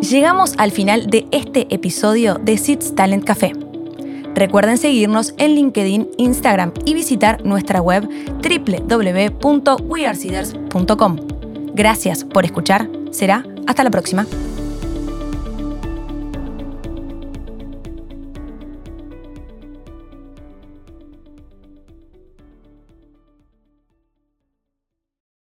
Llegamos 0.00 0.54
al 0.58 0.70
final 0.70 1.08
de 1.08 1.26
este 1.32 1.66
episodio 1.74 2.38
de 2.40 2.56
Seeds 2.56 2.94
Talent 2.94 3.24
Café. 3.24 3.65
Recuerden 4.36 4.76
seguirnos 4.76 5.34
en 5.38 5.54
LinkedIn, 5.54 6.10
Instagram 6.18 6.72
y 6.84 6.92
visitar 6.92 7.42
nuestra 7.44 7.80
web 7.80 8.06
www.wearseeders.com. 8.42 11.16
Gracias 11.72 12.24
por 12.24 12.44
escuchar. 12.44 12.90
Será 13.12 13.46
hasta 13.66 13.82
la 13.82 13.90
próxima. 13.90 14.26